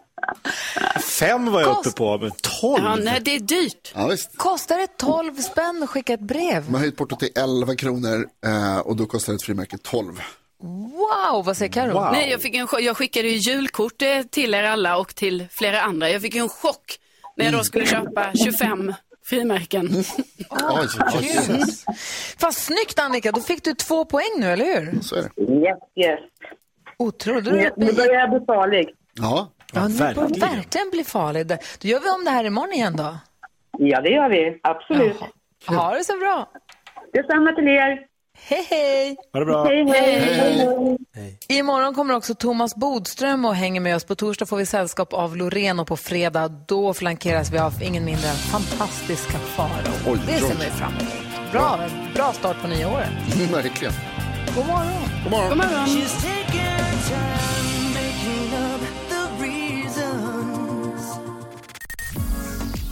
Fem 1.19 1.53
var 1.53 1.61
jag 1.61 1.79
uppe 1.79 1.91
på, 1.91 2.19
men 2.19 2.31
12? 2.61 2.85
Ja, 2.85 2.97
nej, 2.97 3.21
det 3.21 3.35
är 3.35 3.41
dyrt. 3.41 3.93
Ja. 3.95 4.17
Kostar 4.37 4.79
det 4.79 4.87
12 4.97 5.35
spänn 5.35 5.83
att 5.83 5.91
skicka 5.91 6.15
ett 6.15 6.21
brev? 6.21 6.65
Man 6.65 6.75
har 6.75 6.81
höjt 6.81 6.97
portot 6.97 7.19
till 7.19 7.31
11 7.35 7.75
kronor 7.77 8.29
eh, 8.47 8.79
och 8.79 8.97
då 8.97 9.07
kostar 9.07 9.35
ett 9.35 9.43
frimärke 9.43 9.79
12. 9.83 10.21
Wow, 10.63 11.45
vad 11.45 11.57
säger 11.57 11.73
Karo? 11.73 12.11
Nej, 12.13 12.31
jag, 12.31 12.43
fick 12.43 12.55
en, 12.55 12.69
jag 12.81 12.97
skickade 12.97 13.29
ju 13.29 13.53
julkort 13.53 14.03
eh, 14.03 14.23
till 14.23 14.55
er 14.55 14.63
alla 14.63 14.97
och 14.97 15.15
till 15.15 15.47
flera 15.51 15.81
andra. 15.81 16.11
Jag 16.11 16.23
fick 16.23 16.35
ju 16.35 16.41
en 16.41 16.49
chock 16.49 16.99
när 17.37 17.45
jag 17.45 17.55
då 17.55 17.65
skulle 17.65 17.87
köpa 17.87 18.33
25 18.45 18.95
frimärken. 19.25 19.89
Oj, 20.51 20.87
Gud. 21.21 21.67
Fast 22.39 22.65
snyggt 22.65 22.99
Annika, 22.99 23.33
då 23.33 23.41
fick 23.41 23.65
du 23.65 23.75
två 23.75 24.05
poäng 24.05 24.33
nu, 24.39 24.47
eller 24.47 24.65
hur? 24.65 25.01
Så 25.01 25.15
är 25.15 25.23
det. 25.23 25.43
Yes, 25.43 25.79
yes. 25.97 26.21
Otroligt. 26.97 27.77
Nu, 27.77 27.93
börjar 27.93 28.15
jag 28.15 28.31
bli 28.31 28.41
farlig. 28.47 28.89
Ja, 29.15 29.49
Ja, 29.75 29.89
nu 29.89 29.99
börjar 29.99 30.15
det 30.15 30.41
verkligen 30.41 30.91
bli 30.91 31.05
farligt. 31.05 31.49
Då 31.49 31.89
gör 31.89 32.01
vi 32.01 32.11
om 32.11 32.25
det 32.25 32.31
här 32.31 32.45
imorgon 32.45 32.73
igen 32.73 32.97
då. 32.97 33.17
Ja, 33.79 34.01
det 34.01 34.09
gör 34.11 34.29
vi. 34.29 34.61
Absolut. 34.63 35.17
Ha 35.67 35.95
det 35.95 36.05
så 36.05 36.19
bra. 36.19 36.49
Detsamma 37.13 37.53
till 37.53 37.69
er. 37.69 37.99
Hej, 38.39 38.67
hej. 38.71 39.17
Ha 39.33 39.41
det 39.41 39.47
bra. 39.47 39.65
Hej, 39.65 39.85
hej. 39.89 40.99
hej. 41.15 41.39
Imorgon 41.49 41.95
kommer 41.95 42.15
också 42.15 42.35
Thomas 42.35 42.75
Bodström 42.75 43.45
och 43.45 43.55
hänger 43.55 43.81
med 43.81 43.97
oss. 43.97 44.05
På 44.05 44.15
torsdag 44.15 44.47
får 44.47 44.57
vi 44.57 44.67
sällskap 44.67 45.13
av 45.13 45.37
Loreen 45.37 45.81
och 45.81 45.87
på 45.87 45.97
fredag 45.97 46.49
då 46.49 46.95
flankeras 46.95 47.53
vi 47.53 47.59
av 47.59 47.83
ingen 47.83 48.05
mindre 48.05 48.29
än 48.29 48.35
fantastiska 48.35 49.39
Farao. 49.39 50.17
Det 50.27 50.33
ser 50.33 50.47
oj. 50.47 50.57
vi 50.61 50.71
fram 50.71 50.93
emot. 50.93 51.53
Bra, 51.53 51.79
bra 52.15 52.33
start 52.33 52.57
på 52.63 52.69
nya 52.69 52.89
året. 52.89 53.09
Verkligen. 53.53 53.95
God 54.55 54.67
morgon. 54.67 54.93
God 55.25 55.33
morgon. 55.33 55.49
God 55.49 55.59
morgon. 55.59 57.62